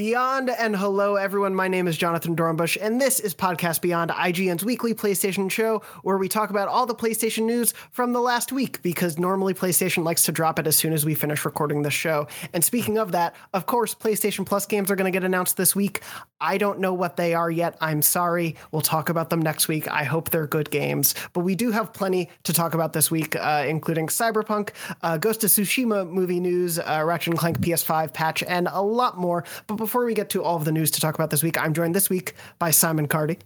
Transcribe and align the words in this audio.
Beyond 0.00 0.48
and 0.48 0.74
hello, 0.74 1.16
everyone. 1.16 1.54
My 1.54 1.68
name 1.68 1.86
is 1.86 1.94
Jonathan 1.94 2.34
Dornbush, 2.34 2.78
and 2.80 2.98
this 2.98 3.20
is 3.20 3.34
Podcast 3.34 3.82
Beyond, 3.82 4.10
IGN's 4.10 4.64
weekly 4.64 4.94
PlayStation 4.94 5.50
show 5.50 5.82
where 6.04 6.16
we 6.16 6.26
talk 6.26 6.48
about 6.48 6.68
all 6.68 6.86
the 6.86 6.94
PlayStation 6.94 7.42
news 7.42 7.74
from 7.90 8.14
the 8.14 8.20
last 8.22 8.50
week 8.50 8.80
because 8.80 9.18
normally 9.18 9.52
PlayStation 9.52 10.02
likes 10.02 10.22
to 10.22 10.32
drop 10.32 10.58
it 10.58 10.66
as 10.66 10.74
soon 10.74 10.94
as 10.94 11.04
we 11.04 11.14
finish 11.14 11.44
recording 11.44 11.82
the 11.82 11.90
show. 11.90 12.28
And 12.54 12.64
speaking 12.64 12.96
of 12.96 13.12
that, 13.12 13.36
of 13.52 13.66
course, 13.66 13.94
PlayStation 13.94 14.46
Plus 14.46 14.64
games 14.64 14.90
are 14.90 14.96
going 14.96 15.04
to 15.04 15.14
get 15.14 15.22
announced 15.22 15.58
this 15.58 15.76
week. 15.76 16.00
I 16.40 16.56
don't 16.56 16.78
know 16.78 16.94
what 16.94 17.18
they 17.18 17.34
are 17.34 17.50
yet. 17.50 17.76
I'm 17.82 18.00
sorry. 18.00 18.56
We'll 18.72 18.80
talk 18.80 19.10
about 19.10 19.28
them 19.28 19.42
next 19.42 19.68
week. 19.68 19.86
I 19.90 20.04
hope 20.04 20.30
they're 20.30 20.46
good 20.46 20.70
games. 20.70 21.14
But 21.34 21.40
we 21.40 21.54
do 21.54 21.72
have 21.72 21.92
plenty 21.92 22.30
to 22.44 22.54
talk 22.54 22.72
about 22.72 22.94
this 22.94 23.10
week, 23.10 23.36
uh, 23.36 23.66
including 23.68 24.06
Cyberpunk, 24.06 24.70
uh, 25.02 25.18
Ghost 25.18 25.44
of 25.44 25.50
Tsushima 25.50 26.08
movie 26.08 26.40
news, 26.40 26.78
uh, 26.78 27.02
Ratchet 27.04 27.32
and 27.32 27.38
Clank 27.38 27.58
PS5 27.58 28.14
patch, 28.14 28.42
and 28.44 28.66
a 28.72 28.80
lot 28.80 29.18
more. 29.18 29.44
But 29.66 29.74
before 29.74 29.89
we 29.94 30.14
get 30.14 30.30
to 30.30 30.42
all 30.42 30.56
of 30.56 30.64
the 30.64 30.72
news 30.72 30.90
to 30.92 31.00
talk 31.00 31.14
about 31.14 31.30
this 31.30 31.42
week, 31.42 31.58
I'm 31.60 31.74
joined 31.74 31.94
this 31.94 32.08
week 32.10 32.34
by 32.58 32.70
Simon 32.70 33.08
Cardy. 33.08 33.38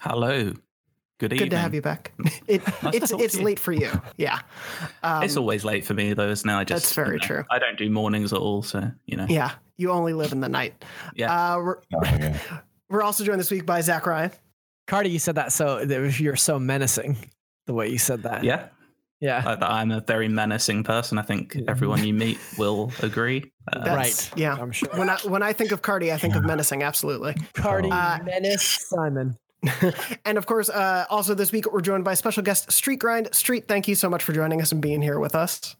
Hello. 0.00 0.52
Good 1.18 1.32
evening. 1.32 1.48
Good 1.48 1.50
to 1.50 1.58
have 1.58 1.74
you 1.74 1.80
back. 1.82 2.12
It, 2.48 2.62
Nice 2.82 2.94
it's 2.94 3.12
it's 3.12 3.38
late 3.40 3.58
for 3.58 3.72
you. 3.72 3.90
Yeah. 4.18 4.40
Um, 5.02 5.22
it's 5.22 5.36
always 5.36 5.64
late 5.64 5.84
for 5.86 5.94
me 5.94 6.12
though, 6.12 6.28
isn't 6.28 6.48
it? 6.48 6.52
I 6.52 6.64
just 6.64 6.84
That's 6.84 6.94
very 6.94 7.14
you 7.14 7.20
know, 7.20 7.26
true. 7.26 7.44
I 7.50 7.58
don't 7.58 7.78
do 7.78 7.88
mornings 7.88 8.32
at 8.32 8.38
all, 8.38 8.62
so 8.62 8.90
you 9.06 9.16
know. 9.16 9.26
yeah. 9.28 9.52
You 9.78 9.90
only 9.92 10.12
live 10.12 10.32
in 10.32 10.40
the 10.40 10.48
night. 10.48 10.84
Yeah. 11.14 11.54
Uh, 11.54 11.58
we're, 11.58 11.78
we're 12.90 13.02
also 13.02 13.24
joined 13.24 13.40
this 13.40 13.50
week 13.50 13.64
by 13.64 13.80
Zach 13.80 14.06
Ryan. 14.06 14.32
Cardy, 14.86 15.10
you 15.10 15.18
said 15.18 15.36
that 15.36 15.52
so 15.52 15.84
that 15.84 16.20
you're 16.20 16.36
so 16.36 16.58
menacing 16.58 17.16
the 17.66 17.72
way 17.74 17.88
you 17.88 17.98
said 17.98 18.22
that. 18.24 18.44
yeah. 18.44 18.66
Yeah. 19.20 19.42
I, 19.60 19.80
I'm 19.80 19.90
a 19.90 20.00
very 20.00 20.28
menacing 20.28 20.84
person. 20.84 21.18
I 21.18 21.22
think 21.22 21.56
everyone 21.68 22.04
you 22.04 22.12
meet 22.14 22.38
will 22.58 22.92
agree. 23.02 23.50
Uh, 23.72 23.84
That's- 23.84 24.30
right. 24.32 24.38
Yeah. 24.38 24.56
I'm 24.60 24.72
sure. 24.72 24.88
When 24.94 25.08
I 25.08 25.16
when 25.24 25.42
I 25.42 25.52
think 25.52 25.72
of 25.72 25.82
Cardy, 25.82 26.12
I 26.12 26.18
think 26.18 26.34
of 26.34 26.44
menacing. 26.44 26.82
Absolutely. 26.82 27.34
Cardy 27.54 27.90
Uh, 27.90 28.22
Menace 28.24 28.86
Simon. 28.88 29.36
and 30.26 30.36
of 30.36 30.44
course, 30.44 30.68
uh, 30.68 31.06
also 31.08 31.34
this 31.34 31.50
week 31.50 31.72
we're 31.72 31.80
joined 31.80 32.04
by 32.04 32.12
special 32.14 32.42
guest 32.42 32.70
Street 32.70 32.98
Grind. 32.98 33.34
Street, 33.34 33.66
thank 33.66 33.88
you 33.88 33.94
so 33.94 34.10
much 34.10 34.22
for 34.22 34.32
joining 34.34 34.60
us 34.60 34.72
and 34.72 34.82
being 34.82 35.00
here 35.00 35.18
with 35.18 35.34
us. 35.34 35.74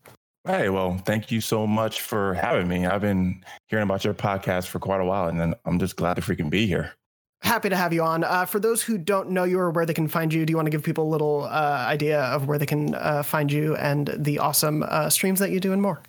Hey, 0.47 0.69
well, 0.69 0.99
thank 1.05 1.31
you 1.31 1.41
so 1.41 1.67
much 1.67 2.01
for 2.03 2.35
having 2.35 2.69
me. 2.69 2.87
I've 2.87 3.01
been 3.01 3.43
hearing 3.69 3.83
about 3.85 4.05
your 4.05 4.13
podcast 4.15 4.67
for 4.69 4.79
quite 4.79 5.01
a 5.01 5.05
while, 5.05 5.29
and 5.29 5.41
then 5.41 5.55
I'm 5.65 5.79
just 5.79 5.97
glad 5.97 6.15
to 6.15 6.23
freaking 6.23 6.51
be 6.51 6.67
here. 6.67 6.93
Happy 7.45 7.69
to 7.69 7.77
have 7.77 7.93
you 7.93 8.03
on. 8.03 8.25
Uh, 8.25 8.47
for 8.47 8.59
those 8.59 8.83
who 8.83 8.97
don't 8.97 9.29
know 9.29 9.45
you 9.45 9.59
or 9.59 9.71
where 9.71 9.85
they 9.85 9.93
can 9.93 10.09
find 10.09 10.33
you, 10.33 10.47
do 10.47 10.51
you 10.51 10.57
want 10.57 10.65
to 10.65 10.71
give 10.71 10.83
people 10.83 11.05
a 11.05 11.11
little 11.11 11.43
uh, 11.45 11.85
idea 11.87 12.23
of 12.23 12.49
where 12.49 12.57
they 12.57 12.65
can 12.65 12.95
uh, 12.95 13.23
find 13.23 13.53
you 13.53 13.77
and 13.77 14.11
the 14.17 14.39
awesome 14.39 14.83
uh, 14.85 15.11
streams 15.11 15.41
that 15.41 15.51
you 15.51 15.61
do 15.61 15.73
and 15.73 15.83
more? 15.83 16.01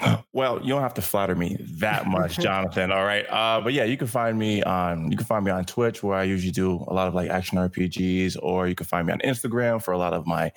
Well, 0.32 0.60
you 0.62 0.68
don't 0.68 0.82
have 0.82 0.94
to 0.94 1.02
flatter 1.02 1.34
me 1.34 1.56
that 1.80 2.06
much, 2.06 2.38
Jonathan. 2.40 2.92
All 2.92 3.02
right, 3.02 3.26
uh, 3.28 3.60
but 3.60 3.72
yeah, 3.72 3.82
you 3.82 3.96
can 3.96 4.06
find 4.06 4.38
me 4.38 4.62
on 4.62 5.10
you 5.10 5.16
can 5.16 5.26
find 5.26 5.44
me 5.44 5.50
on 5.50 5.64
Twitch 5.64 6.00
where 6.00 6.16
I 6.16 6.22
usually 6.22 6.52
do 6.52 6.84
a 6.86 6.94
lot 6.94 7.08
of 7.08 7.14
like 7.14 7.28
action 7.28 7.58
RPGs, 7.58 8.36
or 8.40 8.68
you 8.68 8.76
can 8.76 8.86
find 8.86 9.04
me 9.08 9.12
on 9.12 9.18
Instagram 9.20 9.82
for 9.82 9.90
a 9.90 9.98
lot 9.98 10.12
of 10.12 10.28
my 10.28 10.52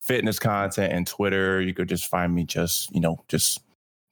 fitness 0.00 0.40
content, 0.40 0.92
and 0.92 1.06
Twitter. 1.06 1.60
You 1.60 1.74
could 1.74 1.88
just 1.88 2.06
find 2.08 2.34
me 2.34 2.42
just 2.42 2.92
you 2.92 3.00
know 3.00 3.22
just 3.28 3.60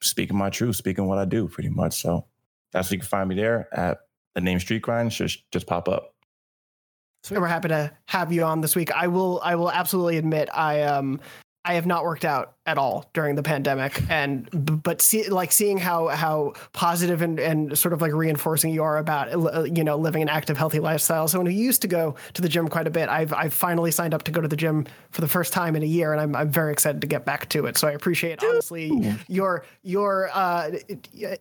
speaking 0.00 0.37
my 0.37 0.50
truth, 0.50 0.77
speaking 0.77 1.09
what 1.09 1.19
I 1.19 1.25
do, 1.25 1.48
pretty 1.48 1.70
much. 1.70 2.00
So 2.00 2.27
that's 2.70 2.89
where 2.89 2.95
you 2.95 3.00
can 3.00 3.09
find 3.09 3.28
me 3.28 3.34
there 3.34 3.69
at 3.72 3.98
the 4.39 4.44
name 4.44 4.61
Street 4.61 4.83
Grind. 4.83 5.11
Just 5.11 5.50
just 5.50 5.67
pop 5.67 5.89
up. 5.89 6.14
And 7.31 7.41
we're 7.41 7.48
happy 7.48 7.69
to 7.69 7.91
have 8.06 8.33
you 8.33 8.44
on 8.44 8.61
this 8.61 8.77
week. 8.77 8.92
I 8.92 9.08
will 9.08 9.41
I 9.42 9.55
will 9.55 9.70
absolutely 9.70 10.17
admit 10.17 10.48
I 10.55 10.83
um 10.83 11.20
I 11.69 11.75
have 11.75 11.85
not 11.85 12.03
worked 12.03 12.25
out 12.25 12.55
at 12.65 12.79
all 12.79 13.09
during 13.13 13.35
the 13.35 13.43
pandemic 13.43 14.03
and 14.11 14.49
but 14.83 15.03
see 15.03 15.29
like 15.29 15.53
seeing 15.53 15.77
how 15.77 16.09
how 16.09 16.55
positive 16.73 17.21
and, 17.21 17.39
and 17.39 17.77
sort 17.79 17.93
of 17.93 18.01
like 18.01 18.12
reinforcing 18.12 18.73
you 18.73 18.83
are 18.83 18.97
about 18.97 19.29
uh, 19.34 19.65
you 19.65 19.84
know 19.84 19.97
living 19.97 20.23
an 20.23 20.31
active 20.31 20.57
healthy 20.57 20.81
lifestyle. 20.81 21.28
Someone 21.28 21.47
who 21.47 21.53
used 21.53 21.83
to 21.83 21.89
go 21.89 22.15
to 22.33 22.41
the 22.41 22.49
gym 22.49 22.69
quite 22.69 22.87
a 22.87 22.91
bit. 22.91 23.11
I've 23.11 23.34
I've 23.34 23.53
finally 23.53 23.91
signed 23.91 24.15
up 24.15 24.23
to 24.25 24.31
go 24.31 24.41
to 24.41 24.49
the 24.49 24.57
gym 24.57 24.87
for 25.11 25.21
the 25.21 25.28
first 25.28 25.53
time 25.53 25.77
in 25.77 25.83
a 25.83 25.87
year 25.87 26.12
and 26.12 26.21
I'm 26.23 26.34
I'm 26.34 26.51
very 26.51 26.73
excited 26.73 27.03
to 27.03 27.07
get 27.07 27.27
back 27.27 27.51
to 27.51 27.67
it. 27.67 27.77
So 27.77 27.87
I 27.87 27.91
appreciate 27.91 28.43
honestly 28.43 29.15
your 29.28 29.67
your 29.83 30.31
uh 30.33 30.71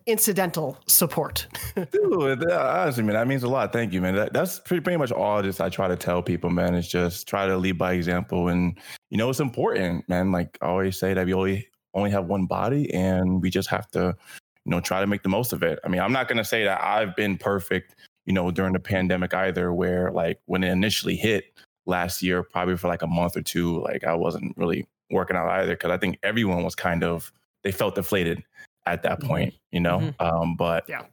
incidental 0.04 0.78
support. 0.86 1.46
Dude, 1.90 2.50
honestly, 2.52 3.02
man, 3.02 3.14
that 3.14 3.26
means 3.26 3.44
a 3.44 3.48
lot. 3.48 3.72
Thank 3.72 3.94
you, 3.94 4.02
man. 4.02 4.14
That, 4.14 4.34
that's 4.34 4.60
pretty, 4.60 4.82
pretty 4.82 4.98
much 4.98 5.10
all 5.10 5.42
just 5.42 5.60
I 5.60 5.70
try 5.70 5.88
to 5.88 5.96
tell 5.96 6.22
people, 6.22 6.50
man, 6.50 6.74
is 6.74 6.86
just 6.86 7.26
try 7.26 7.46
to 7.46 7.56
lead 7.56 7.78
by 7.78 7.94
example. 7.94 8.48
And, 8.48 8.78
you 9.10 9.16
know, 9.18 9.30
it's 9.30 9.40
important, 9.40 10.08
man. 10.08 10.32
Like 10.32 10.58
I 10.62 10.66
always 10.66 10.98
say 10.98 11.14
that 11.14 11.26
we 11.26 11.34
only, 11.34 11.68
only 11.94 12.10
have 12.10 12.26
one 12.26 12.46
body 12.46 12.92
and 12.92 13.40
we 13.42 13.50
just 13.50 13.68
have 13.70 13.90
to, 13.92 14.16
you 14.64 14.70
know, 14.70 14.80
try 14.80 15.00
to 15.00 15.06
make 15.06 15.22
the 15.22 15.28
most 15.28 15.52
of 15.52 15.62
it. 15.62 15.78
I 15.84 15.88
mean, 15.88 16.00
I'm 16.00 16.12
not 16.12 16.28
going 16.28 16.38
to 16.38 16.44
say 16.44 16.64
that 16.64 16.82
I've 16.82 17.16
been 17.16 17.38
perfect, 17.38 17.94
you 18.26 18.32
know, 18.32 18.50
during 18.50 18.72
the 18.74 18.80
pandemic 18.80 19.32
either, 19.34 19.72
where 19.72 20.10
like 20.12 20.40
when 20.46 20.62
it 20.62 20.70
initially 20.70 21.16
hit 21.16 21.44
last 21.86 22.22
year, 22.22 22.42
probably 22.42 22.76
for 22.76 22.88
like 22.88 23.02
a 23.02 23.06
month 23.06 23.36
or 23.36 23.42
two, 23.42 23.80
like 23.82 24.04
I 24.04 24.14
wasn't 24.14 24.56
really 24.58 24.86
working 25.10 25.36
out 25.36 25.48
either. 25.48 25.74
Cause 25.74 25.90
I 25.90 25.96
think 25.96 26.18
everyone 26.22 26.62
was 26.62 26.74
kind 26.74 27.02
of, 27.02 27.32
they 27.64 27.72
felt 27.72 27.94
deflated 27.94 28.44
at 28.86 29.02
that 29.02 29.20
Mhm. 29.20 29.26
point, 29.26 29.54
you 29.72 29.80
know? 29.80 29.98
Mhm. 30.00 30.14
Um, 30.20 30.54
but 30.56 30.84
Yeah. 30.88 31.04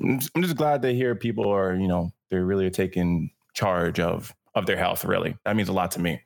I'm 0.00 0.18
just, 0.20 0.30
I'm 0.36 0.42
just 0.42 0.56
glad 0.56 0.82
to 0.82 0.92
hear 0.94 1.14
people 1.16 1.50
are, 1.50 1.74
you 1.74 1.88
know, 1.88 2.12
they're 2.30 2.44
really 2.44 2.70
taking 2.70 3.30
charge 3.54 3.98
of 3.98 4.32
of 4.54 4.66
their 4.66 4.76
health. 4.76 5.04
Really, 5.04 5.36
that 5.44 5.56
means 5.56 5.68
a 5.68 5.72
lot 5.72 5.90
to 5.92 6.00
me. 6.00 6.20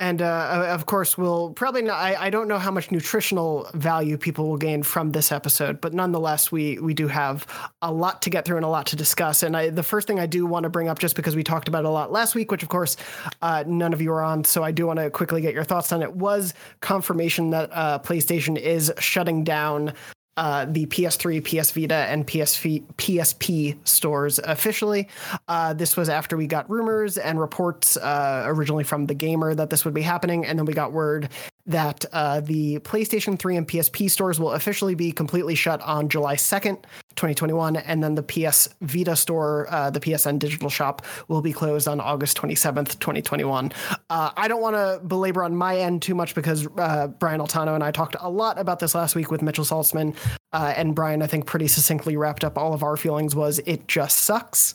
And 0.00 0.20
uh, 0.22 0.66
of 0.70 0.86
course, 0.86 1.16
we'll 1.16 1.52
probably 1.52 1.82
not. 1.82 2.00
I, 2.00 2.26
I 2.26 2.30
don't 2.30 2.48
know 2.48 2.58
how 2.58 2.72
much 2.72 2.90
nutritional 2.90 3.70
value 3.74 4.18
people 4.18 4.48
will 4.48 4.56
gain 4.56 4.82
from 4.82 5.12
this 5.12 5.30
episode, 5.30 5.80
but 5.80 5.94
nonetheless, 5.94 6.50
we 6.50 6.78
we 6.80 6.94
do 6.94 7.06
have 7.06 7.46
a 7.80 7.92
lot 7.92 8.20
to 8.22 8.30
get 8.30 8.44
through 8.44 8.56
and 8.56 8.66
a 8.66 8.68
lot 8.68 8.86
to 8.86 8.96
discuss. 8.96 9.44
And 9.44 9.56
I, 9.56 9.70
the 9.70 9.84
first 9.84 10.08
thing 10.08 10.18
I 10.18 10.26
do 10.26 10.46
want 10.46 10.64
to 10.64 10.68
bring 10.68 10.88
up, 10.88 10.98
just 10.98 11.14
because 11.14 11.36
we 11.36 11.44
talked 11.44 11.68
about 11.68 11.84
it 11.84 11.88
a 11.88 11.90
lot 11.90 12.10
last 12.10 12.34
week, 12.34 12.50
which 12.50 12.64
of 12.64 12.68
course 12.68 12.96
uh, 13.40 13.62
none 13.68 13.92
of 13.92 14.00
you 14.00 14.10
are 14.10 14.22
on, 14.22 14.42
so 14.42 14.64
I 14.64 14.72
do 14.72 14.84
want 14.86 14.98
to 14.98 15.10
quickly 15.10 15.40
get 15.40 15.54
your 15.54 15.64
thoughts 15.64 15.92
on 15.92 16.02
it. 16.02 16.12
Was 16.12 16.54
confirmation 16.80 17.50
that 17.50 17.70
uh, 17.72 18.00
PlayStation 18.00 18.58
is 18.58 18.92
shutting 18.98 19.44
down 19.44 19.92
uh, 20.36 20.66
the 20.66 20.86
PS3, 20.86 21.42
PS 21.44 21.70
Vita, 21.70 21.94
and 21.94 22.26
PSV, 22.26 22.84
PSP 22.96 23.76
stores 23.86 24.38
officially. 24.40 25.08
Uh, 25.48 25.74
this 25.74 25.96
was 25.96 26.08
after 26.08 26.36
we 26.36 26.46
got 26.46 26.68
rumors 26.68 27.18
and 27.18 27.40
reports 27.40 27.96
uh, 27.96 28.44
originally 28.46 28.84
from 28.84 29.06
the 29.06 29.14
gamer 29.14 29.54
that 29.54 29.70
this 29.70 29.84
would 29.84 29.94
be 29.94 30.02
happening, 30.02 30.44
and 30.44 30.58
then 30.58 30.66
we 30.66 30.72
got 30.72 30.92
word 30.92 31.28
that 31.66 32.04
uh, 32.12 32.40
the 32.40 32.78
PlayStation 32.80 33.38
3 33.38 33.56
and 33.56 33.68
PSP 33.68 34.10
stores 34.10 34.38
will 34.38 34.52
officially 34.52 34.94
be 34.94 35.12
completely 35.12 35.54
shut 35.54 35.80
on 35.80 36.08
July 36.08 36.36
2nd, 36.36 36.82
2021, 37.16 37.76
and 37.76 38.02
then 38.02 38.14
the 38.14 38.22
PS 38.22 38.68
Vita 38.82 39.16
store, 39.16 39.66
uh, 39.70 39.90
the 39.90 40.00
PSN 40.00 40.38
digital 40.38 40.68
shop, 40.68 41.02
will 41.28 41.40
be 41.40 41.52
closed 41.52 41.88
on 41.88 42.00
August 42.00 42.36
27th, 42.36 42.98
2021. 42.98 43.72
Uh, 44.10 44.30
I 44.36 44.48
don't 44.48 44.60
want 44.60 44.76
to 44.76 45.00
belabor 45.06 45.42
on 45.42 45.56
my 45.56 45.78
end 45.78 46.02
too 46.02 46.14
much 46.14 46.34
because 46.34 46.68
uh, 46.76 47.06
Brian 47.06 47.40
Altano 47.40 47.74
and 47.74 47.82
I 47.82 47.90
talked 47.90 48.16
a 48.20 48.30
lot 48.30 48.58
about 48.58 48.78
this 48.78 48.94
last 48.94 49.14
week 49.14 49.30
with 49.30 49.40
Mitchell 49.40 49.64
Saltzman, 49.64 50.14
uh, 50.52 50.74
and 50.76 50.94
Brian, 50.94 51.22
I 51.22 51.26
think, 51.26 51.46
pretty 51.46 51.68
succinctly 51.68 52.16
wrapped 52.16 52.44
up 52.44 52.58
all 52.58 52.74
of 52.74 52.82
our 52.82 52.96
feelings 52.96 53.34
was 53.34 53.60
it 53.66 53.88
just 53.88 54.18
sucks 54.18 54.74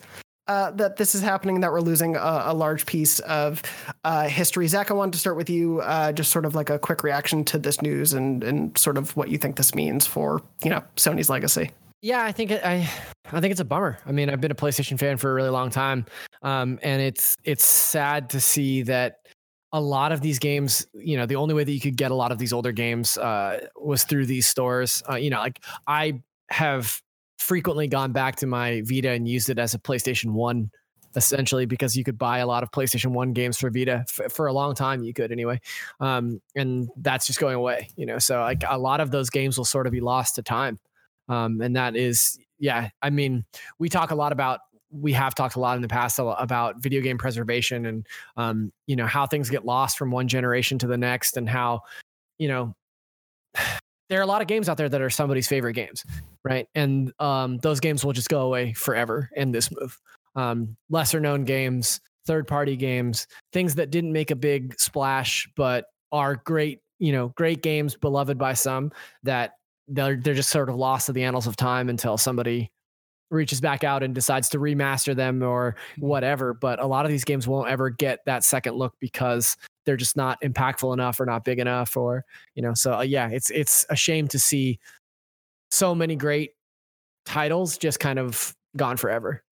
uh, 0.50 0.72
that 0.72 0.98
this 0.98 1.14
is 1.14 1.22
happening, 1.22 1.62
that 1.62 1.72
we're 1.72 1.80
losing 1.80 2.16
a, 2.16 2.44
a 2.48 2.54
large 2.54 2.86
piece 2.86 3.20
of 3.20 3.62
uh, 4.04 4.28
history. 4.28 4.68
Zach, 4.68 4.90
I 4.90 4.96
wanted 4.96 5.14
to 5.14 5.20
start 5.20 5.38
with 5.38 5.50
you, 5.50 5.80
uh, 5.82 6.12
just 6.12 6.32
sort 6.32 6.44
of 6.46 6.56
like 6.56 6.70
a 6.70 6.80
quick 6.80 7.04
reaction 7.04 7.46
to 7.46 7.60
this 7.60 7.82
news 7.82 8.14
and, 8.14 8.44
and 8.44 8.78
sort 8.78 8.98
of 8.98 9.16
what 9.16 9.30
you 9.30 9.38
think 9.38 9.56
this 9.56 9.76
means 9.76 10.08
for, 10.08 10.42
you 10.64 10.72
know, 10.72 10.84
Sony's 10.98 11.30
legacy. 11.30 11.72
Yeah, 12.02 12.24
I 12.24 12.32
think 12.32 12.52
it, 12.52 12.66
I 12.66 12.90
I 13.32 13.42
think 13.42 13.52
it's 13.52 13.60
a 13.60 13.66
bummer. 13.66 14.00
I 14.06 14.12
mean, 14.12 14.30
I've 14.30 14.42
been 14.42 14.52
a 14.52 14.56
PlayStation 14.56 14.98
fan 14.98 15.18
for 15.18 15.30
a 15.30 15.34
really 15.34 15.50
long 15.50 15.70
time, 15.70 16.06
um, 16.42 16.80
and 16.82 17.02
it's 17.02 17.36
it's 17.44 17.66
sad 17.66 18.30
to 18.30 18.40
see 18.40 18.84
that 18.84 19.18
a 19.74 19.82
lot 19.82 20.12
of 20.14 20.22
these 20.22 20.40
games, 20.40 20.88
you 20.94 21.18
know, 21.18 21.26
the 21.26 21.36
only 21.36 21.54
way 21.54 21.64
that 21.64 21.72
you 21.72 21.82
could 21.82 21.98
get 21.98 22.10
a 22.10 22.16
lot 22.16 22.32
of 22.32 22.38
these 22.38 22.54
older 22.54 22.72
games 22.72 23.18
uh, 23.18 23.68
was 23.76 24.04
through 24.06 24.26
these 24.26 24.48
stores. 24.48 25.04
Uh, 25.10 25.16
you 25.16 25.30
know, 25.30 25.40
like 25.40 25.60
I 25.86 26.22
have 26.50 27.02
frequently 27.40 27.88
gone 27.88 28.12
back 28.12 28.36
to 28.38 28.48
my 28.48 28.82
Vita 28.86 29.10
and 29.10 29.28
used 29.28 29.50
it 29.50 29.58
as 29.58 29.74
a 29.74 29.80
PlayStation 29.80 30.32
One, 30.32 30.70
essentially 31.16 31.66
because 31.66 31.98
you 31.98 32.04
could 32.04 32.18
buy 32.18 32.40
a 32.40 32.48
lot 32.48 32.62
of 32.62 32.72
PlayStation 32.72 33.12
One 33.12 33.34
games 33.34 33.58
for 33.58 33.72
Vita 33.72 34.06
F- 34.08 34.32
for 34.32 34.48
a 34.48 34.54
long 34.54 34.76
time. 34.76 35.04
You 35.04 35.14
could 35.14 35.32
anyway, 35.32 35.60
um, 36.00 36.42
and 36.56 36.90
that's 36.98 37.26
just 37.26 37.40
going 37.40 37.56
away. 37.56 37.90
You 37.96 38.06
know, 38.06 38.20
so 38.20 38.42
like 38.42 38.64
a 38.68 38.78
lot 38.78 39.02
of 39.02 39.10
those 39.10 39.30
games 39.30 39.58
will 39.58 39.66
sort 39.66 39.88
of 39.88 39.92
be 39.92 40.02
lost 40.02 40.36
to 40.36 40.44
time 40.44 40.80
um, 41.30 41.62
and 41.62 41.76
that 41.76 41.96
is 41.96 42.38
yeah 42.58 42.90
i 43.02 43.10
mean 43.10 43.46
we 43.78 43.88
talk 43.88 44.12
a 44.12 44.16
lot 44.16 44.34
about 44.34 44.60
we 44.92 45.14
have 45.14 45.36
talked 45.36 45.56
a 45.56 45.60
lot 45.60 45.76
in 45.76 45.82
the 45.84 45.88
past 45.88 46.20
about 46.20 46.82
video 46.82 47.00
game 47.00 47.18
preservation 47.18 47.86
and 47.86 48.08
um, 48.38 48.74
you 48.88 48.96
know 48.96 49.06
how 49.06 49.26
things 49.26 49.50
get 49.50 49.64
lost 49.64 49.98
from 49.98 50.12
one 50.12 50.28
generation 50.28 50.78
to 50.80 50.88
the 50.88 50.98
next 50.98 51.38
and 51.38 51.48
how 51.48 51.82
you 52.40 52.48
know 52.48 52.76
there 54.10 54.20
are 54.20 54.24
a 54.24 54.28
lot 54.28 54.42
of 54.42 54.48
games 54.48 54.68
out 54.68 54.78
there 54.78 54.90
that 54.90 55.02
are 55.02 55.10
somebody's 55.10 55.48
favorite 55.48 55.74
games 55.74 56.04
right? 56.44 56.68
And 56.76 57.12
um, 57.20 57.58
those 57.58 57.80
games 57.80 58.04
will 58.04 58.14
just 58.14 58.30
go 58.30 58.42
away 58.42 58.74
forever 58.74 59.30
in 59.36 59.52
this 59.52 59.70
move. 59.72 59.98
Um, 60.36 60.78
lesser 60.90 61.20
known 61.20 61.44
games 61.44 62.00
third 62.26 62.48
party 62.48 62.76
games 62.76 63.26
things 63.52 63.76
that 63.76 63.90
didn't 63.90 64.12
make 64.12 64.30
a 64.30 64.36
big 64.36 64.80
splash 64.80 65.50
but 65.56 65.86
are 66.12 66.36
great 66.36 66.80
you 67.00 67.12
know 67.12 67.30
great 67.30 67.64
games 67.64 67.96
beloved 67.96 68.38
by 68.38 68.54
some 68.54 68.92
that 69.24 69.54
they're 69.88 70.18
they're 70.18 70.36
just 70.36 70.52
sort 70.52 70.70
of 70.70 70.76
lost 70.76 71.08
to 71.08 71.14
the 71.14 71.24
annals 71.24 71.48
of 71.48 71.56
time 71.56 71.90
until 71.90 72.18
somebody 72.18 72.72
reaches 73.30 73.62
back 73.62 73.84
out 73.84 74.04
and 74.04 74.16
decides 74.16 74.50
to 74.50 74.60
remaster 74.60 75.16
them 75.16 75.42
or 75.44 75.76
whatever. 75.98 76.54
But 76.54 76.80
a 76.80 76.88
lot 76.88 77.06
of 77.06 77.12
these 77.12 77.24
games 77.24 77.48
won't 77.48 77.70
ever 77.70 77.90
get 77.90 78.20
that 78.26 78.44
second 78.44 78.76
look 78.76 78.94
because 79.00 79.58
they're 79.86 79.98
just 79.98 80.16
not 80.16 80.42
impactful 80.42 80.94
enough 80.94 81.20
or 81.20 81.26
not 81.26 81.44
big 81.46 81.60
enough 81.60 81.98
or 81.98 82.26
you 82.56 82.62
know. 82.62 82.74
So 82.74 83.00
uh, 83.00 83.02
yeah, 83.02 83.30
it's 83.30 83.50
it's 83.50 83.86
a 83.90 83.96
shame 83.96 84.28
to 84.30 84.40
see 84.40 84.80
so 85.72 85.94
many 85.94 86.16
great 86.16 86.52
titles 87.26 87.78
just 87.78 88.00
kind 88.00 88.20
of 88.20 88.56
gone 88.76 88.98
forever. 88.98 89.44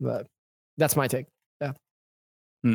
But 0.00 0.26
that's 0.76 0.96
my 0.96 1.08
take. 1.08 1.26
Yeah. 1.60 1.72
Hmm. 2.62 2.74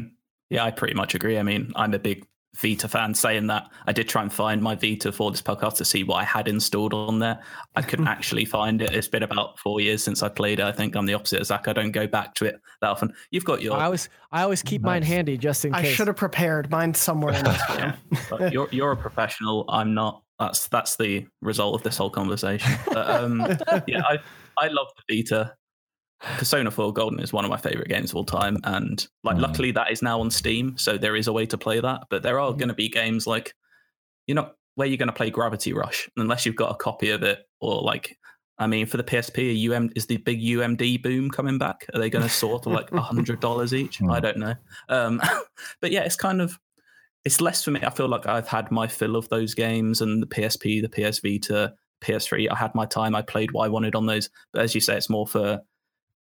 Yeah, 0.50 0.64
I 0.66 0.72
pretty 0.72 0.96
much 0.96 1.14
agree. 1.14 1.38
I 1.38 1.44
mean, 1.44 1.72
I'm 1.76 1.94
a 1.94 2.00
big 2.00 2.26
Vita 2.56 2.88
fan 2.88 3.14
saying 3.14 3.48
that. 3.48 3.70
I 3.86 3.94
did 3.94 4.10
try 4.10 4.22
and 4.22 4.34
find 4.34 4.62
my 4.62 4.76
Vita 4.76 5.12
for 5.12 5.30
this 5.32 5.42
podcast 5.42 5.76
to 5.76 5.86
see 5.86 6.04
what 6.04 6.16
I 6.16 6.24
had 6.24 6.48
installed 6.48 6.94
on 6.94 7.20
there. 7.20 7.40
I 7.76 7.82
couldn't 7.82 8.08
actually 8.10 8.46
find 8.46 8.82
it. 8.82 8.92
It's 8.92 9.08
been 9.08 9.24
about 9.24 9.60
four 9.60 9.82
years 9.82 10.04
since 10.04 10.24
I 10.24 10.30
played 10.30 10.60
it. 10.60 10.66
I 10.66 10.72
think 10.72 10.96
I'm 10.96 11.06
the 11.06 11.14
opposite 11.14 11.42
of 11.42 11.48
Zach. 11.48 11.68
I 11.68 11.74
don't 11.74 11.92
go 11.92 12.08
back 12.08 12.34
to 12.36 12.46
it 12.46 12.60
that 12.82 12.90
often. 12.90 13.14
You've 13.32 13.46
got 13.46 13.62
your. 13.62 13.76
I 13.76 13.86
always 13.86 14.10
I 14.32 14.42
always 14.42 14.64
keep 14.64 14.82
mine 14.82 15.04
handy 15.04 15.38
just 15.38 15.64
in 15.64 15.74
I 15.74 15.82
case. 15.82 15.92
I 15.92 15.94
should 15.94 16.08
have 16.08 16.18
prepared 16.18 16.70
mine 16.72 16.94
somewhere 16.94 17.34
in 17.36 17.44
this 17.44 17.62
yeah, 17.70 17.96
but 18.30 18.52
you're 18.52 18.68
you're 18.72 18.92
a 18.92 18.98
professional. 18.98 19.66
I'm 19.70 19.94
not. 19.94 20.24
That's 20.40 20.68
that's 20.68 20.96
the 20.96 21.28
result 21.42 21.76
of 21.76 21.84
this 21.84 21.98
whole 21.98 22.10
conversation. 22.10 22.72
But, 22.88 23.10
um, 23.10 23.40
yeah, 23.88 24.02
I 24.08 24.18
I 24.58 24.68
love 24.70 24.88
the 25.08 25.22
Vita. 25.22 25.54
Persona 26.22 26.70
4 26.70 26.92
Golden 26.94 27.20
is 27.20 27.32
one 27.32 27.46
of 27.46 27.52
my 27.52 27.58
favorite 27.58 27.88
games 27.90 28.12
of 28.12 28.18
all 28.18 28.26
time, 28.26 28.58
and 28.66 29.08
like 29.24 29.38
Mm. 29.38 29.42
luckily 29.42 29.72
that 29.72 29.92
is 29.92 30.02
now 30.02 30.20
on 30.20 30.30
Steam, 30.30 30.78
so 30.78 30.98
there 30.98 31.16
is 31.16 31.28
a 31.28 31.34
way 31.34 31.46
to 31.46 31.58
play 31.58 31.80
that. 31.80 32.04
But 32.10 32.24
there 32.24 32.40
are 32.40 32.52
going 32.54 32.68
to 32.68 32.74
be 32.74 32.90
games 32.90 33.26
like, 33.26 33.54
you 34.28 34.36
know, 34.36 34.52
where 34.76 34.88
you're 34.88 34.98
going 34.98 35.08
to 35.08 35.14
play 35.14 35.30
Gravity 35.30 35.74
Rush 35.74 36.10
unless 36.18 36.46
you've 36.46 36.56
got 36.56 36.72
a 36.72 36.76
copy 36.76 37.10
of 37.12 37.24
it, 37.24 37.40
or 37.62 37.82
like, 37.82 38.18
I 38.58 38.68
mean, 38.68 38.86
for 38.86 38.98
the 38.98 39.04
PSP, 39.04 39.38
a 39.70 39.74
UM 39.74 39.90
is 39.96 40.08
the 40.08 40.18
big 40.18 40.42
UMD 40.42 41.02
boom 41.02 41.30
coming 41.32 41.58
back? 41.58 41.86
Are 41.94 42.00
they 42.00 42.10
going 42.10 42.24
to 42.24 42.30
sort 42.30 42.66
of 42.66 42.74
like 42.74 42.92
a 42.92 43.00
hundred 43.02 43.40
dollars 43.40 43.74
each? 43.74 44.02
I 44.10 44.20
Mm. 44.20 44.22
don't 44.22 44.38
know. 44.38 44.56
Um, 44.90 45.22
but 45.82 45.92
yeah, 45.92 46.02
it's 46.02 46.18
kind 46.18 46.42
of 46.42 46.60
it's 47.26 47.40
less 47.42 47.64
for 47.64 47.72
me. 47.72 47.80
I 47.82 47.90
feel 47.90 48.08
like 48.10 48.28
I've 48.28 48.48
had 48.48 48.72
my 48.72 48.88
fill 48.88 49.16
of 49.16 49.28
those 49.30 49.54
games 49.54 50.02
and 50.02 50.22
the 50.24 50.28
PSP, 50.28 50.82
the 50.82 50.90
PS 50.90 51.20
Vita, 51.20 51.74
PS3. 52.02 52.50
I 52.50 52.56
had 52.56 52.74
my 52.76 52.86
time. 52.86 53.14
I 53.16 53.22
played 53.22 53.52
what 53.52 53.66
I 53.66 53.70
wanted 53.70 53.94
on 53.96 54.06
those. 54.06 54.30
But 54.54 54.62
as 54.64 54.74
you 54.74 54.80
say, 54.82 54.96
it's 54.96 55.10
more 55.10 55.28
for 55.28 55.60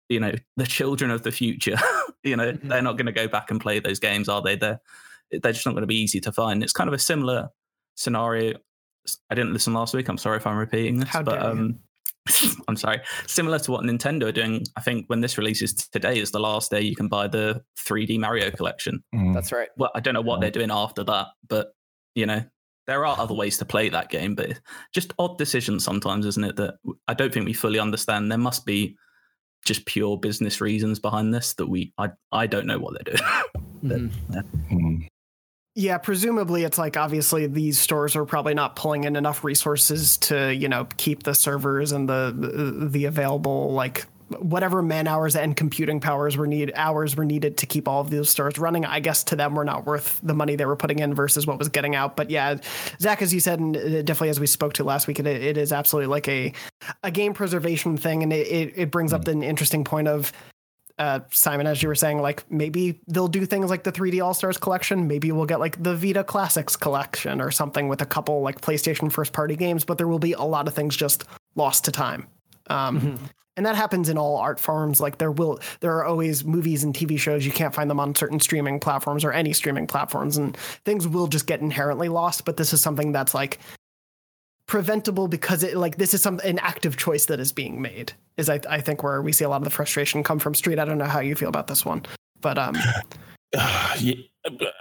you 0.09 0.19
know 0.19 0.33
the 0.57 0.65
children 0.65 1.11
of 1.11 1.23
the 1.23 1.31
future. 1.31 1.77
you 2.23 2.35
know, 2.37 2.51
Mhm. 2.53 2.69
they're 2.69 2.81
not 2.81 2.93
going 2.97 3.05
to 3.07 3.11
go 3.11 3.27
back 3.27 3.51
and 3.51 3.59
play 3.59 3.79
those 3.79 3.99
games, 3.99 4.29
are 4.29 4.41
they? 4.41 4.55
They're 4.55 4.79
they're 5.31 5.51
just 5.53 5.65
not 5.65 5.71
going 5.73 5.81
to 5.83 5.87
be 5.87 5.95
easy 6.01 6.19
to 6.21 6.31
find. 6.31 6.61
It's 6.63 6.73
kind 6.73 6.87
of 6.87 6.93
a 6.93 6.99
similar 6.99 7.49
scenario. 7.95 8.57
I 9.29 9.35
didn't 9.35 9.53
listen 9.53 9.73
last 9.73 9.93
week. 9.93 10.07
I'm 10.07 10.17
sorry 10.17 10.37
if 10.37 10.47
I'm 10.47 10.57
repeating 10.57 10.99
this, 10.99 11.09
How 11.09 11.23
but 11.23 11.41
you. 11.41 11.47
um, 11.47 11.79
I'm 12.67 12.77
sorry. 12.77 13.01
Similar 13.27 13.59
to 13.59 13.71
what 13.71 13.83
Nintendo 13.83 14.23
are 14.27 14.31
doing, 14.31 14.63
I 14.77 14.81
think 14.81 15.07
when 15.07 15.19
this 15.21 15.37
releases 15.37 15.73
today 15.73 16.19
is 16.19 16.31
the 16.31 16.39
last 16.39 16.71
day 16.71 16.81
you 16.81 16.95
can 16.95 17.07
buy 17.09 17.27
the 17.27 17.63
3D 17.77 18.17
Mario 18.19 18.49
collection 18.51 19.03
Mm. 19.13 19.33
That's 19.33 19.51
right. 19.51 19.69
well, 19.77 19.91
I 19.95 19.99
don't 19.99 20.13
know 20.13 20.21
what 20.21 20.35
Right. 20.35 20.41
they're 20.41 20.51
doing 20.61 20.71
after 20.71 21.03
that, 21.05 21.27
but 21.49 21.73
you 22.15 22.25
know, 22.27 22.43
there 22.87 23.05
are 23.05 23.17
other 23.19 23.33
ways 23.33 23.57
to 23.57 23.65
play 23.65 23.89
that 23.89 24.09
game, 24.09 24.35
but 24.35 24.59
just 24.93 25.13
odd 25.19 25.37
decisions 25.37 25.83
sometimes, 25.83 26.25
isn't 26.25 26.43
it? 26.43 26.55
That 26.57 26.75
I 27.07 27.13
don't 27.13 27.33
think 27.33 27.45
we 27.45 27.53
fully 27.53 27.79
understand. 27.79 28.29
There 28.31 28.37
must 28.37 28.65
be 28.65 28.95
just 29.65 29.85
pure 29.85 30.17
business 30.17 30.61
reasons 30.61 30.99
behind 30.99 31.33
this 31.33 31.53
that 31.53 31.67
we 31.67 31.93
I 31.97 32.09
I 32.31 32.47
don't 32.47 32.67
know 32.67 32.79
what 32.79 32.93
they're 32.95 33.15
doing. 33.15 33.29
Mhm. 33.83 34.11
Mm. 34.71 35.07
Yeah, 35.75 35.97
presumably 35.97 36.63
it's 36.63 36.77
like 36.77 36.95
obviously 36.95 37.47
these 37.47 37.79
stores 37.79 38.15
are 38.15 38.23
probably 38.25 38.53
not 38.53 38.75
pulling 38.77 39.03
in 39.03 39.15
enough 39.15 39.43
resources 39.43 40.17
to, 40.19 40.53
you 40.53 40.69
know, 40.69 40.87
keep 40.97 41.23
the 41.23 41.33
servers 41.33 41.91
and 41.91 42.07
the 42.07 42.33
the, 42.33 42.87
the 42.87 43.05
available 43.05 43.73
like 43.73 44.05
whatever 44.39 44.81
man 44.81 45.07
hours 45.07 45.35
and 45.35 45.55
computing 45.55 45.99
powers 45.99 46.37
were 46.37 46.47
need 46.47 46.71
hours 46.75 47.15
were 47.15 47.25
needed 47.25 47.57
to 47.57 47.65
keep 47.65 47.87
all 47.87 48.01
of 48.01 48.09
those 48.09 48.29
stores 48.29 48.57
running. 48.57 48.85
I 48.85 48.99
guess 48.99 49.23
to 49.25 49.35
them 49.35 49.55
were 49.55 49.65
not 49.65 49.85
worth 49.85 50.19
the 50.23 50.33
money 50.33 50.55
they 50.55 50.65
were 50.65 50.75
putting 50.75 50.99
in 50.99 51.13
versus 51.13 51.47
what 51.47 51.59
was 51.59 51.69
getting 51.69 51.95
out. 51.95 52.15
But 52.15 52.29
yeah, 52.29 52.57
Zach, 52.99 53.21
as 53.21 53.33
you 53.33 53.39
said, 53.39 53.59
and 53.59 53.75
uh, 53.75 54.01
definitely 54.01 54.29
as 54.29 54.39
we 54.39 54.47
spoke 54.47 54.73
to 54.73 54.83
last 54.83 55.07
week, 55.07 55.19
it, 55.19 55.27
it 55.27 55.57
is 55.57 55.71
absolutely 55.71 56.07
like 56.07 56.27
a 56.27 56.53
a 57.03 57.11
game 57.11 57.33
preservation 57.33 57.97
thing, 57.97 58.23
and 58.23 58.31
it 58.33 58.47
it, 58.47 58.73
it 58.75 58.91
brings 58.91 59.13
up 59.13 59.27
an 59.27 59.43
interesting 59.43 59.83
point 59.83 60.07
of 60.07 60.31
uh, 60.99 61.21
Simon, 61.31 61.65
as 61.65 61.81
you 61.81 61.89
were 61.89 61.95
saying, 61.95 62.21
like 62.21 62.49
maybe 62.51 62.99
they'll 63.07 63.27
do 63.27 63.45
things 63.45 63.69
like 63.69 63.83
the 63.83 63.91
3D 63.91 64.23
All 64.23 64.33
Stars 64.33 64.57
collection. 64.57 65.07
Maybe 65.07 65.31
we'll 65.31 65.45
get 65.45 65.59
like 65.59 65.81
the 65.81 65.95
Vita 65.95 66.23
Classics 66.23 66.75
collection 66.75 67.41
or 67.41 67.51
something 67.51 67.87
with 67.87 68.01
a 68.01 68.05
couple 68.05 68.41
like 68.41 68.61
PlayStation 68.61 69.11
first 69.11 69.33
party 69.33 69.55
games, 69.55 69.85
but 69.85 69.97
there 69.97 70.07
will 70.07 70.19
be 70.19 70.33
a 70.33 70.43
lot 70.43 70.67
of 70.67 70.73
things 70.73 70.95
just 70.95 71.25
lost 71.55 71.85
to 71.85 71.91
time. 71.91 72.27
Um, 72.69 73.17
And 73.55 73.65
that 73.65 73.75
happens 73.75 74.09
in 74.09 74.17
all 74.17 74.37
art 74.37 74.59
forms. 74.59 74.99
Like 74.99 75.19
there 75.19 75.31
will, 75.31 75.59
there 75.79 75.95
are 75.95 76.05
always 76.05 76.43
movies 76.43 76.83
and 76.83 76.93
TV 76.93 77.19
shows 77.19 77.45
you 77.45 77.51
can't 77.51 77.73
find 77.73 77.89
them 77.89 77.99
on 77.99 78.15
certain 78.15 78.39
streaming 78.39 78.79
platforms 78.79 79.23
or 79.23 79.31
any 79.31 79.53
streaming 79.53 79.87
platforms, 79.87 80.37
and 80.37 80.57
things 80.85 81.07
will 81.07 81.27
just 81.27 81.45
get 81.45 81.61
inherently 81.61 82.09
lost. 82.09 82.45
But 82.45 82.57
this 82.57 82.73
is 82.73 82.81
something 82.81 83.11
that's 83.11 83.33
like 83.33 83.59
preventable 84.67 85.27
because 85.27 85.61
it 85.61 85.75
like 85.75 85.97
this 85.97 86.13
is 86.13 86.21
some 86.21 86.39
an 86.43 86.57
active 86.59 86.97
choice 86.97 87.25
that 87.27 87.39
is 87.39 87.51
being 87.51 87.81
made 87.81 88.13
is 88.37 88.49
I, 88.49 88.59
I 88.69 88.81
think 88.81 89.03
where 89.03 89.21
we 89.21 89.33
see 89.33 89.43
a 89.43 89.49
lot 89.49 89.57
of 89.57 89.65
the 89.65 89.69
frustration 89.69 90.23
come 90.23 90.39
from 90.39 90.55
street 90.55 90.79
i 90.79 90.85
don't 90.85 90.97
know 90.97 91.03
how 91.03 91.19
you 91.19 91.35
feel 91.35 91.49
about 91.49 91.67
this 91.67 91.83
one 91.83 92.01
but 92.39 92.57
um 92.57 92.77
yeah, 93.99 94.15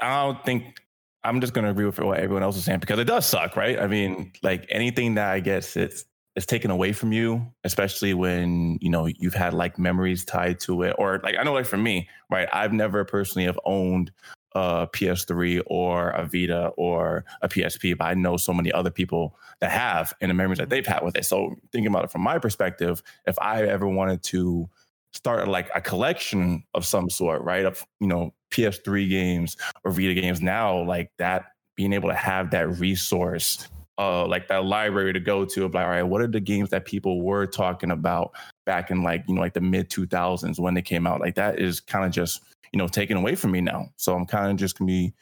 I 0.01 0.25
don't 0.25 0.45
think 0.45 0.81
I'm 1.25 1.41
just 1.41 1.53
going 1.53 1.65
to 1.65 1.71
agree 1.71 1.85
with 1.85 1.99
what 2.01 2.19
everyone 2.19 2.43
else 2.43 2.57
is 2.57 2.65
saying 2.65 2.81
because 2.81 2.99
it 2.99 3.05
does 3.05 3.27
suck, 3.27 3.57
right? 3.57 3.79
I 3.79 3.87
mean, 3.87 4.33
like 4.43 4.67
anything 4.71 5.15
that 5.15 5.31
I 5.31 5.41
guess 5.41 5.77
it's 5.77 6.05
it's 6.35 6.47
taken 6.47 6.71
away 6.71 6.93
from 6.93 7.13
you, 7.13 7.47
especially 7.65 8.15
when 8.15 8.79
you 8.81 8.89
know 8.89 9.07
you've 9.07 9.35
had 9.35 9.53
like 9.55 9.79
memories 9.79 10.25
tied 10.25 10.61
to 10.61 10.83
it, 10.83 10.95
or 10.99 11.21
like 11.23 11.37
I 11.39 11.43
know, 11.43 11.53
like 11.53 11.67
for 11.67 11.77
me, 11.77 12.09
right? 12.31 12.49
I've 12.53 12.73
never 12.73 13.05
personally 13.05 13.47
have 13.47 13.59
owned 13.65 14.11
a 14.55 14.87
PS3 14.93 15.63
or 15.67 16.11
a 16.11 16.27
Vita 16.27 16.69
or 16.77 17.25
a 17.41 17.49
PSP, 17.49 17.97
but 17.97 18.05
I 18.05 18.15
know 18.15 18.37
so 18.37 18.53
many 18.53 18.73
other 18.73 18.91
people 18.91 19.37
that 19.61 19.71
have 19.71 20.13
and 20.21 20.31
the 20.31 20.35
memories 20.35 20.59
that 20.59 20.71
they've 20.71 20.87
had 20.87 21.03
with 21.03 21.17
it. 21.17 21.25
So 21.25 21.55
thinking 21.71 21.89
about 21.89 22.05
it 22.05 22.11
from 22.11 22.23
my 22.23 22.39
perspective, 22.39 23.03
if 23.27 23.39
I 23.39 23.63
ever 23.63 23.89
wanted 23.89 24.23
to 24.25 24.69
start 25.13 25.49
like 25.49 25.71
a 25.75 25.81
collection 25.81 26.65
of 26.75 26.87
some 26.87 27.11
sort, 27.11 27.43
right? 27.43 27.65
Of 27.65 27.85
you 28.01 28.07
know 28.07 28.33
PS3 28.51 29.09
games 29.09 29.57
or 29.85 29.91
Vita 29.91 30.15
games. 30.15 30.41
Now, 30.41 30.83
like 30.83 31.11
that, 31.19 31.47
being 31.77 31.93
able 31.93 32.09
to 32.09 32.15
have 32.15 32.51
that 32.51 32.79
resource, 32.79 33.69
uh, 34.03 34.27
like 34.27 34.49
that 34.49 34.65
library 34.65 35.13
to 35.13 35.21
go 35.21 35.45
to 35.45 35.65
of 35.65 35.75
like, 35.75 35.85
all 35.85 35.91
right, 35.91 36.03
what 36.03 36.21
are 36.21 36.27
the 36.27 36.41
games 36.41 36.71
that 36.71 36.85
people 36.85 37.23
were 37.23 37.47
talking 37.47 37.91
about 37.91 38.33
back 38.67 38.91
in 38.91 39.03
like 39.03 39.25
you 39.29 39.35
know 39.35 39.41
like 39.41 39.55
the 39.55 39.61
mid 39.61 39.91
2000s 39.91 40.59
when 40.59 40.75
they 40.75 40.83
came 40.83 41.07
out? 41.07 41.21
Like 41.21 41.35
that 41.37 41.59
is 41.59 41.81
kind 41.81 42.05
of 42.05 42.11
just 42.11 42.43
you 42.73 42.79
know 42.79 42.89
taken 42.89 43.17
away 43.17 43.35
from 43.35 43.53
me 43.53 43.61
now. 43.61 43.89
So 43.97 44.15
I'm 44.15 44.27
kind 44.27 44.51
of 44.51 44.57
just 44.57 44.79
gonna 44.79 44.89
be 44.89 45.13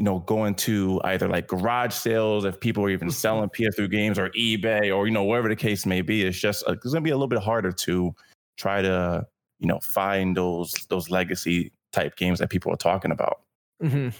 you 0.00 0.04
know, 0.04 0.20
going 0.20 0.54
to 0.54 0.98
either 1.04 1.28
like 1.28 1.46
garage 1.46 1.92
sales 1.92 2.46
if 2.46 2.58
people 2.58 2.82
are 2.82 2.88
even 2.88 3.10
selling 3.10 3.50
PS3 3.50 3.90
games 3.90 4.18
or 4.18 4.30
eBay 4.30 4.96
or 4.96 5.06
you 5.06 5.12
know 5.12 5.24
wherever 5.24 5.46
the 5.46 5.54
case 5.54 5.84
may 5.84 6.00
be. 6.00 6.22
It's 6.24 6.38
just 6.38 6.66
uh, 6.66 6.72
it's 6.72 6.86
gonna 6.86 7.02
be 7.02 7.10
a 7.10 7.14
little 7.14 7.28
bit 7.28 7.40
harder 7.40 7.70
to 7.70 8.14
try 8.56 8.80
to 8.80 9.26
you 9.58 9.66
know 9.68 9.78
find 9.80 10.34
those 10.34 10.72
those 10.88 11.10
legacy 11.10 11.70
type 11.92 12.16
games 12.16 12.38
that 12.38 12.48
people 12.48 12.72
are 12.72 12.76
talking 12.76 13.10
about. 13.10 13.42
Mhm. 13.82 14.14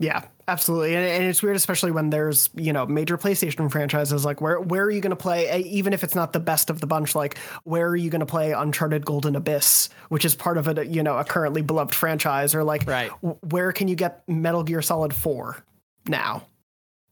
Yeah 0.00 0.24
absolutely 0.48 0.94
and, 0.94 1.04
and 1.04 1.24
it's 1.24 1.42
weird 1.42 1.54
especially 1.56 1.90
when 1.92 2.10
there's 2.10 2.50
you 2.54 2.72
know 2.72 2.84
major 2.84 3.16
playstation 3.16 3.70
franchises 3.70 4.24
like 4.24 4.40
where 4.40 4.60
where 4.60 4.82
are 4.82 4.90
you 4.90 5.00
going 5.00 5.10
to 5.10 5.16
play 5.16 5.62
even 5.62 5.92
if 5.92 6.02
it's 6.02 6.14
not 6.16 6.32
the 6.32 6.40
best 6.40 6.68
of 6.68 6.80
the 6.80 6.86
bunch 6.86 7.14
like 7.14 7.38
where 7.62 7.86
are 7.88 7.96
you 7.96 8.10
going 8.10 8.20
to 8.20 8.26
play 8.26 8.52
uncharted 8.52 9.04
golden 9.06 9.36
abyss 9.36 9.88
which 10.08 10.24
is 10.24 10.34
part 10.34 10.58
of 10.58 10.66
a 10.66 10.84
you 10.86 11.02
know 11.02 11.16
a 11.16 11.24
currently 11.24 11.62
beloved 11.62 11.94
franchise 11.94 12.54
or 12.54 12.64
like 12.64 12.86
Right. 12.88 13.10
w- 13.22 13.38
where 13.50 13.70
can 13.72 13.86
you 13.88 13.94
get 13.94 14.22
metal 14.28 14.64
gear 14.64 14.82
solid 14.82 15.14
4 15.14 15.62
now 16.08 16.44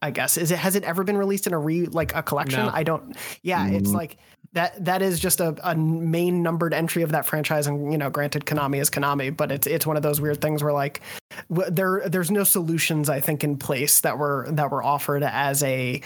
i 0.02 0.10
guess 0.10 0.36
is 0.36 0.50
it 0.50 0.58
has 0.58 0.74
it 0.76 0.82
ever 0.84 1.04
been 1.04 1.16
released 1.16 1.46
in 1.46 1.52
a 1.54 1.58
re 1.58 1.86
like 1.86 2.14
a 2.16 2.22
collection 2.22 2.60
No. 2.66 2.70
i 2.74 2.82
don't 2.82 3.16
yeah 3.42 3.68
it's 3.68 3.90
Mm. 3.90 3.94
like 3.94 4.16
that 4.54 4.84
that 4.84 5.00
is 5.00 5.18
just 5.18 5.40
a, 5.40 5.56
a 5.62 5.74
main 5.74 6.42
numbered 6.42 6.74
entry 6.74 7.02
of 7.02 7.12
that 7.12 7.24
franchise 7.24 7.66
and 7.66 7.90
you 7.90 7.96
know 7.96 8.10
granted 8.10 8.44
konami 8.44 8.80
is 8.82 8.90
konami 8.90 9.34
but 9.34 9.50
it's 9.50 9.66
it's 9.66 9.86
one 9.86 9.96
of 9.96 10.02
those 10.02 10.20
weird 10.20 10.42
things 10.42 10.62
where 10.62 10.74
like 10.74 11.00
w- 11.00 11.21
there 11.50 12.02
there's 12.08 12.30
no 12.30 12.44
solutions 12.44 13.08
i 13.08 13.20
think 13.20 13.44
in 13.44 13.56
place 13.56 14.00
that 14.00 14.18
were 14.18 14.46
that 14.50 14.70
were 14.70 14.82
offered 14.82 15.22
as 15.22 15.62
a 15.62 16.00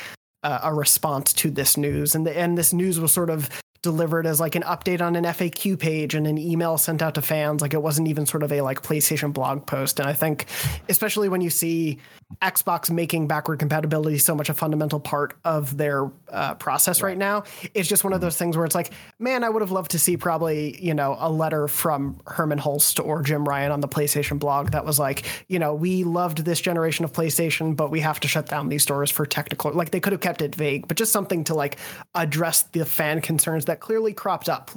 uh, 0.47 0.61
a 0.63 0.73
response 0.73 1.33
to 1.33 1.51
this 1.51 1.77
news. 1.77 2.15
And 2.15 2.25
the, 2.25 2.39
and 2.39 2.57
this 2.57 2.73
news 2.73 3.01
was 3.01 3.13
sort 3.13 3.31
of 3.31 3.51
delivered 3.83 4.27
as 4.27 4.39
like 4.39 4.55
an 4.55 4.63
update 4.63 5.01
on 5.01 5.17
an 5.17 5.25
FAQ 5.25 5.79
page 5.79 6.15
and 6.15 6.27
an 6.27 6.39
email 6.39 6.79
sent 6.79 7.03
out 7.03 7.17
to 7.17 7.23
fans. 7.23 7.63
Like 7.63 7.75
it 7.75 7.83
wasn't 7.83 8.07
even 8.09 8.27
sort 8.27 8.45
of 8.45 8.53
a 8.53 8.61
like 8.61 8.83
PlayStation 8.83 9.33
blog 9.33 9.67
post. 9.67 9.99
And 9.99 10.09
I 10.09 10.13
think 10.13 10.47
especially 10.89 11.29
when 11.29 11.41
you 11.41 11.51
see 11.51 11.99
Xbox 12.43 12.91
making 12.91 13.29
backward 13.29 13.61
compatibility 13.61 14.19
so 14.19 14.35
much 14.35 14.49
a 14.49 14.55
fundamental 14.55 14.99
part 14.99 15.35
of 15.45 15.77
their 15.77 16.11
uh, 16.29 16.55
process 16.55 17.01
right. 17.01 17.17
now 17.17 17.45
it's 17.73 17.89
just 17.89 18.03
one 18.03 18.13
of 18.13 18.21
those 18.21 18.37
things 18.37 18.57
where 18.57 18.67
it's 18.67 18.75
like 18.75 18.93
man 19.21 19.45
I 19.45 19.49
would 19.49 19.63
have 19.63 19.71
loved 19.71 19.93
to 19.93 19.99
see 19.99 20.17
probably 20.17 20.77
you 20.85 20.93
know 20.93 21.17
a 21.21 21.31
letter 21.31 21.69
from 21.69 22.21
Hermen 22.27 22.59
Hulst 22.59 22.99
or 22.99 23.23
Jim 23.23 23.45
Ryan 23.45 23.71
on 23.71 23.81
the 23.81 23.89
PlayStation 23.89 24.41
blog 24.41 24.73
that 24.73 24.85
was 24.85 24.99
like 24.99 25.25
you 25.47 25.61
know 25.61 25.73
we 25.73 26.03
loved 26.03 26.39
this 26.39 26.61
generation 26.61 27.05
of 27.05 27.13
PlayStation 27.13 27.77
but 27.77 27.93
we 27.93 28.01
have 28.01 28.19
to 28.21 28.29
shut 28.29 28.47
down 28.47 28.69
these 28.69 28.83
stores 28.83 29.11
for 29.11 29.25
technical 29.25 29.73
like 29.73 29.91
they 29.91 30.01
could 30.01 30.13
have 30.13 30.21
kept 30.21 30.43
it 30.43 30.55
vague 30.55 30.89
but 30.89 30.97
just 30.97 31.13
something 31.13 31.45
to 31.45 31.55
like 31.55 31.79
address 32.17 32.63
the 32.63 32.85
fan 32.85 33.21
concerns 33.21 33.67
that 33.67 33.79
clearly 33.79 34.13
cropped 34.13 34.49
up 34.49 34.73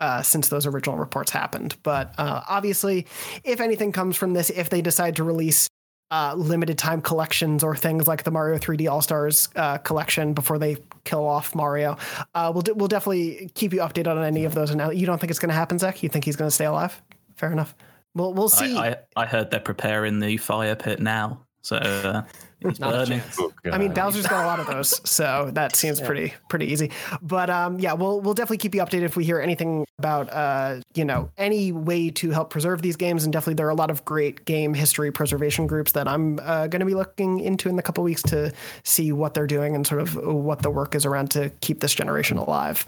uh, 0.00 0.22
since 0.22 0.48
those 0.48 0.66
original 0.66 0.96
reports 0.96 1.32
happened. 1.32 1.76
But 1.82 2.14
uh, 2.18 2.42
obviously, 2.48 3.06
if 3.42 3.60
anything 3.60 3.90
comes 3.92 4.16
from 4.16 4.32
this, 4.32 4.48
if 4.50 4.70
they 4.70 4.80
decide 4.80 5.16
to 5.16 5.24
release 5.24 5.68
uh, 6.10 6.34
limited 6.36 6.78
time 6.78 7.00
collections 7.00 7.62
or 7.62 7.76
things 7.76 8.06
like 8.06 8.22
the 8.22 8.30
Mario 8.30 8.58
3D 8.58 8.90
All 8.90 9.02
Stars 9.02 9.48
uh, 9.56 9.78
collection 9.78 10.32
before 10.32 10.58
they 10.58 10.76
kill 11.04 11.26
off 11.26 11.54
Mario, 11.54 11.96
uh, 12.34 12.50
we'll 12.54 12.64
we'll 12.74 12.88
definitely 12.88 13.50
keep 13.54 13.72
you 13.72 13.80
updated 13.80 14.08
on 14.08 14.24
any 14.24 14.44
of 14.44 14.54
those. 14.54 14.70
And 14.70 14.98
you 14.98 15.06
don't 15.06 15.18
think 15.18 15.30
it's 15.30 15.38
going 15.38 15.50
to 15.50 15.54
happen, 15.54 15.78
Zach? 15.78 16.02
You 16.02 16.08
think 16.08 16.24
he's 16.24 16.36
going 16.36 16.48
to 16.48 16.54
stay 16.54 16.64
alive? 16.64 17.00
Fair 17.36 17.52
enough. 17.52 17.74
We'll 18.14 18.32
we'll 18.32 18.48
see. 18.48 18.76
I, 18.76 18.88
I, 18.88 18.96
I 19.16 19.26
heard 19.26 19.50
they're 19.50 19.60
preparing 19.60 20.18
the 20.18 20.36
fire 20.38 20.74
pit 20.74 21.00
now, 21.00 21.44
so 21.62 21.76
uh, 21.76 22.22
Not 22.60 23.02
a 23.02 23.06
chance. 23.06 23.36
Oh, 23.38 23.52
I 23.72 23.78
mean, 23.78 23.92
Bowser's 23.94 24.26
got 24.26 24.42
a 24.44 24.46
lot 24.46 24.58
of 24.60 24.66
those, 24.74 25.00
so 25.08 25.50
that 25.54 25.76
seems 25.76 26.00
Yeah. 26.00 26.06
pretty 26.06 26.34
pretty 26.48 26.66
easy. 26.66 26.90
But 27.22 27.50
um, 27.50 27.78
yeah, 27.78 27.92
we'll 27.92 28.20
we'll 28.20 28.34
definitely 28.34 28.58
keep 28.58 28.74
you 28.74 28.80
updated 28.82 29.02
if 29.02 29.16
we 29.16 29.24
hear 29.24 29.40
anything 29.40 29.86
about 29.98 30.32
uh, 30.32 30.80
you 30.94 31.04
know, 31.04 31.30
any 31.38 31.70
way 31.72 32.10
to 32.10 32.30
help 32.30 32.50
preserve 32.50 32.82
these 32.82 32.96
games. 32.96 33.24
And 33.24 33.32
definitely, 33.32 33.54
there 33.54 33.66
are 33.66 33.70
a 33.70 33.74
lot 33.76 33.90
of 33.90 34.04
great 34.04 34.44
game 34.44 34.74
history 34.74 35.12
preservation 35.12 35.66
groups 35.66 35.92
that 35.92 36.08
I'm 36.08 36.38
uh, 36.42 36.66
going 36.66 36.80
to 36.80 36.86
be 36.86 36.94
looking 36.94 37.40
into 37.40 37.68
in 37.68 37.76
the 37.76 37.82
couple 37.82 38.02
weeks 38.04 38.22
to 38.24 38.52
see 38.84 39.12
what 39.12 39.34
they're 39.34 39.46
doing 39.46 39.74
and 39.76 39.86
sort 39.86 40.00
of 40.00 40.16
what 40.16 40.62
the 40.62 40.70
work 40.70 40.94
is 40.94 41.06
around 41.06 41.30
to 41.32 41.50
keep 41.60 41.80
this 41.80 41.94
generation 41.94 42.38
alive. 42.38 42.86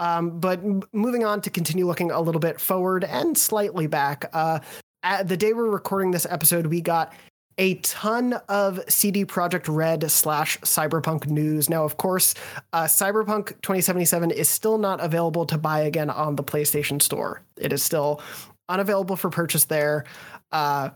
Um, 0.00 0.40
but 0.40 0.58
m- 0.60 0.82
moving 0.92 1.24
on 1.24 1.40
to 1.42 1.50
continue 1.50 1.86
looking 1.86 2.10
a 2.10 2.20
little 2.20 2.40
bit 2.40 2.60
forward 2.60 3.04
and 3.04 3.36
slightly 3.38 3.86
back. 3.86 4.28
Uh, 4.32 4.58
at 5.02 5.28
the 5.28 5.36
day 5.36 5.52
we're 5.52 5.70
recording 5.70 6.10
this 6.10 6.26
episode, 6.28 6.66
we 6.66 6.80
got 6.80 7.12
a 7.58 7.74
ton 7.76 8.34
of 8.48 8.80
CD 8.88 9.24
Projekt 9.24 9.64
Red 9.68 10.10
slash 10.10 10.58
Cyberpunk 10.60 11.26
news. 11.26 11.70
Now, 11.70 11.84
of 11.84 11.96
course, 11.96 12.34
uh, 12.72 12.84
Cyberpunk 12.84 13.48
2077 13.62 14.30
is 14.30 14.48
still 14.48 14.78
not 14.78 15.02
available 15.02 15.46
to 15.46 15.58
buy 15.58 15.80
again 15.80 16.10
on 16.10 16.36
the 16.36 16.44
PlayStation 16.44 17.00
Store. 17.00 17.42
It 17.56 17.72
is 17.72 17.82
still 17.82 18.20
unavailable 18.68 19.16
for 19.16 19.30
purchase 19.30 19.64
there. 19.64 20.04
Uh, 20.52 20.90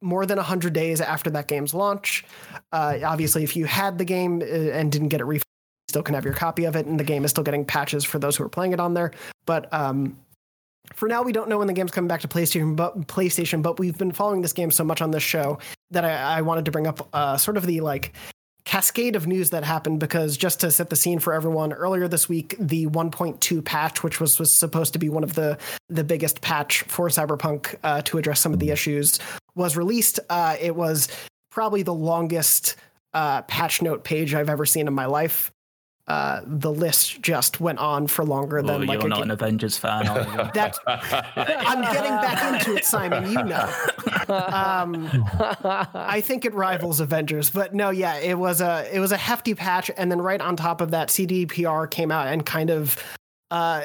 more 0.00 0.26
than 0.26 0.36
100 0.36 0.72
days 0.72 1.00
after 1.00 1.30
that 1.30 1.48
game's 1.48 1.74
launch. 1.74 2.24
Uh, 2.72 2.98
obviously, 3.04 3.42
if 3.42 3.56
you 3.56 3.64
had 3.64 3.98
the 3.98 4.04
game 4.04 4.40
uh, 4.40 4.44
and 4.44 4.92
didn't 4.92 5.08
get 5.08 5.20
it 5.20 5.24
refunded, 5.24 5.44
you 5.88 5.92
still 5.92 6.02
can 6.02 6.14
have 6.14 6.24
your 6.24 6.34
copy 6.34 6.64
of 6.64 6.76
it, 6.76 6.86
and 6.86 7.00
the 7.00 7.04
game 7.04 7.24
is 7.24 7.30
still 7.30 7.44
getting 7.44 7.64
patches 7.64 8.04
for 8.04 8.18
those 8.18 8.36
who 8.36 8.44
are 8.44 8.48
playing 8.48 8.72
it 8.72 8.80
on 8.80 8.94
there. 8.94 9.10
But 9.44 9.72
um, 9.72 10.16
for 10.94 11.08
now, 11.08 11.22
we 11.22 11.32
don't 11.32 11.48
know 11.48 11.58
when 11.58 11.66
the 11.66 11.72
game's 11.72 11.90
coming 11.90 12.08
back 12.08 12.20
to 12.22 12.28
PlayStation, 12.28 12.76
but 12.76 13.06
PlayStation. 13.06 13.62
But 13.62 13.78
we've 13.78 13.98
been 13.98 14.12
following 14.12 14.42
this 14.42 14.52
game 14.52 14.70
so 14.70 14.84
much 14.84 15.00
on 15.00 15.10
this 15.10 15.22
show 15.22 15.58
that 15.90 16.04
I, 16.04 16.38
I 16.38 16.42
wanted 16.42 16.64
to 16.66 16.70
bring 16.70 16.86
up 16.86 17.08
uh, 17.12 17.36
sort 17.36 17.56
of 17.56 17.66
the 17.66 17.80
like 17.80 18.12
cascade 18.68 19.16
of 19.16 19.26
news 19.26 19.48
that 19.48 19.64
happened 19.64 19.98
because 19.98 20.36
just 20.36 20.60
to 20.60 20.70
set 20.70 20.90
the 20.90 20.96
scene 20.96 21.18
for 21.18 21.32
everyone 21.32 21.72
earlier 21.72 22.06
this 22.06 22.28
week 22.28 22.54
the 22.60 22.86
1.2 22.88 23.64
patch 23.64 24.02
which 24.02 24.20
was, 24.20 24.38
was 24.38 24.52
supposed 24.52 24.92
to 24.92 24.98
be 24.98 25.08
one 25.08 25.24
of 25.24 25.32
the 25.32 25.56
the 25.88 26.04
biggest 26.04 26.42
patch 26.42 26.82
for 26.82 27.08
cyberpunk 27.08 27.74
uh, 27.82 28.02
to 28.02 28.18
address 28.18 28.40
some 28.40 28.52
of 28.52 28.58
the 28.58 28.68
issues 28.68 29.18
was 29.54 29.74
released 29.74 30.20
uh, 30.28 30.54
it 30.60 30.76
was 30.76 31.08
probably 31.50 31.82
the 31.82 31.94
longest 31.94 32.76
uh, 33.14 33.40
patch 33.42 33.80
note 33.80 34.04
page 34.04 34.34
i've 34.34 34.50
ever 34.50 34.66
seen 34.66 34.86
in 34.86 34.92
my 34.92 35.06
life 35.06 35.50
uh, 36.08 36.40
the 36.44 36.72
list 36.72 37.22
just 37.22 37.60
went 37.60 37.78
on 37.78 38.06
for 38.06 38.24
longer 38.24 38.60
than 38.62 38.86
like 38.86 39.00
you're 39.00 39.08
not 39.08 39.18
ga- 39.18 39.22
an 39.22 39.30
Avengers 39.30 39.76
fan, 39.78 40.04
that 40.54 40.76
i'm 40.86 41.82
getting 41.82 42.10
back 42.10 42.54
into 42.54 42.76
it 42.76 42.84
simon 42.84 43.30
you 43.30 43.42
know. 43.44 43.72
Um, 44.28 45.08
I 45.94 46.20
think 46.20 46.44
it 46.44 46.54
rivals 46.54 47.00
Avengers, 47.00 47.50
but 47.50 47.74
no, 47.74 47.90
yeah, 47.90 48.16
it 48.18 48.38
was 48.38 48.60
a 48.60 48.88
it 48.92 49.00
was 49.00 49.12
a 49.12 49.16
hefty 49.16 49.54
patch, 49.54 49.90
and 49.96 50.10
then 50.10 50.20
right 50.20 50.40
on 50.40 50.56
top 50.56 50.80
of 50.80 50.90
that, 50.90 51.08
CDPR 51.08 51.90
came 51.90 52.10
out 52.10 52.26
and 52.28 52.44
kind 52.44 52.70
of 52.70 53.02
uh, 53.50 53.82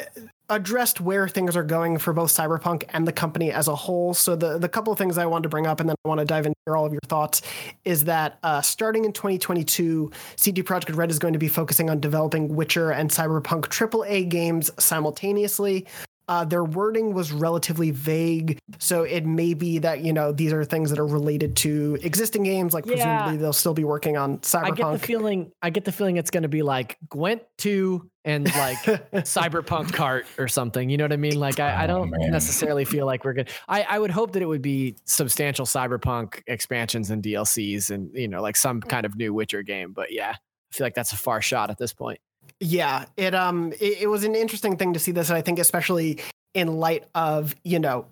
addressed 0.49 0.99
where 0.99 1.27
things 1.27 1.55
are 1.55 1.63
going 1.63 1.97
for 1.97 2.13
both 2.13 2.29
Cyberpunk 2.29 2.83
and 2.89 3.07
the 3.07 3.11
company 3.11 3.51
as 3.51 3.67
a 3.67 3.75
whole. 3.75 4.13
So 4.13 4.35
the 4.35 4.57
the 4.57 4.69
couple 4.69 4.91
of 4.91 4.99
things 4.99 5.17
I 5.17 5.25
wanted 5.25 5.43
to 5.43 5.49
bring 5.49 5.67
up, 5.67 5.79
and 5.79 5.89
then 5.89 5.95
I 6.05 6.07
want 6.07 6.19
to 6.19 6.25
dive 6.25 6.45
into 6.45 6.57
all 6.67 6.85
of 6.85 6.91
your 6.91 7.01
thoughts, 7.07 7.41
is 7.85 8.05
that 8.05 8.39
uh, 8.43 8.61
starting 8.61 9.05
in 9.05 9.13
2022, 9.13 10.11
CD 10.35 10.63
Projekt 10.63 10.95
Red 10.95 11.09
is 11.09 11.19
going 11.19 11.33
to 11.33 11.39
be 11.39 11.47
focusing 11.47 11.89
on 11.89 11.99
developing 11.99 12.55
Witcher 12.55 12.91
and 12.91 13.09
Cyberpunk 13.09 13.67
AAA 13.67 14.29
games 14.29 14.71
simultaneously. 14.77 15.85
Uh, 16.33 16.43
their 16.45 16.63
wording 16.63 17.13
was 17.13 17.31
relatively 17.31 17.91
vague, 17.91 18.57
so 18.79 19.03
it 19.03 19.23
may 19.23 19.53
be 19.53 19.77
that 19.77 19.99
you 20.01 20.11
know 20.11 20.31
these 20.31 20.51
are 20.51 20.65
things 20.65 20.89
that 20.89 20.97
are 20.97 21.05
related 21.05 21.55
to 21.57 21.95
existing 22.01 22.41
games. 22.41 22.73
Like 22.73 22.85
Yeah. 22.87 22.93
presumably 22.95 23.37
they'll 23.37 23.53
still 23.53 23.75
be 23.75 23.83
working 23.83 24.17
on 24.17 24.39
I 24.55 24.71
get 24.71 24.91
the 24.91 24.97
feeling. 24.97 25.51
I 25.61 25.69
get 25.69 25.85
the 25.85 25.91
feeling 25.91 26.17
it's 26.17 26.31
going 26.31 26.41
to 26.43 26.49
be 26.49 26.63
like 26.63 26.97
Gwent 27.07 27.43
two 27.59 28.09
and 28.25 28.45
like 28.55 28.77
Cyberpunk 29.13 29.93
cart 29.93 30.25
or 30.39 30.47
something. 30.47 30.89
You 30.89 30.97
know 30.97 31.03
what 31.03 31.13
I 31.13 31.17
mean? 31.17 31.39
Like 31.39 31.59
I, 31.59 31.69
I 31.71 31.83
Oh, 31.83 31.87
don't 31.87 32.09
man. 32.09 32.31
necessarily 32.31 32.85
feel 32.85 33.05
like 33.05 33.23
we're 33.25 33.33
good. 33.33 33.49
I, 33.67 33.83
I 33.83 33.99
would 33.99 34.11
hope 34.11 34.31
that 34.33 34.41
it 34.41 34.47
would 34.47 34.61
be 34.63 34.95
substantial 35.05 35.65
Cyberpunk 35.67 36.41
expansions 36.47 37.11
and 37.11 37.21
DLCs 37.21 37.91
and 37.91 38.09
you 38.15 38.27
know 38.27 38.41
like 38.41 38.55
some 38.55 38.81
kind 38.81 39.05
of 39.05 39.15
new 39.15 39.33
Witcher 39.35 39.61
game. 39.61 39.93
But 39.93 40.11
yeah, 40.11 40.31
I 40.31 40.75
feel 40.75 40.85
like 40.85 40.95
that's 40.95 41.13
a 41.13 41.17
far 41.17 41.41
shot 41.41 41.69
at 41.69 41.77
this 41.77 41.93
point. 41.93 42.19
Yeah, 42.65 43.05
it 43.17 43.35
um 43.35 43.73
it, 43.73 44.03
it 44.03 44.07
was 44.07 44.23
an 44.23 44.35
interesting 44.35 44.77
thing 44.77 44.93
to 44.93 44.99
see 44.99 45.11
this, 45.11 45.27
and 45.29 45.37
I 45.37 45.41
think 45.41 45.59
especially 45.59 46.21
in 46.53 46.77
light 46.77 47.03
of 47.13 47.55
you 47.63 47.77
know 47.77 48.05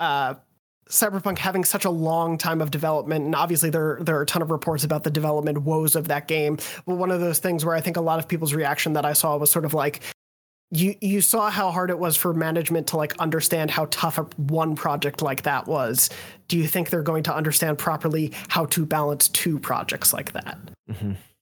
uh 0.00 0.34
Cyberpunk 0.88 1.38
having 1.38 1.64
such 1.64 1.84
a 1.84 1.90
long 1.90 2.36
time 2.36 2.60
of 2.60 2.72
development, 2.72 3.24
and 3.24 3.36
obviously 3.36 3.70
there 3.70 3.98
there 4.00 4.16
are 4.18 4.22
a 4.22 4.26
ton 4.26 4.42
of 4.42 4.50
reports 4.50 4.82
about 4.82 5.04
the 5.04 5.12
development 5.12 5.62
woes 5.62 5.94
of 5.94 6.08
that 6.08 6.26
game. 6.26 6.58
But 6.86 6.96
one 6.96 7.12
of 7.12 7.20
those 7.20 7.38
things 7.38 7.64
where 7.64 7.76
I 7.76 7.80
think 7.80 7.96
a 7.96 8.00
lot 8.00 8.18
of 8.18 8.26
people's 8.26 8.52
reaction 8.52 8.94
that 8.94 9.06
I 9.06 9.12
saw 9.12 9.36
was 9.36 9.52
sort 9.52 9.64
of 9.64 9.74
like 9.74 10.02
you 10.72 10.96
you 11.00 11.20
saw 11.20 11.48
how 11.48 11.70
hard 11.70 11.90
it 11.90 11.98
was 12.00 12.16
for 12.16 12.34
management 12.34 12.88
to 12.88 12.96
like 12.96 13.16
understand 13.20 13.70
how 13.70 13.86
tough 13.92 14.18
a 14.18 14.22
one 14.38 14.74
project 14.74 15.22
like 15.22 15.42
that 15.42 15.68
was. 15.68 16.10
Do 16.48 16.58
you 16.58 16.66
think 16.66 16.90
they're 16.90 17.02
going 17.02 17.22
to 17.24 17.34
understand 17.34 17.78
properly 17.78 18.32
how 18.48 18.66
to 18.66 18.84
balance 18.84 19.28
two 19.28 19.60
projects 19.60 20.12
like 20.12 20.32
that? 20.32 20.58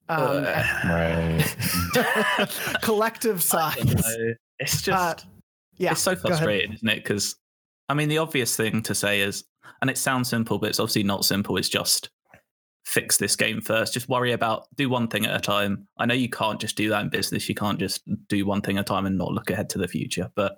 Um, 0.09 0.43
right. 0.85 1.55
collective 2.81 3.41
size. 3.41 4.03
It's 4.59 4.81
just 4.81 4.89
Uh, 4.89 5.29
Yeah, 5.77 5.91
it's 5.91 6.01
so 6.01 6.15
frustrating, 6.15 6.73
isn't 6.73 6.87
it? 6.87 6.97
Because 6.97 7.35
I 7.89 7.93
mean, 7.93 8.09
the 8.09 8.17
obvious 8.17 8.55
thing 8.55 8.81
to 8.83 8.95
say 8.95 9.21
is, 9.21 9.43
and 9.81 9.89
it 9.89 9.97
sounds 9.97 10.29
simple, 10.29 10.57
but 10.59 10.69
it's 10.69 10.79
obviously 10.79 11.03
not 11.03 11.25
simple. 11.25 11.57
Is 11.57 11.69
just 11.69 12.09
fix 12.85 13.17
this 13.17 13.35
game 13.35 13.61
first. 13.61 13.93
Just 13.93 14.09
worry 14.09 14.33
about 14.33 14.67
do 14.75 14.89
one 14.89 15.07
thing 15.07 15.25
at 15.25 15.35
a 15.35 15.39
time. 15.39 15.87
I 15.97 16.05
know 16.05 16.13
you 16.13 16.29
can't 16.29 16.59
just 16.59 16.75
do 16.75 16.89
that 16.89 17.01
in 17.01 17.09
business. 17.09 17.47
You 17.49 17.55
can't 17.55 17.79
just 17.79 18.01
do 18.27 18.45
one 18.45 18.61
thing 18.61 18.77
at 18.77 18.81
a 18.81 18.83
time 18.83 19.05
and 19.05 19.17
not 19.17 19.31
look 19.31 19.49
ahead 19.49 19.69
to 19.69 19.77
the 19.77 19.87
future. 19.87 20.29
But 20.35 20.57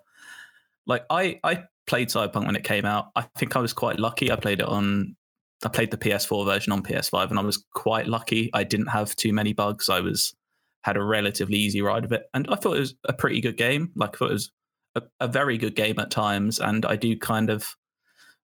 like 0.87 1.05
I, 1.09 1.39
I 1.43 1.63
played 1.87 2.09
Cyberpunk 2.09 2.45
when 2.45 2.55
it 2.55 2.63
came 2.63 2.85
out. 2.85 3.11
I 3.15 3.23
think 3.37 3.55
I 3.55 3.59
was 3.59 3.73
quite 3.73 3.99
lucky. 3.99 4.31
I 4.31 4.35
played 4.35 4.59
it 4.59 4.65
on. 4.67 5.15
I 5.65 5.69
played 5.69 5.91
the 5.91 5.97
PS4 5.97 6.45
version 6.45 6.71
on 6.71 6.83
PS5, 6.83 7.29
and 7.31 7.39
I 7.39 7.41
was 7.41 7.65
quite 7.73 8.07
lucky. 8.07 8.49
I 8.53 8.63
didn't 8.63 8.87
have 8.87 9.15
too 9.15 9.33
many 9.33 9.51
bugs. 9.53 9.89
I 9.89 9.99
was 9.99 10.33
had 10.83 10.95
a 10.95 11.03
relatively 11.03 11.57
easy 11.57 11.81
ride 11.81 12.05
of 12.05 12.11
it, 12.11 12.23
and 12.33 12.47
I 12.49 12.55
thought 12.55 12.77
it 12.77 12.81
was 12.81 12.95
a 13.05 13.13
pretty 13.13 13.41
good 13.41 13.57
game. 13.57 13.91
Like 13.95 14.15
I 14.15 14.17
thought 14.17 14.29
it 14.29 14.33
was 14.33 14.51
a, 14.93 15.01
a 15.19 15.27
very 15.27 15.57
good 15.57 15.75
game 15.75 15.97
at 15.99 16.11
times, 16.11 16.59
and 16.59 16.85
I 16.85 16.95
do 16.95 17.17
kind 17.17 17.49
of. 17.49 17.75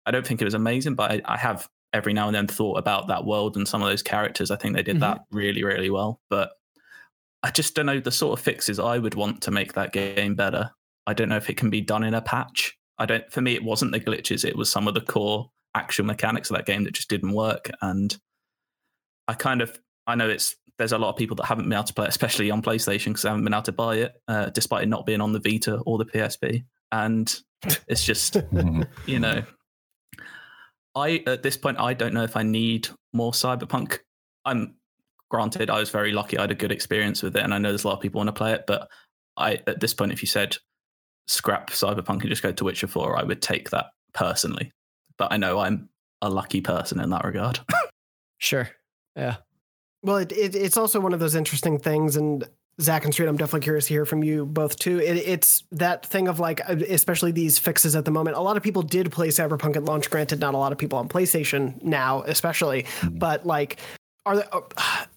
I 0.05 0.11
don't 0.11 0.25
think 0.25 0.41
it 0.41 0.45
was 0.45 0.53
amazing, 0.53 0.95
but 0.95 1.11
I, 1.11 1.21
I 1.25 1.37
have 1.37 1.67
every 1.91 2.13
now 2.13 2.27
and 2.27 2.35
then 2.35 2.47
thought 2.47 2.77
about 2.77 3.07
that 3.07 3.25
world 3.25 3.57
and 3.57 3.67
some 3.67 3.81
of 3.81 3.89
those 3.89 4.03
characters. 4.03 4.51
I 4.51 4.55
think 4.55 4.75
they 4.75 4.83
did 4.83 4.97
Mhm. 4.97 5.01
that 5.01 5.21
really, 5.31 5.63
really 5.63 5.89
well. 5.89 6.21
But 6.29 6.51
I 7.43 7.49
just 7.51 7.75
don't 7.75 7.87
know 7.87 7.99
the 7.99 8.11
sort 8.11 8.37
of 8.37 8.43
fixes 8.43 8.79
I 8.79 8.99
would 8.99 9.15
want 9.15 9.41
to 9.43 9.51
make 9.51 9.73
that 9.73 9.91
game 9.91 10.35
better. 10.35 10.71
I 11.07 11.13
don't 11.13 11.29
know 11.29 11.37
if 11.37 11.49
it 11.49 11.57
can 11.57 11.69
be 11.69 11.81
done 11.81 12.03
in 12.03 12.13
a 12.13 12.21
patch. 12.21 12.77
I 12.99 13.05
don't. 13.05 13.29
For 13.31 13.41
me, 13.41 13.55
it 13.55 13.63
wasn't 13.63 13.91
the 13.91 13.99
glitches; 13.99 14.45
it 14.45 14.55
was 14.55 14.71
some 14.71 14.87
of 14.87 14.93
the 14.93 15.01
core 15.01 15.49
actual 15.77 16.05
mechanics 16.05 16.49
of 16.49 16.57
that 16.57 16.65
game 16.65 16.83
that 16.83 16.93
just 16.93 17.09
didn't 17.09 17.31
work. 17.31 17.69
And 17.81 18.17
I 19.27 19.33
kind 19.33 19.61
of, 19.61 19.79
I 20.07 20.15
know 20.15 20.27
it's 20.29 20.55
there's 20.77 20.91
a 20.91 20.97
lot 20.97 21.09
of 21.09 21.15
people 21.15 21.35
that 21.37 21.45
haven't 21.45 21.65
been 21.65 21.73
able 21.73 21.83
to 21.85 21.93
play, 21.93 22.05
it, 22.05 22.09
especially 22.09 22.51
on 22.51 22.61
PlayStation, 22.61 23.05
because 23.07 23.21
they 23.23 23.29
haven't 23.29 23.43
been 23.43 23.53
able 23.53 23.63
to 23.63 23.71
buy 23.71 23.95
it, 23.95 24.13
uh, 24.27 24.49
despite 24.51 24.83
it 24.83 24.89
not 24.89 25.05
being 25.05 25.21
on 25.21 25.33
the 25.33 25.39
Vita 25.39 25.77
or 25.85 25.97
the 25.97 26.05
PSP. 26.05 26.63
And 26.91 27.33
it's 27.87 28.03
just 28.03 28.33
Mhm. 28.51 28.87
you 29.05 29.19
know, 29.19 29.43
I 30.95 31.23
at 31.27 31.43
this 31.43 31.57
point 31.57 31.79
I 31.79 31.93
don't 31.93 32.13
know 32.13 32.23
if 32.23 32.35
I 32.35 32.43
need 32.43 32.87
more 33.13 33.31
cyberpunk. 33.31 33.99
I'm 34.45 34.75
granted 35.29 35.69
I 35.69 35.79
was 35.79 35.89
very 35.89 36.11
lucky. 36.11 36.37
I 36.37 36.41
had 36.41 36.51
a 36.51 36.55
good 36.55 36.71
experience 36.71 37.21
with 37.23 37.35
it, 37.35 37.43
and 37.43 37.53
I 37.53 37.57
know 37.57 37.69
there's 37.69 37.83
a 37.83 37.87
lot 37.87 37.95
of 37.95 38.01
people 38.01 38.19
want 38.19 38.29
to 38.29 38.33
play 38.33 38.53
it. 38.53 38.63
But 38.67 38.87
I 39.35 39.59
at 39.67 39.79
this 39.79 39.93
point, 39.93 40.11
if 40.11 40.21
you 40.21 40.27
said 40.27 40.57
scrap 41.27 41.69
cyberpunk 41.71 42.21
and 42.21 42.29
just 42.29 42.43
go 42.43 42.51
to 42.51 42.63
Witcher 42.63 42.87
Four, 42.87 43.17
I 43.19 43.23
would 43.23 43.41
take 43.41 43.69
that 43.71 43.87
personally. 44.13 44.71
But 45.17 45.31
I 45.31 45.37
know 45.37 45.59
I'm 45.59 45.89
a 46.21 46.29
lucky 46.29 46.61
person 46.61 46.99
in 46.99 47.09
that 47.11 47.23
regard. 47.25 47.59
Sure. 48.39 48.69
Yeah. 49.15 49.37
Well, 50.03 50.17
it, 50.17 50.31
it, 50.31 50.55
it's 50.55 50.77
also 50.77 50.99
one 50.99 51.11
of 51.11 51.19
those 51.19 51.33
interesting 51.33 51.79
things, 51.79 52.15
and 52.15 52.47
Zach 52.79 53.03
and 53.03 53.11
Street, 53.11 53.25
I'm 53.27 53.35
definitely 53.35 53.61
curious 53.61 53.87
to 53.87 53.93
hear 53.95 54.05
from 54.05 54.23
you 54.23 54.45
both 54.45 54.77
too. 54.77 54.99
It, 54.99 55.17
it's 55.17 55.63
that 55.71 56.05
thing 56.05 56.27
of 56.27 56.39
like, 56.39 56.61
uh, 56.69 56.75
especially 56.87 57.31
these 57.31 57.57
fixes 57.57 57.95
at 57.95 58.05
the 58.05 58.11
moment. 58.11 58.37
A 58.37 58.41
lot 58.41 58.55
of 58.57 58.61
people 58.61 58.83
did 58.83 59.11
play 59.11 59.29
Cyberpunk 59.29 59.75
at 59.75 59.85
launch. 59.85 60.11
Granted, 60.11 60.39
not 60.39 60.53
a 60.53 60.57
lot 60.57 60.71
of 60.71 60.77
people 60.77 60.99
on 60.99 61.09
PlayStation 61.09 61.81
now, 61.81 62.21
especially, 62.27 62.83
Mhm. 62.83 63.17
but 63.17 63.43
like. 63.45 63.79
Are 64.27 64.35
they, 64.35 64.43
uh, 64.51 64.59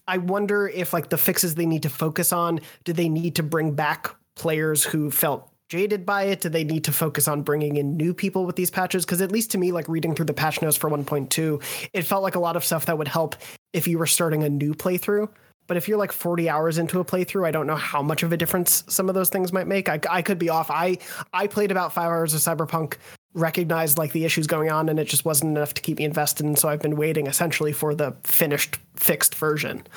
I 0.07 0.17
wonder 0.17 0.67
if 0.67 0.93
like 0.93 1.09
the 1.09 1.17
fixes 1.17 1.53
they 1.53 1.67
need 1.67 1.83
to 1.83 1.89
focus 1.89 2.33
on, 2.33 2.59
do 2.85 2.93
they 2.93 3.07
need 3.07 3.35
to 3.35 3.43
bring 3.43 3.73
back 3.73 4.15
players 4.35 4.83
who 4.83 5.11
felt 5.11 5.50
jaded 5.71 6.05
by 6.05 6.23
it? 6.23 6.41
Do 6.41 6.49
they 6.49 6.65
need 6.65 6.83
to 6.83 6.91
focus 6.91 7.29
on 7.29 7.43
bringing 7.43 7.77
in 7.77 7.95
new 7.95 8.13
people 8.13 8.45
with 8.45 8.57
these 8.57 8.69
patches? 8.69 9.05
Because 9.05 9.21
at 9.21 9.31
least 9.31 9.51
to 9.51 9.57
me, 9.57 9.71
like 9.71 9.87
reading 9.87 10.13
through 10.13 10.25
the 10.25 10.33
patch 10.33 10.61
notes 10.61 10.75
for 10.75 10.89
1.2, 10.89 11.89
it 11.93 12.01
felt 12.01 12.23
like 12.23 12.35
a 12.35 12.39
lot 12.39 12.57
of 12.57 12.65
stuff 12.65 12.87
that 12.87 12.97
would 12.97 13.07
help 13.07 13.37
if 13.71 13.87
you 13.87 13.97
were 13.97 14.05
starting 14.05 14.43
a 14.43 14.49
new 14.49 14.73
playthrough. 14.73 15.29
But 15.67 15.77
if 15.77 15.87
you're 15.87 15.97
like 15.97 16.11
40 16.11 16.49
hours 16.49 16.77
into 16.77 16.99
a 16.99 17.05
playthrough, 17.05 17.47
I 17.47 17.51
don't 17.51 17.67
know 17.67 17.77
how 17.77 18.01
much 18.01 18.21
of 18.21 18.33
a 18.33 18.37
difference 18.37 18.83
some 18.89 19.07
of 19.07 19.15
those 19.15 19.29
things 19.29 19.53
might 19.53 19.67
make. 19.67 19.87
I, 19.87 20.01
I 20.09 20.21
could 20.21 20.37
be 20.37 20.49
off. 20.49 20.69
I 20.69 20.97
I 21.31 21.47
played 21.47 21.71
about 21.71 21.93
five 21.93 22.07
hours 22.07 22.33
of 22.33 22.41
Cyberpunk, 22.41 22.97
recognized 23.33 23.97
like 23.97 24.11
the 24.11 24.25
issues 24.25 24.47
going 24.47 24.69
on, 24.69 24.89
and 24.89 24.99
it 24.99 25.05
just 25.05 25.23
wasn't 25.23 25.55
enough 25.55 25.73
to 25.75 25.81
keep 25.81 25.99
me 25.99 26.03
invested. 26.03 26.45
And 26.45 26.59
so 26.59 26.67
I've 26.67 26.81
been 26.81 26.97
waiting 26.97 27.27
essentially 27.27 27.71
for 27.71 27.95
the 27.95 28.13
finished, 28.25 28.79
fixed 28.97 29.35
version. 29.35 29.87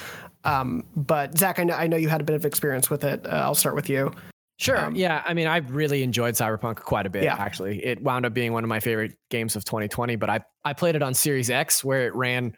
Um, 0.45 0.85
but 0.95 1.37
Zach, 1.37 1.59
I 1.59 1.65
know 1.65 1.75
I 1.75 1.89
know 1.89 1.97
you 1.97 2.09
had 2.09 2.21
a 2.21 2.25
bit 2.25 2.37
of 2.37 2.45
experience 2.45 2.89
with 2.89 3.03
it. 3.03 3.27
Uh, 3.27 3.31
I'll 3.31 3.57
start 3.57 3.75
with 3.75 3.91
you. 3.91 4.13
Sure. 4.59 4.87
Um, 4.87 4.95
yeah. 4.95 5.23
I 5.27 5.35
mean, 5.35 5.47
I 5.47 5.59
really 5.59 6.03
enjoyed 6.03 6.35
Cyberpunk 6.35 6.77
quite 6.77 7.07
a 7.07 7.11
bit. 7.11 7.25
Yeah. 7.25 7.35
Actually, 7.35 7.85
it 7.85 8.01
wound 8.03 8.25
up 8.25 8.33
being 8.33 8.53
one 8.53 8.63
of 8.63 8.69
my 8.69 8.81
favorite 8.81 9.17
games 9.31 9.57
of 9.57 9.65
2020. 9.65 10.17
But 10.17 10.31
I 10.31 10.41
I 10.65 10.73
played 10.73 10.95
it 10.95 11.03
on 11.03 11.15
Series 11.15 11.51
X, 11.51 11.83
where 11.83 12.07
it 12.07 12.15
ran 12.15 12.57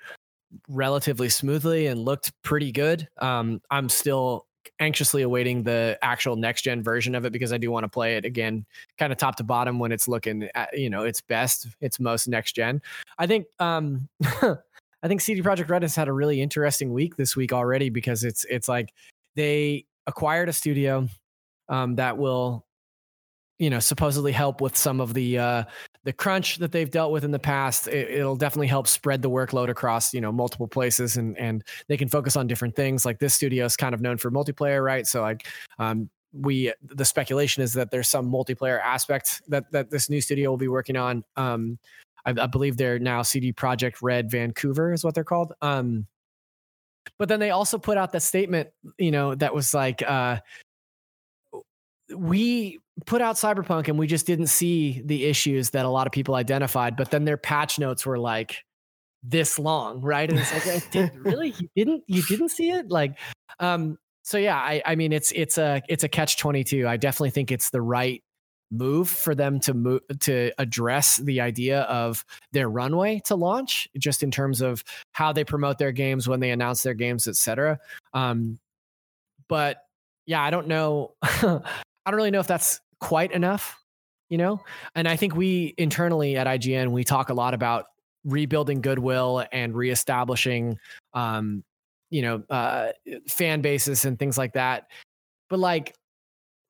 relatively 0.68 1.28
smoothly 1.28 1.86
and 1.86 2.00
looked 2.04 2.32
pretty 2.42 2.70
good. 2.70 3.08
Um, 3.18 3.60
I'm 3.70 3.88
still 3.88 4.46
anxiously 4.78 5.22
awaiting 5.22 5.62
the 5.62 5.98
actual 6.02 6.36
next 6.36 6.62
gen 6.62 6.82
version 6.82 7.14
of 7.14 7.24
it 7.24 7.32
because 7.32 7.52
I 7.52 7.56
do 7.58 7.70
want 7.70 7.84
to 7.84 7.88
play 7.88 8.16
it 8.16 8.24
again, 8.24 8.66
kind 8.98 9.12
of 9.12 9.18
top 9.18 9.36
to 9.36 9.44
bottom 9.44 9.78
when 9.78 9.92
it's 9.92 10.06
looking 10.06 10.48
at 10.54 10.76
you 10.78 10.90
know 10.90 11.04
its 11.04 11.20
best, 11.22 11.66
its 11.80 11.98
most 11.98 12.28
next 12.28 12.52
gen. 12.52 12.82
I 13.18 13.26
think. 13.26 13.46
Um, 13.58 14.08
I 15.02 15.08
think 15.08 15.20
CD 15.20 15.40
Projekt 15.40 15.68
Red 15.68 15.82
has 15.82 15.94
had 15.94 16.08
a 16.08 16.12
really 16.12 16.40
interesting 16.40 16.92
week 16.92 17.16
this 17.16 17.36
week 17.36 17.52
already 17.52 17.90
because 17.90 18.24
it's 18.24 18.44
it's 18.46 18.68
like 18.68 18.92
they 19.36 19.84
acquired 20.06 20.48
a 20.48 20.52
studio 20.52 21.08
um, 21.68 21.96
that 21.96 22.16
will 22.16 22.64
you 23.58 23.70
know 23.70 23.78
supposedly 23.78 24.32
help 24.32 24.60
with 24.60 24.76
some 24.76 25.00
of 25.00 25.14
the 25.14 25.38
uh, 25.38 25.64
the 26.04 26.12
crunch 26.12 26.56
that 26.56 26.72
they've 26.72 26.90
dealt 26.90 27.12
with 27.12 27.24
in 27.24 27.30
the 27.30 27.38
past. 27.38 27.88
It, 27.88 28.22
will 28.22 28.36
definitely 28.36 28.66
help 28.66 28.86
spread 28.86 29.22
the 29.22 29.30
workload 29.30 29.68
across 29.68 30.12
you 30.12 30.20
know 30.20 30.32
multiple 30.32 30.68
places, 30.68 31.16
and 31.16 31.36
and 31.38 31.64
they 31.88 31.96
can 31.96 32.08
focus 32.08 32.36
on 32.36 32.46
different 32.46 32.76
things. 32.76 33.04
Like 33.04 33.18
this 33.18 33.34
studio 33.34 33.64
is 33.64 33.76
kind 33.76 33.94
of 33.94 34.00
known 34.00 34.18
for 34.18 34.30
multiplayer, 34.30 34.84
right? 34.84 35.06
So 35.06 35.22
like 35.22 35.46
um, 35.78 36.10
we 36.32 36.72
the 36.82 37.04
speculation 37.04 37.62
is 37.62 37.72
that 37.74 37.90
there's 37.90 38.08
some 38.08 38.30
multiplayer 38.30 38.80
aspect 38.80 39.42
that 39.48 39.70
that 39.72 39.90
this 39.90 40.10
new 40.10 40.20
studio 40.20 40.50
will 40.50 40.58
be 40.58 40.68
working 40.68 40.96
on. 40.96 41.24
Um, 41.36 41.78
I, 42.26 42.34
I 42.38 42.46
believe 42.46 42.76
they're 42.76 42.98
now 42.98 43.22
CD 43.22 43.52
Projekt 43.52 43.96
Red 44.02 44.30
Vancouver 44.30 44.92
is 44.92 45.04
what 45.04 45.14
they're 45.14 45.24
called. 45.24 45.54
Um, 45.62 46.06
but 47.18 47.28
then 47.28 47.40
they 47.40 47.50
also 47.50 47.78
put 47.78 47.96
out 47.96 48.12
that 48.12 48.22
statement, 48.22 48.68
you 48.98 49.12
know, 49.12 49.34
that 49.36 49.54
was 49.54 49.72
like, 49.72 50.02
uh, 50.02 50.38
we 52.14 52.78
put 53.04 53.20
out 53.20 53.36
Cyberpunk 53.36 53.88
and 53.88 53.98
we 53.98 54.06
just 54.06 54.26
didn't 54.26 54.46
see 54.46 55.02
the 55.04 55.24
issues 55.24 55.70
that 55.70 55.84
a 55.84 55.88
lot 55.88 56.06
of 56.06 56.12
people 56.12 56.34
identified. 56.34 56.96
But 56.96 57.10
then 57.10 57.24
their 57.24 57.36
patch 57.36 57.78
notes 57.78 58.06
were 58.06 58.18
like 58.18 58.62
this 59.22 59.58
long, 59.58 60.00
right? 60.00 60.28
And 60.28 60.38
it's 60.38 60.66
like, 60.66 60.90
did, 60.90 61.14
really, 61.24 61.54
you 61.58 61.68
didn't, 61.76 62.04
you 62.06 62.22
didn't 62.22 62.50
see 62.50 62.70
it, 62.70 62.90
like, 62.90 63.18
um. 63.60 63.98
So 64.22 64.38
yeah, 64.38 64.56
I, 64.56 64.82
I 64.84 64.96
mean, 64.96 65.12
it's 65.12 65.30
it's 65.36 65.56
a 65.56 65.82
it's 65.88 66.02
a 66.02 66.08
catch 66.08 66.36
twenty 66.36 66.64
two. 66.64 66.88
I 66.88 66.96
definitely 66.96 67.30
think 67.30 67.52
it's 67.52 67.70
the 67.70 67.80
right 67.80 68.24
move 68.70 69.08
for 69.08 69.34
them 69.34 69.60
to 69.60 69.74
move 69.74 70.00
to 70.20 70.50
address 70.58 71.16
the 71.18 71.40
idea 71.40 71.82
of 71.82 72.24
their 72.52 72.68
runway 72.68 73.20
to 73.24 73.36
launch 73.36 73.88
just 73.96 74.22
in 74.22 74.30
terms 74.30 74.60
of 74.60 74.82
how 75.12 75.32
they 75.32 75.44
promote 75.44 75.78
their 75.78 75.92
games 75.92 76.26
when 76.26 76.40
they 76.40 76.50
announce 76.50 76.82
their 76.82 76.94
games 76.94 77.28
etc 77.28 77.78
um 78.12 78.58
but 79.48 79.84
yeah 80.26 80.42
i 80.42 80.50
don't 80.50 80.66
know 80.66 81.14
I 82.06 82.10
don't 82.10 82.16
really 82.16 82.30
know 82.30 82.40
if 82.40 82.46
that's 82.46 82.80
quite 83.00 83.32
enough, 83.32 83.76
you 84.28 84.38
know? 84.38 84.60
And 84.94 85.08
I 85.08 85.16
think 85.16 85.34
we 85.34 85.74
internally 85.76 86.36
at 86.36 86.46
IGN, 86.46 86.92
we 86.92 87.04
talk 87.04 87.28
a 87.28 87.34
lot 87.34 87.52
about 87.52 87.86
rebuilding 88.24 88.80
goodwill 88.80 89.44
and 89.52 89.74
reestablishing, 89.74 90.78
um, 91.14 91.64
you 92.10 92.22
know, 92.22 92.42
uh, 92.48 92.92
fan 93.28 93.60
bases 93.60 94.04
and 94.04 94.18
things 94.18 94.38
like 94.38 94.52
that. 94.54 94.86
But 95.50 95.58
like, 95.58 95.94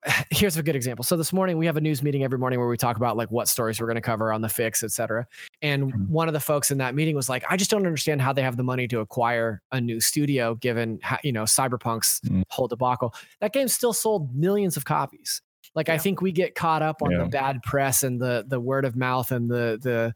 here's 0.31 0.57
a 0.57 0.63
good 0.63 0.75
example. 0.75 1.03
So 1.03 1.17
this 1.17 1.33
morning 1.33 1.57
we 1.57 1.65
have 1.65 1.77
a 1.77 1.81
news 1.81 2.01
meeting 2.03 2.23
every 2.23 2.37
morning 2.37 2.59
where 2.59 2.67
we 2.67 2.77
talk 2.77 2.97
about 2.97 3.17
like 3.17 3.31
what 3.31 3.47
stories 3.47 3.79
we're 3.79 3.87
going 3.87 3.95
to 3.95 4.01
cover 4.01 4.31
on 4.31 4.41
the 4.41 4.49
fix, 4.49 4.83
et 4.83 4.91
cetera. 4.91 5.27
And 5.61 5.91
mm-hmm. 5.91 6.11
one 6.11 6.27
of 6.27 6.33
the 6.33 6.39
folks 6.39 6.71
in 6.71 6.77
that 6.79 6.95
meeting 6.95 7.15
was 7.15 7.29
like, 7.29 7.43
I 7.49 7.57
just 7.57 7.71
don't 7.71 7.85
understand 7.85 8.21
how 8.21 8.33
they 8.33 8.41
have 8.41 8.57
the 8.57 8.63
money 8.63 8.87
to 8.89 8.99
acquire 8.99 9.61
a 9.71 9.81
new 9.81 9.99
studio 9.99 10.55
given 10.55 10.99
how, 11.01 11.17
you 11.23 11.31
know 11.31 11.43
Cyberpunk's 11.43 12.21
mm-hmm. 12.21 12.41
whole 12.49 12.67
debacle. 12.67 13.13
That 13.41 13.53
game 13.53 13.67
still 13.67 13.93
sold 13.93 14.35
millions 14.35 14.77
of 14.77 14.85
copies. 14.85 15.41
Like 15.75 15.87
yeah. 15.87 15.95
I 15.95 15.97
think 15.97 16.21
we 16.21 16.31
get 16.31 16.55
caught 16.55 16.81
up 16.81 17.01
on 17.01 17.11
yeah. 17.11 17.19
the 17.19 17.25
bad 17.25 17.61
press 17.63 18.03
and 18.03 18.21
the 18.21 18.45
the 18.47 18.59
word 18.59 18.85
of 18.85 18.95
mouth 18.95 19.31
and 19.31 19.49
the 19.49 19.79
the 19.81 20.13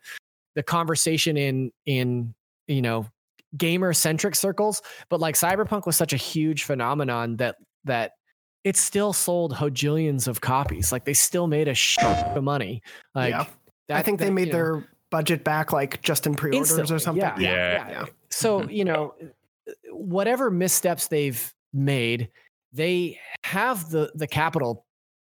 the 0.55 0.63
conversation 0.63 1.37
in 1.37 1.71
in 1.85 2.33
you 2.67 2.81
know 2.81 3.05
gamer 3.57 3.91
centric 3.91 4.33
circles 4.33 4.81
but 5.09 5.19
like 5.19 5.35
cyberpunk 5.35 5.85
was 5.85 5.97
such 5.97 6.13
a 6.13 6.17
huge 6.17 6.63
phenomenon 6.63 7.35
that 7.35 7.57
that 7.83 8.13
it 8.63 8.77
still 8.77 9.13
sold 9.13 9.53
hojillions 9.53 10.27
of 10.27 10.41
copies. 10.41 10.91
Like 10.91 11.05
they 11.05 11.13
still 11.13 11.47
made 11.47 11.67
a 11.67 11.73
shit 11.73 12.03
of 12.03 12.43
money. 12.43 12.81
Like 13.15 13.31
yeah. 13.31 13.45
that, 13.87 13.97
I 13.97 14.01
think 14.03 14.19
that, 14.19 14.25
they 14.25 14.31
made 14.31 14.51
their 14.51 14.77
know, 14.77 14.83
budget 15.09 15.43
back 15.43 15.73
like 15.73 16.01
just 16.01 16.27
in 16.27 16.35
pre-orders 16.35 16.71
instantly. 16.71 16.95
or 16.95 16.99
something. 16.99 17.21
Yeah. 17.21 17.39
Yeah. 17.39 17.89
yeah. 17.89 18.05
So, 18.29 18.67
you 18.69 18.85
know, 18.85 19.15
whatever 19.89 20.51
missteps 20.51 21.07
they've 21.07 21.53
made, 21.73 22.29
they 22.73 23.19
have 23.43 23.89
the 23.89 24.11
the 24.15 24.27
capital 24.27 24.85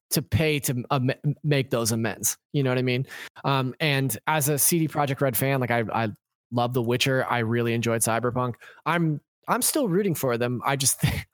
to 0.10 0.22
pay 0.22 0.60
to 0.60 0.84
um, 0.90 1.12
make 1.44 1.70
those 1.70 1.92
amends. 1.92 2.38
You 2.54 2.64
know 2.64 2.72
what 2.72 2.78
I 2.78 2.84
mean? 2.84 3.06
Um, 3.44 3.76
and 3.80 4.18
as 4.28 4.50
a 4.50 4.58
CD 4.58 4.88
Projekt 4.88 5.22
Red 5.22 5.36
fan, 5.36 5.60
like 5.60 5.72
I, 5.72 5.84
I 5.94 6.10
love 6.52 6.74
The 6.74 6.82
Witcher. 6.82 7.26
I 7.30 7.40
really 7.40 7.74
enjoyed 7.74 8.02
Cyberpunk. 8.02 8.54
I'm 8.86 9.20
I'm 9.48 9.62
still 9.62 9.88
rooting 9.88 10.16
for 10.16 10.38
them. 10.38 10.62
I 10.66 10.76
just 10.76 11.00
think 11.02 11.28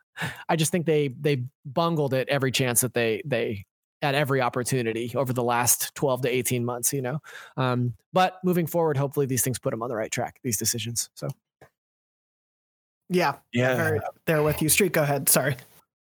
I 0.50 0.56
just 0.56 0.72
think 0.72 0.86
they 0.86 1.10
they 1.10 1.44
bungled 1.66 2.14
it 2.14 2.30
every 2.30 2.52
chance 2.52 2.82
that 2.82 2.94
they 2.94 3.22
they 3.26 3.66
at 4.02 4.16
every 4.16 4.42
opportunity 4.42 5.14
over 5.16 5.32
the 5.32 5.44
last 5.44 5.96
12 5.96 6.24
to 6.24 6.30
18 6.30 6.66
months, 6.66 6.92
you 6.92 7.02
know. 7.02 7.20
Um, 7.56 7.94
but 8.12 8.38
moving 8.44 8.68
forward, 8.68 8.98
hopefully 8.98 9.26
these 9.26 9.44
things 9.44 9.60
put 9.60 9.72
them 9.72 9.82
on 9.82 9.90
the 9.90 9.96
right 9.96 10.12
track, 10.12 10.40
these 10.44 10.58
decisions. 10.58 11.10
So 11.16 11.30
yeah. 13.10 13.36
Yeah. 13.54 14.00
There 14.26 14.44
with 14.44 14.62
you. 14.62 14.70
Street, 14.70 14.92
go 14.92 15.04
ahead. 15.04 15.30
Sorry. 15.30 15.56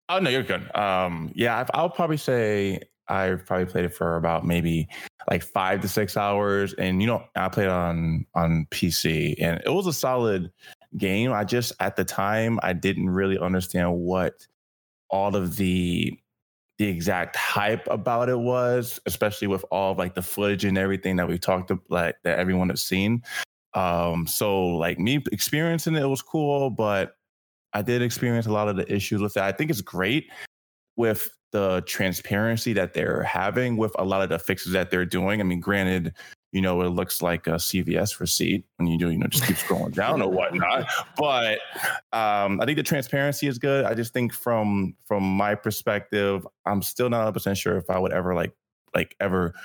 Oh 0.09 0.19
no, 0.19 0.29
you're 0.29 0.43
good. 0.43 0.75
Um, 0.75 1.31
yeah, 1.33 1.65
I'll 1.73 1.89
probably 1.89 2.17
say 2.17 2.81
I 3.07 3.35
probably 3.45 3.65
played 3.65 3.85
it 3.85 3.93
for 3.93 4.17
about 4.17 4.45
maybe 4.45 4.87
like 5.29 5.43
five 5.43 5.81
to 5.81 5.87
six 5.87 6.17
hours, 6.17 6.73
and 6.73 7.01
you 7.01 7.07
know, 7.07 7.23
I 7.35 7.47
played 7.49 7.69
on 7.69 8.25
on 8.35 8.67
PC, 8.69 9.35
and 9.39 9.61
it 9.65 9.69
was 9.69 9.87
a 9.87 9.93
solid 9.93 10.51
game. 10.97 11.31
I 11.31 11.43
just 11.43 11.73
at 11.79 11.95
the 11.95 12.05
time 12.05 12.59
I 12.63 12.73
didn't 12.73 13.09
really 13.09 13.37
understand 13.37 13.95
what 13.95 14.47
all 15.09 15.35
of 15.35 15.57
the 15.57 16.17
the 16.79 16.87
exact 16.87 17.35
hype 17.35 17.87
about 17.89 18.29
it 18.29 18.39
was, 18.39 18.99
especially 19.05 19.47
with 19.47 19.63
all 19.71 19.91
of 19.91 19.97
like 19.97 20.15
the 20.15 20.21
footage 20.21 20.65
and 20.65 20.77
everything 20.77 21.15
that 21.17 21.27
we 21.27 21.37
talked 21.37 21.69
about, 21.69 21.83
like 21.89 22.15
that 22.23 22.39
everyone 22.39 22.69
has 22.69 22.81
seen. 22.81 23.21
Um, 23.75 24.27
so 24.27 24.65
like 24.65 24.99
me 24.99 25.23
experiencing 25.31 25.95
it 25.95 26.05
was 26.05 26.21
cool, 26.21 26.69
but 26.69 27.15
I 27.73 27.81
did 27.81 28.01
experience 28.01 28.45
a 28.45 28.51
lot 28.51 28.69
of 28.69 28.75
the 28.75 28.91
issues 28.91 29.21
with 29.21 29.33
that. 29.35 29.43
I 29.43 29.51
think 29.51 29.71
it's 29.71 29.81
great 29.81 30.29
with 30.95 31.29
the 31.51 31.83
transparency 31.85 32.73
that 32.73 32.93
they're 32.93 33.23
having 33.23 33.77
with 33.77 33.95
a 33.99 34.03
lot 34.03 34.21
of 34.21 34.29
the 34.29 34.39
fixes 34.39 34.73
that 34.73 34.91
they're 34.91 35.05
doing. 35.05 35.39
I 35.39 35.43
mean, 35.43 35.59
granted, 35.59 36.13
you 36.53 36.61
know, 36.61 36.81
it 36.81 36.89
looks 36.89 37.23
like 37.23 37.47
a 37.47 37.55
CVS 37.55 38.19
receipt 38.19 38.63
when 38.77 38.87
you 38.87 38.99
do, 38.99 39.09
you 39.09 39.17
know, 39.17 39.25
just 39.25 39.45
keep 39.45 39.57
scrolling 39.57 39.91
down 39.91 40.21
or 40.21 40.29
whatnot. 40.29 40.87
But 41.17 41.59
um, 42.11 42.61
I 42.61 42.65
think 42.65 42.77
the 42.77 42.83
transparency 42.83 43.47
is 43.47 43.57
good. 43.57 43.85
I 43.85 43.95
just 43.95 44.13
think 44.13 44.33
from 44.33 44.95
from 45.03 45.23
my 45.23 45.55
perspective, 45.55 46.47
I'm 46.65 46.83
still 46.83 47.09
not 47.09 47.17
100 47.17 47.31
percent 47.33 47.57
sure 47.57 47.77
if 47.77 47.89
I 47.89 47.97
would 47.97 48.13
ever 48.13 48.35
like 48.35 48.53
like 48.93 49.15
ever 49.19 49.55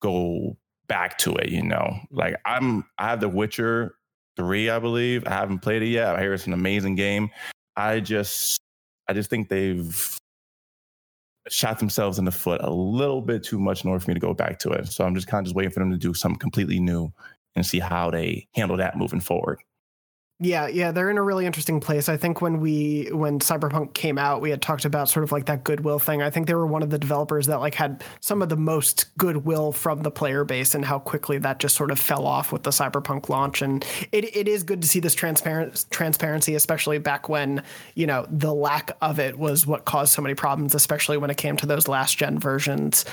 go 0.00 0.56
back 0.86 1.18
to 1.18 1.34
it. 1.36 1.50
You 1.50 1.62
know, 1.62 1.94
like 2.10 2.36
I'm 2.46 2.84
I 2.96 3.08
have 3.08 3.20
The 3.20 3.28
Witcher 3.28 3.96
three, 4.36 4.70
I 4.70 4.78
believe. 4.78 5.26
I 5.26 5.30
haven't 5.30 5.58
played 5.58 5.82
it 5.82 5.88
yet. 5.88 6.16
I 6.16 6.20
hear 6.22 6.32
it's 6.32 6.46
an 6.46 6.54
amazing 6.54 6.94
game. 6.94 7.28
I 7.76 8.00
just 8.00 8.58
I 9.06 9.12
just 9.12 9.28
think 9.28 9.50
they've 9.50 10.18
shot 11.50 11.78
themselves 11.78 12.18
in 12.18 12.24
the 12.24 12.30
foot 12.30 12.60
a 12.62 12.70
little 12.70 13.20
bit 13.20 13.42
too 13.42 13.58
much 13.58 13.84
in 13.84 13.90
order 13.90 14.02
for 14.02 14.10
me 14.10 14.14
to 14.14 14.20
go 14.20 14.34
back 14.34 14.58
to 14.60 14.70
it. 14.70 14.88
So 14.88 15.04
I'm 15.04 15.14
just 15.14 15.26
kind 15.26 15.40
of 15.40 15.46
just 15.46 15.56
waiting 15.56 15.70
for 15.70 15.80
them 15.80 15.90
to 15.90 15.96
do 15.96 16.14
something 16.14 16.38
completely 16.38 16.80
new 16.80 17.12
and 17.56 17.66
see 17.66 17.78
how 17.78 18.10
they 18.10 18.46
handle 18.54 18.76
that 18.76 18.96
moving 18.96 19.20
forward. 19.20 19.60
Yeah, 20.40 20.68
yeah, 20.68 20.92
they're 20.92 21.10
in 21.10 21.18
a 21.18 21.22
really 21.22 21.46
interesting 21.46 21.80
place. 21.80 22.08
I 22.08 22.16
think 22.16 22.40
when 22.40 22.60
we 22.60 23.08
when 23.10 23.40
Cyberpunk 23.40 23.92
came 23.92 24.18
out, 24.18 24.40
we 24.40 24.50
had 24.50 24.62
talked 24.62 24.84
about 24.84 25.08
sort 25.08 25.24
of 25.24 25.32
like 25.32 25.46
that 25.46 25.64
goodwill 25.64 25.98
thing. 25.98 26.22
I 26.22 26.30
think 26.30 26.46
they 26.46 26.54
were 26.54 26.66
one 26.66 26.84
of 26.84 26.90
the 26.90 26.98
developers 26.98 27.46
that 27.48 27.58
like 27.58 27.74
had 27.74 28.04
some 28.20 28.40
of 28.40 28.48
the 28.48 28.56
most 28.56 29.06
goodwill 29.18 29.72
from 29.72 30.02
the 30.02 30.12
player 30.12 30.44
base 30.44 30.76
and 30.76 30.84
how 30.84 31.00
quickly 31.00 31.38
that 31.38 31.58
just 31.58 31.74
sort 31.74 31.90
of 31.90 31.98
fell 31.98 32.24
off 32.24 32.52
with 32.52 32.62
the 32.62 32.70
Cyberpunk 32.70 33.28
launch. 33.28 33.62
And 33.62 33.84
it, 34.12 34.36
it 34.36 34.46
is 34.46 34.62
good 34.62 34.80
to 34.80 34.86
see 34.86 35.00
this 35.00 35.12
transparent 35.16 35.86
transparency, 35.90 36.54
especially 36.54 36.98
back 36.98 37.28
when, 37.28 37.64
you 37.96 38.06
know, 38.06 38.24
the 38.30 38.54
lack 38.54 38.92
of 39.02 39.18
it 39.18 39.36
was 39.36 39.66
what 39.66 39.86
caused 39.86 40.12
so 40.12 40.22
many 40.22 40.36
problems, 40.36 40.72
especially 40.72 41.16
when 41.16 41.30
it 41.30 41.36
came 41.36 41.56
to 41.56 41.66
those 41.66 41.88
last 41.88 42.16
gen 42.16 42.38
versions. 42.38 43.04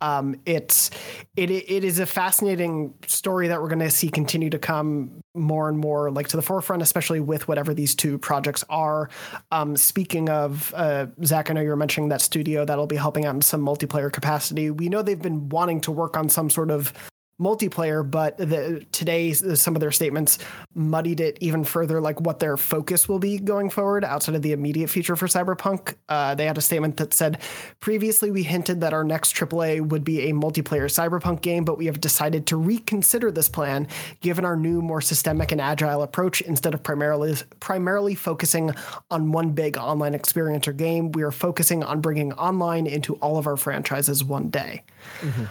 Um, 0.00 0.36
it's 0.46 0.92
it 1.36 1.50
it 1.50 1.82
is 1.82 1.98
a 1.98 2.06
fascinating 2.06 2.94
story 3.08 3.48
that 3.48 3.60
we're 3.60 3.68
gonna 3.68 3.90
see 3.90 4.10
continue 4.10 4.50
to 4.50 4.60
come 4.60 5.24
more 5.34 5.68
and 5.68 5.78
more 5.78 6.10
like 6.10 6.28
to 6.28 6.36
the 6.36 6.42
forefront 6.42 6.82
especially 6.82 7.20
with 7.20 7.48
whatever 7.48 7.74
these 7.74 7.94
two 7.94 8.18
projects 8.18 8.64
are. 8.68 9.10
Um, 9.52 9.76
speaking 9.76 10.28
of 10.28 10.72
uh, 10.74 11.06
Zach, 11.24 11.50
I 11.50 11.54
know 11.54 11.60
you 11.60 11.68
were 11.68 11.76
mentioning 11.76 12.08
that 12.08 12.20
studio 12.20 12.64
that'll 12.64 12.86
be 12.86 12.96
helping 12.96 13.24
out 13.24 13.34
in 13.34 13.42
some 13.42 13.64
multiplayer 13.64 14.12
capacity. 14.12 14.70
We 14.70 14.88
know 14.88 15.02
they've 15.02 15.20
been 15.20 15.48
wanting 15.48 15.80
to 15.82 15.92
work 15.92 16.16
on 16.16 16.28
some 16.28 16.50
sort 16.50 16.70
of 16.70 16.92
multiplayer, 17.40 18.08
but 18.08 18.36
the, 18.36 18.84
today 18.90 19.32
some 19.32 19.76
of 19.76 19.80
their 19.80 19.92
statements 19.92 20.38
muddied 20.74 21.20
it 21.20 21.38
even 21.40 21.64
further, 21.64 22.00
like 22.00 22.20
what 22.20 22.40
their 22.40 22.56
focus 22.56 23.08
will 23.08 23.18
be 23.18 23.38
going 23.38 23.70
forward 23.70 24.04
outside 24.04 24.34
of 24.34 24.42
the 24.42 24.52
immediate 24.52 24.88
future 24.88 25.14
for 25.14 25.26
Cyberpunk. 25.26 25.94
Uh, 26.08 26.34
they 26.34 26.46
had 26.46 26.58
a 26.58 26.60
statement 26.60 26.96
that 26.96 27.14
said, 27.14 27.38
previously 27.80 28.30
we 28.30 28.42
hinted 28.42 28.80
that 28.80 28.92
our 28.92 29.04
next 29.04 29.34
AAA 29.36 29.86
would 29.86 30.04
be 30.04 30.28
a 30.28 30.32
multiplayer 30.32 30.88
Cyberpunk 30.88 31.40
game, 31.40 31.64
but 31.64 31.78
we 31.78 31.86
have 31.86 32.00
decided 32.00 32.46
to 32.46 32.56
reconsider 32.56 33.30
this 33.30 33.48
plan 33.48 33.86
given 34.20 34.44
our 34.44 34.56
new, 34.56 34.82
more 34.82 35.00
systemic 35.00 35.52
and 35.52 35.60
agile 35.60 36.02
approach. 36.02 36.40
Instead 36.40 36.74
of 36.74 36.82
primarily 36.82 37.34
primarily 37.60 38.14
focusing 38.14 38.72
on 39.10 39.32
one 39.32 39.50
big 39.50 39.76
online 39.76 40.14
experience 40.14 40.66
or 40.66 40.72
game, 40.72 41.12
we 41.12 41.22
are 41.22 41.30
focusing 41.30 41.84
on 41.84 42.00
bringing 42.00 42.32
online 42.34 42.86
into 42.86 43.14
all 43.16 43.38
of 43.38 43.46
our 43.46 43.56
franchises 43.56 44.24
one 44.24 44.48
day. 44.48 44.82
Mm-hmm. 45.20 45.44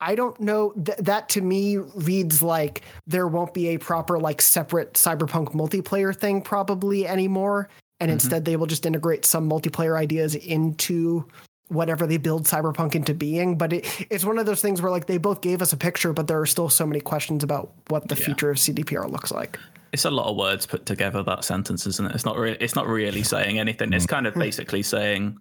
I 0.00 0.14
don't 0.14 0.38
know 0.40 0.72
th- 0.72 0.98
that 0.98 1.28
to 1.30 1.40
me 1.40 1.78
reads 1.78 2.42
like 2.42 2.82
there 3.06 3.28
won't 3.28 3.54
be 3.54 3.68
a 3.68 3.78
proper 3.78 4.18
like 4.18 4.42
separate 4.42 4.94
cyberpunk 4.94 5.52
multiplayer 5.54 6.14
thing 6.14 6.42
probably 6.42 7.06
anymore. 7.06 7.68
And 8.00 8.08
mm-hmm. 8.08 8.14
instead 8.14 8.44
they 8.44 8.56
will 8.56 8.66
just 8.66 8.86
integrate 8.86 9.24
some 9.24 9.48
multiplayer 9.48 9.98
ideas 9.98 10.34
into 10.34 11.26
whatever 11.68 12.06
they 12.06 12.18
build 12.18 12.44
cyberpunk 12.44 12.94
into 12.94 13.14
being. 13.14 13.56
But 13.56 13.72
it, 13.72 14.06
it's 14.10 14.24
one 14.24 14.38
of 14.38 14.46
those 14.46 14.60
things 14.60 14.82
where 14.82 14.90
like 14.90 15.06
they 15.06 15.18
both 15.18 15.40
gave 15.40 15.62
us 15.62 15.72
a 15.72 15.76
picture 15.76 16.12
but 16.12 16.26
there 16.26 16.40
are 16.40 16.46
still 16.46 16.68
so 16.68 16.86
many 16.86 17.00
questions 17.00 17.42
about 17.42 17.72
what 17.88 18.08
the 18.08 18.16
yeah. 18.16 18.24
future 18.24 18.50
of 18.50 18.56
cdpr 18.58 19.10
looks 19.10 19.32
like. 19.32 19.58
It's 19.92 20.04
a 20.04 20.10
lot 20.10 20.26
of 20.26 20.36
words 20.36 20.66
put 20.66 20.86
together 20.86 21.22
that 21.22 21.44
sentence 21.44 21.86
isn't 21.86 22.04
it? 22.04 22.14
It's 22.14 22.24
not 22.24 22.36
really 22.36 22.56
it's 22.60 22.74
not 22.74 22.88
really 22.88 23.22
saying 23.22 23.58
anything. 23.58 23.92
It's 23.92 24.06
kind 24.06 24.26
of 24.26 24.34
basically 24.34 24.82
saying 24.82 25.38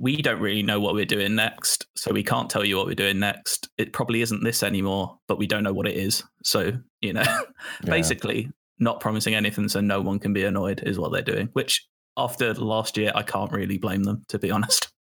we 0.00 0.16
don't 0.16 0.40
really 0.40 0.62
know 0.62 0.80
what 0.80 0.94
we're 0.94 1.04
doing 1.04 1.34
next, 1.34 1.86
so 1.94 2.10
we 2.10 2.22
can't 2.22 2.48
tell 2.48 2.64
you 2.64 2.76
what 2.78 2.86
we're 2.86 2.94
doing 2.94 3.18
next. 3.18 3.68
It 3.76 3.92
probably 3.92 4.22
isn't 4.22 4.42
this 4.42 4.62
anymore, 4.62 5.18
but 5.28 5.36
we 5.36 5.46
don't 5.46 5.62
know 5.62 5.74
what 5.74 5.86
it 5.86 5.94
is. 5.94 6.24
So, 6.42 6.72
you 7.02 7.12
know, 7.12 7.20
yeah. 7.26 7.44
basically 7.84 8.50
not 8.78 9.00
promising 9.00 9.34
anything 9.34 9.68
so 9.68 9.82
no 9.82 10.00
one 10.00 10.18
can 10.18 10.32
be 10.32 10.44
annoyed 10.44 10.82
is 10.84 10.98
what 10.98 11.12
they're 11.12 11.20
doing, 11.20 11.50
which 11.52 11.86
after 12.16 12.54
last 12.54 12.96
year, 12.96 13.12
I 13.14 13.22
can't 13.22 13.52
really 13.52 13.76
blame 13.76 14.04
them, 14.04 14.24
to 14.28 14.38
be 14.38 14.50
honest. 14.50 14.88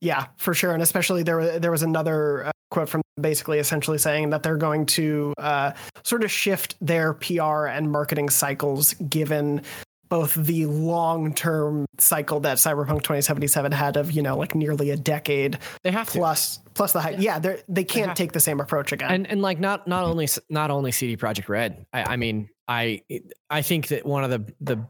Yeah, 0.00 0.26
for 0.36 0.54
sure, 0.54 0.74
and 0.74 0.80
especially 0.80 1.24
there 1.24 1.58
there 1.58 1.72
was 1.72 1.82
another 1.82 2.46
uh, 2.46 2.52
quote 2.70 2.88
from 2.88 3.02
basically 3.20 3.58
essentially 3.58 3.98
saying 3.98 4.30
that 4.30 4.44
they're 4.44 4.56
going 4.56 4.86
to 4.86 5.34
uh, 5.38 5.72
sort 6.04 6.22
of 6.22 6.30
shift 6.30 6.76
their 6.80 7.14
PR 7.14 7.66
and 7.66 7.90
marketing 7.90 8.30
cycles 8.30 8.94
given 8.94 9.60
both 10.08 10.34
the 10.34 10.66
long 10.66 11.34
term 11.34 11.86
cycle 11.98 12.40
that 12.40 12.58
Cyberpunk 12.58 13.02
2077 13.02 13.72
had 13.72 13.96
of, 13.96 14.10
you 14.12 14.22
know, 14.22 14.36
like 14.36 14.54
nearly 14.54 14.90
a 14.90 14.96
decade. 14.96 15.58
They 15.82 15.90
have 15.90 16.08
plus 16.08 16.58
to. 16.58 16.70
plus 16.74 16.92
the 16.92 17.00
hype. 17.00 17.16
Yeah, 17.18 17.38
they 17.38 17.62
they 17.68 17.84
can't 17.84 18.16
they 18.16 18.24
take 18.24 18.32
the 18.32 18.40
same 18.40 18.60
approach 18.60 18.92
again. 18.92 19.10
And 19.10 19.26
and 19.26 19.42
like 19.42 19.60
not 19.60 19.86
not 19.86 20.04
only 20.04 20.28
not 20.48 20.70
only 20.70 20.92
CD 20.92 21.16
Projekt 21.16 21.48
Red. 21.48 21.86
I, 21.92 22.14
I 22.14 22.16
mean, 22.16 22.48
I 22.66 23.02
I 23.50 23.62
think 23.62 23.88
that 23.88 24.06
one 24.06 24.24
of 24.24 24.30
the 24.30 24.52
the 24.60 24.86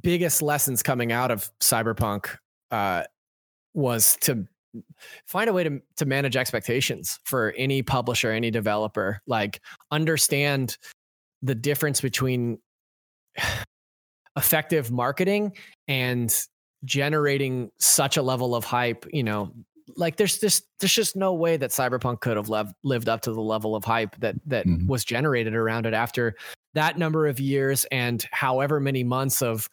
biggest 0.00 0.42
lessons 0.42 0.82
coming 0.82 1.12
out 1.12 1.30
of 1.30 1.50
Cyberpunk 1.60 2.36
uh, 2.70 3.04
was 3.74 4.16
to 4.22 4.46
find 5.26 5.48
a 5.48 5.52
way 5.52 5.64
to 5.64 5.80
to 5.96 6.06
manage 6.06 6.36
expectations 6.36 7.20
for 7.24 7.52
any 7.56 7.82
publisher, 7.82 8.30
any 8.30 8.50
developer. 8.50 9.20
Like 9.26 9.60
understand 9.90 10.76
the 11.42 11.54
difference 11.54 12.00
between 12.00 12.58
effective 14.36 14.90
marketing 14.90 15.52
and 15.88 16.46
generating 16.84 17.70
such 17.78 18.16
a 18.16 18.22
level 18.22 18.54
of 18.54 18.64
hype, 18.64 19.06
you 19.12 19.22
know, 19.22 19.52
like 19.96 20.16
there's 20.16 20.38
just 20.38 20.64
there's 20.80 20.94
just 20.94 21.16
no 21.16 21.34
way 21.34 21.56
that 21.56 21.70
Cyberpunk 21.70 22.20
could 22.20 22.36
have 22.36 22.48
lev- 22.48 22.72
lived 22.82 23.08
up 23.08 23.20
to 23.22 23.32
the 23.32 23.40
level 23.40 23.74
of 23.76 23.84
hype 23.84 24.16
that 24.20 24.36
that 24.46 24.66
mm-hmm. 24.66 24.86
was 24.86 25.04
generated 25.04 25.54
around 25.54 25.86
it 25.86 25.94
after 25.94 26.34
that 26.74 26.98
number 26.98 27.26
of 27.26 27.40
years 27.40 27.84
and 27.90 28.26
however 28.30 28.80
many 28.80 29.04
months 29.04 29.42
of 29.42 29.68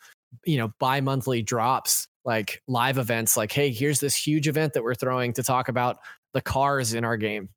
you 0.45 0.57
know 0.57 0.71
bi-monthly 0.79 1.41
drops 1.41 2.07
like 2.25 2.61
live 2.67 2.97
events 2.97 3.37
like 3.37 3.51
hey 3.51 3.71
here's 3.71 3.99
this 3.99 4.15
huge 4.15 4.47
event 4.47 4.73
that 4.73 4.83
we're 4.83 4.95
throwing 4.95 5.33
to 5.33 5.43
talk 5.43 5.69
about 5.69 5.97
the 6.33 6.41
cars 6.41 6.93
in 6.93 7.03
our 7.03 7.17
game 7.17 7.49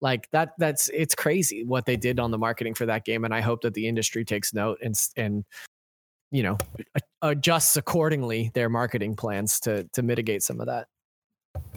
like 0.00 0.28
that 0.32 0.50
that's 0.58 0.88
it's 0.92 1.14
crazy 1.14 1.64
what 1.64 1.86
they 1.86 1.96
did 1.96 2.20
on 2.20 2.30
the 2.30 2.38
marketing 2.38 2.74
for 2.74 2.86
that 2.86 3.04
game 3.04 3.24
and 3.24 3.34
i 3.34 3.40
hope 3.40 3.62
that 3.62 3.74
the 3.74 3.86
industry 3.86 4.24
takes 4.24 4.52
note 4.52 4.78
and 4.82 5.00
and 5.16 5.44
you 6.34 6.42
know 6.42 6.58
adjusts 7.22 7.76
accordingly 7.76 8.50
their 8.54 8.68
marketing 8.68 9.14
plans 9.14 9.60
to 9.60 9.84
to 9.92 10.02
mitigate 10.02 10.42
some 10.42 10.60
of 10.60 10.66
that. 10.66 10.88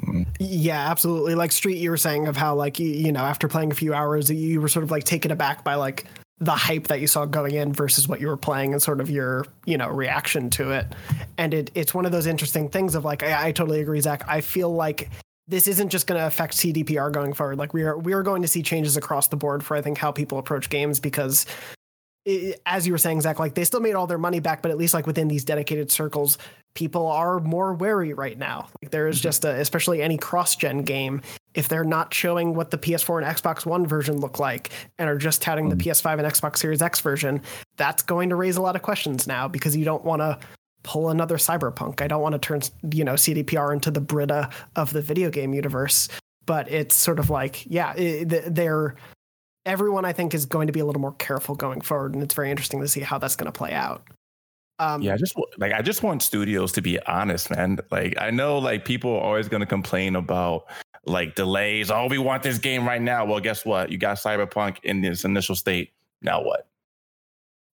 Hmm. 0.03 0.23
Yeah 0.39 0.89
absolutely. 0.89 1.35
Like 1.35 1.51
street 1.51 1.77
you 1.77 1.91
were 1.91 1.97
saying 1.97 2.27
of 2.27 2.35
how 2.35 2.55
like 2.55 2.79
you, 2.79 2.87
you 2.87 3.11
know 3.11 3.19
after 3.19 3.47
playing 3.47 3.71
a 3.71 3.75
few 3.75 3.93
hours 3.93 4.31
you 4.31 4.59
were 4.59 4.67
sort 4.67 4.83
of 4.83 4.89
like 4.89 5.03
taken 5.03 5.29
aback 5.29 5.63
by 5.63 5.75
like 5.75 6.05
the 6.39 6.55
hype 6.55 6.87
that 6.87 6.99
you 6.99 7.07
saw 7.07 7.25
going 7.25 7.53
in 7.53 7.71
versus 7.71 8.07
what 8.07 8.19
you 8.19 8.27
were 8.27 8.37
playing 8.37 8.73
and 8.73 8.81
sort 8.81 8.99
of 8.99 9.11
your 9.11 9.45
you 9.65 9.77
know 9.77 9.89
reaction 9.89 10.49
to 10.49 10.71
it. 10.71 10.87
And 11.37 11.53
it 11.53 11.69
it's 11.75 11.93
one 11.93 12.07
of 12.07 12.11
those 12.11 12.25
interesting 12.25 12.67
things 12.67 12.95
of 12.95 13.05
like 13.05 13.21
I, 13.21 13.49
I 13.49 13.51
totally 13.51 13.79
agree 13.81 14.01
zach. 14.01 14.23
I 14.27 14.41
feel 14.41 14.73
like 14.73 15.11
this 15.47 15.67
isn't 15.67 15.89
just 15.89 16.07
going 16.07 16.19
to 16.19 16.25
affect 16.25 16.57
cdpr 16.57 17.11
going 17.11 17.33
forward. 17.33 17.59
Like 17.59 17.75
we 17.75 17.83
are 17.83 17.97
we 17.97 18.13
are 18.13 18.23
going 18.23 18.41
to 18.41 18.47
see 18.47 18.63
changes 18.63 18.97
across 18.97 19.27
the 19.27 19.37
board 19.37 19.63
for 19.63 19.77
i 19.77 19.81
think 19.81 19.99
how 19.99 20.11
people 20.11 20.39
approach 20.39 20.69
games 20.69 20.99
because 20.99 21.45
as 22.65 22.85
you 22.85 22.91
were 22.91 22.97
saying, 22.97 23.21
Zach, 23.21 23.39
like 23.39 23.53
they 23.53 23.63
still 23.63 23.79
made 23.79 23.93
all 23.93 24.07
their 24.07 24.17
money 24.17 24.39
back, 24.39 24.61
but 24.61 24.71
at 24.71 24.77
least 24.77 24.93
like 24.93 25.07
within 25.07 25.27
these 25.27 25.45
dedicated 25.45 25.91
circles, 25.91 26.37
people 26.73 27.07
are 27.07 27.39
more 27.39 27.73
wary 27.73 28.13
right 28.13 28.37
now. 28.37 28.67
Like 28.81 28.91
there 28.91 29.07
is 29.07 29.17
mm-hmm. 29.17 29.23
just 29.23 29.45
a, 29.45 29.59
especially 29.59 30.01
any 30.01 30.17
cross-gen 30.17 30.83
game, 30.83 31.21
if 31.53 31.69
they're 31.69 31.83
not 31.83 32.13
showing 32.13 32.53
what 32.53 32.69
the 32.71 32.77
PS4 32.77 33.23
and 33.23 33.35
Xbox 33.35 33.65
One 33.65 33.87
version 33.87 34.19
look 34.19 34.39
like 34.39 34.71
and 34.99 35.09
are 35.09 35.17
just 35.17 35.41
touting 35.41 35.69
mm-hmm. 35.69 35.77
the 35.77 35.83
PS5 35.85 36.19
and 36.19 36.27
Xbox 36.27 36.57
Series 36.57 36.81
X 36.81 36.99
version, 36.99 37.41
that's 37.77 38.03
going 38.03 38.29
to 38.29 38.35
raise 38.35 38.57
a 38.57 38.61
lot 38.61 38.75
of 38.75 38.81
questions 38.81 39.25
now 39.25 39.47
because 39.47 39.75
you 39.75 39.85
don't 39.85 40.03
want 40.03 40.21
to 40.21 40.37
pull 40.83 41.09
another 41.09 41.37
cyberpunk. 41.37 42.01
I 42.01 42.07
don't 42.07 42.21
want 42.21 42.33
to 42.33 42.39
turn, 42.39 42.61
you 42.91 43.03
know, 43.03 43.13
CDPR 43.13 43.73
into 43.73 43.89
the 43.91 44.01
Brita 44.01 44.49
of 44.75 44.93
the 44.93 45.01
video 45.01 45.29
game 45.29 45.53
universe. 45.53 46.09
But 46.45 46.71
it's 46.71 46.95
sort 46.95 47.19
of 47.19 47.29
like, 47.29 47.65
yeah, 47.65 47.93
it, 47.95 48.53
they're 48.53 48.95
everyone 49.67 50.05
I 50.05 50.13
think 50.13 50.33
is 50.33 50.45
going 50.45 50.67
to 50.67 50.73
be 50.73 50.79
a 50.79 50.85
little 50.85 51.01
more 51.01 51.13
careful 51.13 51.53
going 51.53 51.81
forward, 51.81 52.15
and 52.15 52.23
it's 52.23 52.33
very 52.33 52.49
interesting 52.49 52.79
to 52.81 52.87
see 52.87 53.01
how 53.01 53.19
that's 53.19 53.35
going 53.35 53.51
to 53.51 53.55
play 53.55 53.73
out. 53.73 54.07
Um, 54.79 55.01
yeah, 55.01 55.13
I 55.13 55.17
just 55.17 55.35
like 55.57 55.73
I 55.73 55.81
just 55.81 56.03
want 56.03 56.23
studios 56.23 56.71
to 56.73 56.81
be 56.81 56.99
honest, 57.03 57.51
man. 57.51 57.79
Like 57.91 58.15
I 58.19 58.31
know 58.31 58.57
like 58.57 58.85
people 58.85 59.11
are 59.11 59.21
always 59.21 59.47
going 59.47 59.59
to 59.59 59.67
complain 59.67 60.15
about 60.15 60.65
like 61.05 61.35
delays. 61.35 61.91
Oh, 61.91 62.07
we 62.07 62.17
want 62.17 62.43
this 62.43 62.57
game 62.57 62.87
right 62.87 63.01
now. 63.01 63.25
Well, 63.25 63.39
guess 63.39 63.65
what? 63.65 63.91
You 63.91 63.97
got 63.97 64.17
Cyberpunk 64.17 64.77
in 64.83 65.01
this 65.01 65.25
initial 65.25 65.55
state. 65.55 65.91
Now 66.21 66.43
what? 66.43 66.67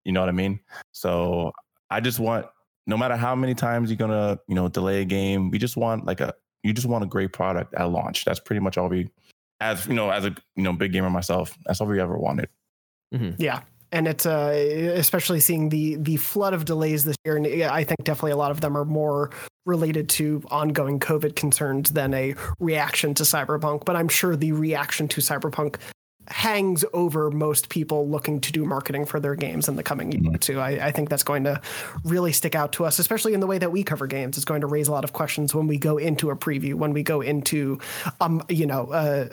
You 0.06 0.12
know 0.12 0.22
what 0.22 0.30
I 0.30 0.34
mean? 0.34 0.60
So 0.92 1.52
I 1.90 2.00
just 2.00 2.20
want 2.20 2.46
no 2.88 2.98
matter 2.98 3.16
how 3.16 3.36
many 3.36 3.54
times 3.54 3.90
you're 3.90 3.98
gonna 3.98 4.40
you 4.48 4.56
know 4.56 4.68
delay 4.70 5.02
a 5.02 5.06
game, 5.06 5.52
we 5.52 5.58
just 5.58 5.78
want 5.78 6.06
like 6.06 6.22
a 6.22 6.34
you 6.64 6.72
just 6.72 6.88
want 6.88 7.04
a 7.04 7.08
great 7.08 7.34
product 7.34 7.74
at 7.74 7.90
launch. 7.90 8.24
That's 8.24 8.40
pretty 8.40 8.62
much 8.62 8.78
all 8.78 8.88
we 8.88 9.10
as 9.64 9.88
you 9.88 9.94
know, 9.94 10.10
as 10.10 10.26
a 10.26 10.36
you 10.56 10.64
know 10.64 10.74
big 10.74 10.92
gamer 10.92 11.10
myself, 11.10 11.58
that's 11.66 11.82
all 11.82 11.88
we 11.88 12.00
ever 12.00 12.18
wanted. 12.18 12.50
Mm-hmm. 13.14 13.42
Yeah, 13.42 13.62
and 13.92 14.08
it's 14.08 14.26
uh, 14.26 14.52
especially 14.96 15.40
seeing 15.40 15.70
the 15.70 15.96
the 15.96 16.18
flood 16.18 16.54
of 16.54 16.66
delays 16.66 17.06
this 17.06 17.16
year, 17.26 17.38
and 17.38 17.48
I 17.64 17.84
think 17.84 18.04
definitely 18.04 18.32
a 18.32 18.38
lot 18.38 18.52
of 18.52 18.62
them 18.62 18.78
are 18.78 18.86
more 18.86 19.32
related 19.66 20.10
to 20.10 20.44
ongoing 20.52 21.00
COVID 21.00 21.36
concerns 21.36 21.92
than 21.92 22.14
a 22.14 22.36
reaction 22.60 23.14
to 23.14 23.24
Cyberpunk. 23.24 23.86
But 23.86 23.96
I'm 23.96 24.10
sure 24.10 24.36
the 24.36 24.52
reaction 24.52 25.08
to 25.10 25.22
Cyberpunk 25.22 25.78
hangs 26.28 26.86
over 26.94 27.30
most 27.32 27.70
people 27.70 28.08
looking 28.08 28.40
to 28.40 28.52
do 28.52 28.66
marketing 28.66 29.06
for 29.06 29.20
their 29.20 29.36
games 29.36 29.68
in 29.68 29.76
the 29.76 29.84
coming 29.84 30.12
year 30.12 30.34
or 30.34 30.38
two. 30.38 30.60
I, 30.60 30.88
I, 30.88 30.92
think 30.92 31.10
that's 31.10 31.24
going 31.24 31.44
to 31.44 31.62
really 32.06 32.32
stick 32.32 32.56
out 32.56 32.72
to 32.74 32.86
us, 32.86 32.98
especially 32.98 33.34
in 33.34 33.42
the 33.42 33.48
way 33.48 33.58
that 33.58 33.72
we 33.72 33.84
cover 33.84 34.08
games. 34.08 34.38
It's 34.38 34.46
going 34.46 34.62
to 34.62 34.68
raise 34.68 34.88
a 34.88 34.92
lot 34.92 35.04
of 35.04 35.12
questions 35.12 35.54
when 35.54 35.68
we 35.68 35.78
go 35.78 35.98
into 35.98 36.30
a 36.30 36.36
preview, 36.36 36.76
when 36.76 36.94
we 36.94 37.04
go 37.04 37.20
into, 37.22 37.80
um, 38.22 38.42
you 38.48 38.66
know, 38.66 38.88
uh, 38.88 39.28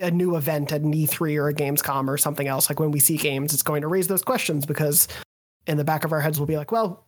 a 0.00 0.10
new 0.10 0.36
event 0.36 0.72
at 0.72 0.82
an 0.82 0.92
E3 0.92 1.36
or 1.36 1.48
a 1.48 1.54
Gamescom 1.54 2.08
or 2.08 2.16
something 2.16 2.46
else, 2.46 2.70
like 2.70 2.80
when 2.80 2.90
we 2.90 3.00
see 3.00 3.16
games, 3.16 3.52
it's 3.52 3.62
going 3.62 3.82
to 3.82 3.88
raise 3.88 4.06
those 4.06 4.22
questions 4.22 4.66
because 4.66 5.08
in 5.66 5.76
the 5.76 5.84
back 5.84 6.04
of 6.04 6.12
our 6.12 6.20
heads, 6.20 6.38
we'll 6.38 6.46
be 6.46 6.56
like, 6.56 6.72
well, 6.72 7.04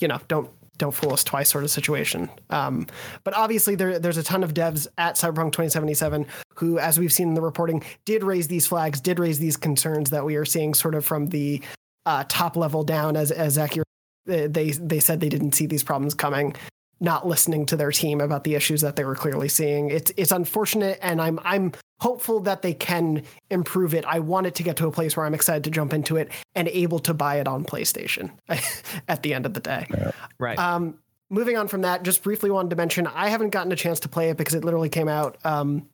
you 0.00 0.08
know, 0.08 0.20
don't 0.28 0.50
don't 0.76 0.92
fool 0.92 1.12
us 1.12 1.22
twice 1.22 1.50
sort 1.50 1.62
of 1.62 1.70
situation. 1.70 2.28
Um, 2.50 2.88
but 3.22 3.34
obviously, 3.34 3.76
there, 3.76 3.98
there's 3.98 4.16
a 4.16 4.24
ton 4.24 4.42
of 4.42 4.54
devs 4.54 4.88
at 4.98 5.14
Cyberpunk 5.14 5.52
2077 5.52 6.26
who, 6.56 6.78
as 6.78 6.98
we've 6.98 7.12
seen 7.12 7.28
in 7.28 7.34
the 7.34 7.40
reporting, 7.40 7.84
did 8.04 8.24
raise 8.24 8.48
these 8.48 8.66
flags, 8.66 9.00
did 9.00 9.18
raise 9.18 9.38
these 9.38 9.56
concerns 9.56 10.10
that 10.10 10.24
we 10.24 10.36
are 10.36 10.44
seeing 10.44 10.74
sort 10.74 10.94
of 10.94 11.04
from 11.04 11.28
the 11.28 11.62
uh, 12.06 12.24
top 12.28 12.56
level 12.56 12.82
down. 12.82 13.16
As 13.16 13.30
as 13.30 13.56
accurate, 13.56 13.86
they 14.26 14.46
they 14.46 15.00
said 15.00 15.20
they 15.20 15.28
didn't 15.28 15.52
see 15.52 15.66
these 15.66 15.84
problems 15.84 16.14
coming, 16.14 16.56
not 17.00 17.26
listening 17.26 17.66
to 17.66 17.76
their 17.76 17.92
team 17.92 18.20
about 18.20 18.44
the 18.44 18.54
issues 18.54 18.80
that 18.80 18.96
they 18.96 19.04
were 19.04 19.16
clearly 19.16 19.48
seeing. 19.48 19.90
It's 19.90 20.12
it's 20.16 20.32
unfortunate, 20.32 20.98
and 21.02 21.20
I'm 21.20 21.38
I'm 21.44 21.72
hopeful 22.04 22.40
that 22.40 22.60
they 22.60 22.74
can 22.74 23.22
improve 23.48 23.94
it. 23.94 24.04
I 24.04 24.18
want 24.18 24.46
it 24.46 24.54
to 24.56 24.62
get 24.62 24.76
to 24.76 24.86
a 24.86 24.92
place 24.92 25.16
where 25.16 25.24
I'm 25.24 25.32
excited 25.32 25.64
to 25.64 25.70
jump 25.70 25.94
into 25.94 26.16
it 26.18 26.30
and 26.54 26.68
able 26.68 26.98
to 26.98 27.14
buy 27.14 27.36
it 27.36 27.48
on 27.48 27.64
PlayStation 27.64 28.30
at 29.08 29.22
the 29.22 29.32
end 29.32 29.46
of 29.46 29.54
the 29.54 29.60
day. 29.60 29.86
Yeah. 29.88 30.10
Right. 30.38 30.58
Um, 30.58 30.98
moving 31.30 31.56
on 31.56 31.66
from 31.66 31.80
that, 31.80 32.02
just 32.02 32.22
briefly 32.22 32.50
wanted 32.50 32.68
to 32.70 32.76
mention 32.76 33.06
I 33.06 33.30
haven't 33.30 33.50
gotten 33.50 33.72
a 33.72 33.76
chance 33.76 34.00
to 34.00 34.10
play 34.10 34.28
it 34.28 34.36
because 34.36 34.52
it 34.52 34.66
literally 34.66 34.90
came 34.90 35.08
out 35.08 35.38
um, 35.46 35.88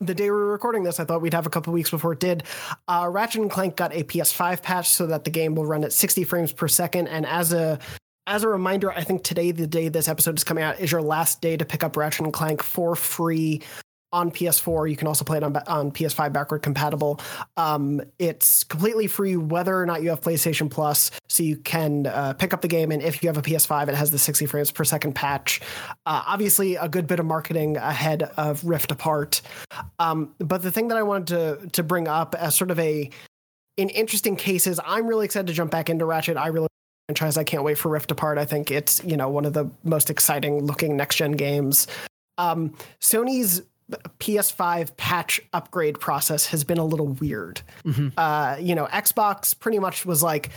the 0.00 0.12
day 0.12 0.24
we 0.24 0.30
were 0.30 0.50
recording 0.50 0.82
this. 0.82 0.98
I 0.98 1.04
thought 1.04 1.22
we'd 1.22 1.34
have 1.34 1.46
a 1.46 1.50
couple 1.50 1.72
weeks 1.72 1.90
before 1.90 2.14
it 2.14 2.18
did. 2.18 2.42
Uh, 2.88 3.08
Ratchet 3.08 3.42
and 3.42 3.50
Clank 3.50 3.76
got 3.76 3.94
a 3.94 4.02
PS5 4.02 4.60
patch 4.60 4.88
so 4.88 5.06
that 5.06 5.22
the 5.22 5.30
game 5.30 5.54
will 5.54 5.66
run 5.66 5.84
at 5.84 5.92
60 5.92 6.24
frames 6.24 6.52
per 6.52 6.66
second. 6.66 7.06
And 7.06 7.26
as 7.26 7.52
a 7.52 7.78
as 8.26 8.42
a 8.42 8.48
reminder, 8.48 8.90
I 8.90 9.04
think 9.04 9.22
today, 9.22 9.52
the 9.52 9.68
day 9.68 9.88
this 9.88 10.08
episode 10.08 10.36
is 10.36 10.42
coming 10.42 10.64
out, 10.64 10.80
is 10.80 10.90
your 10.90 11.02
last 11.02 11.40
day 11.40 11.56
to 11.56 11.64
pick 11.64 11.84
up 11.84 11.96
Ratchet 11.96 12.24
and 12.24 12.32
Clank 12.32 12.60
for 12.60 12.96
free 12.96 13.62
on 14.12 14.30
PS4. 14.30 14.90
You 14.90 14.96
can 14.96 15.08
also 15.08 15.24
play 15.24 15.38
it 15.38 15.42
on 15.42 15.56
on 15.66 15.90
PS5 15.90 16.32
backward 16.32 16.60
compatible. 16.60 17.20
Um, 17.56 18.00
it's 18.18 18.64
completely 18.64 19.06
free 19.06 19.36
whether 19.36 19.78
or 19.78 19.86
not 19.86 20.02
you 20.02 20.10
have 20.10 20.20
PlayStation 20.20 20.70
Plus, 20.70 21.10
so 21.28 21.42
you 21.42 21.56
can 21.56 22.06
uh, 22.06 22.34
pick 22.34 22.52
up 22.52 22.60
the 22.60 22.68
game. 22.68 22.90
And 22.90 23.02
if 23.02 23.22
you 23.22 23.28
have 23.28 23.38
a 23.38 23.42
PS5, 23.42 23.88
it 23.88 23.94
has 23.94 24.10
the 24.10 24.18
60 24.18 24.46
frames 24.46 24.70
per 24.70 24.84
second 24.84 25.14
patch. 25.14 25.60
Uh, 26.06 26.22
obviously, 26.26 26.76
a 26.76 26.88
good 26.88 27.06
bit 27.06 27.20
of 27.20 27.26
marketing 27.26 27.76
ahead 27.76 28.22
of 28.36 28.64
Rift 28.64 28.92
Apart. 28.92 29.42
Um, 29.98 30.34
but 30.38 30.62
the 30.62 30.72
thing 30.72 30.88
that 30.88 30.98
I 30.98 31.02
wanted 31.02 31.26
to 31.28 31.68
to 31.70 31.82
bring 31.82 32.08
up 32.08 32.34
as 32.34 32.54
sort 32.54 32.70
of 32.70 32.78
a 32.78 33.10
in 33.76 33.88
interesting 33.88 34.36
cases, 34.36 34.78
I'm 34.84 35.06
really 35.06 35.24
excited 35.24 35.46
to 35.46 35.52
jump 35.54 35.70
back 35.70 35.88
into 35.88 36.04
Ratchet. 36.04 36.36
I 36.36 36.48
really 36.48 36.68
franchise. 37.08 37.36
I 37.36 37.44
can't 37.44 37.62
wait 37.62 37.78
for 37.78 37.88
Rift 37.88 38.10
Apart. 38.10 38.38
I 38.38 38.44
think 38.44 38.70
it's 38.70 39.02
you 39.04 39.16
know 39.16 39.28
one 39.28 39.44
of 39.44 39.52
the 39.52 39.70
most 39.84 40.10
exciting 40.10 40.64
looking 40.64 40.96
next 40.96 41.16
gen 41.16 41.32
games. 41.32 41.86
Um, 42.38 42.74
Sony's 43.00 43.62
PS5 44.18 44.96
patch 44.96 45.40
upgrade 45.52 46.00
process 46.00 46.46
has 46.46 46.64
been 46.64 46.78
a 46.78 46.84
little 46.84 47.08
weird. 47.08 47.60
Mm-hmm. 47.84 48.08
Uh, 48.16 48.56
you 48.60 48.74
know, 48.74 48.86
Xbox 48.86 49.58
pretty 49.58 49.78
much 49.78 50.06
was 50.06 50.22
like, 50.22 50.50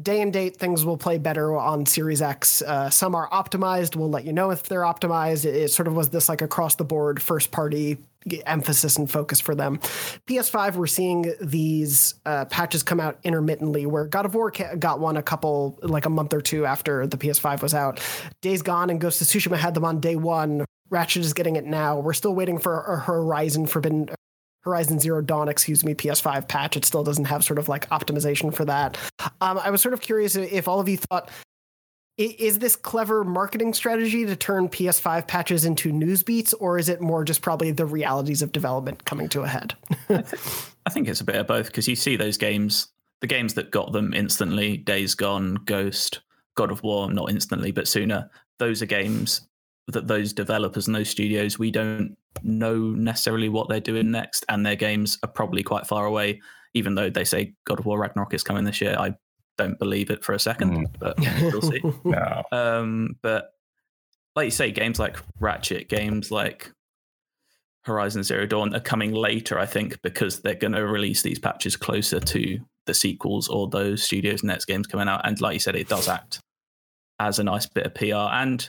day 0.00 0.20
and 0.20 0.32
date 0.32 0.56
things 0.56 0.84
will 0.84 0.98
play 0.98 1.18
better 1.18 1.56
on 1.56 1.86
Series 1.86 2.20
X. 2.20 2.62
Uh, 2.62 2.90
some 2.90 3.14
are 3.14 3.28
optimized. 3.30 3.96
We'll 3.96 4.10
let 4.10 4.24
you 4.24 4.32
know 4.32 4.50
if 4.50 4.64
they're 4.64 4.82
optimized. 4.82 5.44
It, 5.44 5.54
it, 5.56 5.70
sort 5.70 5.88
of 5.88 5.96
was 5.96 6.10
this 6.10 6.28
like 6.28 6.42
across 6.42 6.74
the 6.74 6.84
board 6.84 7.22
first 7.22 7.50
party 7.50 7.98
emphasis 8.44 8.96
and 8.96 9.10
focus 9.10 9.40
for 9.40 9.54
them. 9.54 9.78
PS5, 10.26 10.74
we're 10.74 10.86
seeing 10.86 11.32
these 11.40 12.14
uh, 12.26 12.44
patches 12.46 12.82
come 12.82 13.00
out 13.00 13.18
intermittently. 13.22 13.86
Where 13.86 14.06
God 14.06 14.26
of 14.26 14.34
War 14.34 14.50
got 14.50 15.00
one 15.00 15.16
a 15.16 15.22
couple 15.22 15.78
like 15.82 16.06
a 16.06 16.10
month 16.10 16.34
or 16.34 16.40
two 16.40 16.66
after 16.66 17.06
the 17.06 17.16
PS5 17.16 17.62
was 17.62 17.72
out. 17.72 18.00
Days 18.42 18.62
Gone 18.62 18.90
and 18.90 19.00
Ghost 19.00 19.20
of 19.22 19.28
Tsushima 19.28 19.56
had 19.56 19.74
them 19.74 19.84
on 19.84 20.00
day 20.00 20.16
one. 20.16 20.64
Ratchet 20.90 21.24
is 21.24 21.32
getting 21.32 21.56
it 21.56 21.64
now. 21.64 21.98
We're 21.98 22.12
still 22.12 22.34
waiting 22.34 22.58
for 22.58 22.80
a 22.82 22.98
Horizon 23.00 23.66
Forbidden 23.66 24.08
Horizon 24.66 24.98
Zero 24.98 25.22
Dawn, 25.22 25.48
excuse 25.48 25.84
me, 25.84 25.94
PS5 25.94 26.48
patch. 26.48 26.76
It 26.76 26.84
still 26.84 27.04
doesn't 27.04 27.26
have 27.26 27.44
sort 27.44 27.60
of 27.60 27.68
like 27.68 27.88
optimization 27.90 28.52
for 28.52 28.64
that. 28.64 28.98
Um, 29.40 29.58
I 29.58 29.70
was 29.70 29.80
sort 29.80 29.94
of 29.94 30.00
curious 30.00 30.34
if 30.34 30.66
all 30.66 30.80
of 30.80 30.88
you 30.88 30.96
thought, 30.96 31.30
is 32.18 32.58
this 32.58 32.74
clever 32.74 33.22
marketing 33.22 33.74
strategy 33.74 34.26
to 34.26 34.34
turn 34.34 34.68
PS5 34.68 35.28
patches 35.28 35.64
into 35.64 35.92
news 35.92 36.22
beats, 36.22 36.52
or 36.54 36.78
is 36.78 36.88
it 36.88 37.00
more 37.00 37.24
just 37.24 37.42
probably 37.42 37.70
the 37.70 37.86
realities 37.86 38.42
of 38.42 38.50
development 38.52 39.04
coming 39.04 39.28
to 39.28 39.42
a 39.42 39.46
head? 39.46 39.74
I, 40.08 40.22
think, 40.22 40.34
I 40.86 40.90
think 40.90 41.08
it's 41.08 41.20
a 41.20 41.24
bit 41.24 41.36
of 41.36 41.46
both 41.46 41.66
because 41.66 41.86
you 41.86 41.94
see 41.94 42.16
those 42.16 42.36
games, 42.36 42.88
the 43.20 43.26
games 43.28 43.54
that 43.54 43.70
got 43.70 43.92
them 43.92 44.14
instantly, 44.14 44.78
Days 44.78 45.14
Gone, 45.14 45.56
Ghost, 45.66 46.22
God 46.56 46.72
of 46.72 46.82
War, 46.82 47.08
not 47.10 47.30
instantly, 47.30 47.70
but 47.70 47.86
sooner. 47.86 48.30
Those 48.58 48.82
are 48.82 48.86
games 48.86 49.46
that 49.88 50.08
those 50.08 50.32
developers 50.32 50.86
and 50.86 50.96
those 50.96 51.08
studios 51.08 51.58
we 51.58 51.70
don't 51.70 52.16
know 52.42 52.76
necessarily 52.76 53.48
what 53.48 53.68
they're 53.68 53.80
doing 53.80 54.10
next, 54.10 54.44
and 54.48 54.64
their 54.64 54.76
games 54.76 55.18
are 55.22 55.28
probably 55.28 55.62
quite 55.62 55.86
far 55.86 56.06
away. 56.06 56.40
Even 56.74 56.94
though 56.94 57.08
they 57.08 57.24
say 57.24 57.54
God 57.64 57.78
of 57.78 57.86
War 57.86 57.98
Ragnarok 57.98 58.34
is 58.34 58.42
coming 58.42 58.64
this 58.64 58.80
year, 58.80 58.96
I 58.98 59.14
don't 59.56 59.78
believe 59.78 60.10
it 60.10 60.22
for 60.22 60.34
a 60.34 60.38
second, 60.38 60.72
mm. 60.72 60.98
but 60.98 61.18
we'll 61.40 61.62
see. 61.62 61.80
no. 62.04 62.42
um, 62.52 63.16
but 63.22 63.52
like 64.34 64.44
you 64.46 64.50
say, 64.50 64.70
games 64.70 64.98
like 64.98 65.16
Ratchet, 65.40 65.88
games 65.88 66.30
like 66.30 66.70
Horizon 67.82 68.22
Zero 68.22 68.46
Dawn 68.46 68.74
are 68.74 68.80
coming 68.80 69.12
later, 69.12 69.58
I 69.58 69.66
think, 69.66 70.02
because 70.02 70.40
they're 70.40 70.54
going 70.54 70.72
to 70.72 70.86
release 70.86 71.22
these 71.22 71.38
patches 71.38 71.76
closer 71.76 72.20
to 72.20 72.58
the 72.84 72.94
sequels 72.94 73.48
or 73.48 73.68
those 73.68 74.02
studios' 74.02 74.42
next 74.42 74.66
games 74.66 74.86
coming 74.86 75.08
out. 75.08 75.26
And 75.26 75.40
like 75.40 75.54
you 75.54 75.60
said, 75.60 75.76
it 75.76 75.88
does 75.88 76.08
act 76.08 76.40
as 77.18 77.38
a 77.38 77.44
nice 77.44 77.66
bit 77.66 77.86
of 77.86 77.94
PR 77.94 78.32
and 78.34 78.68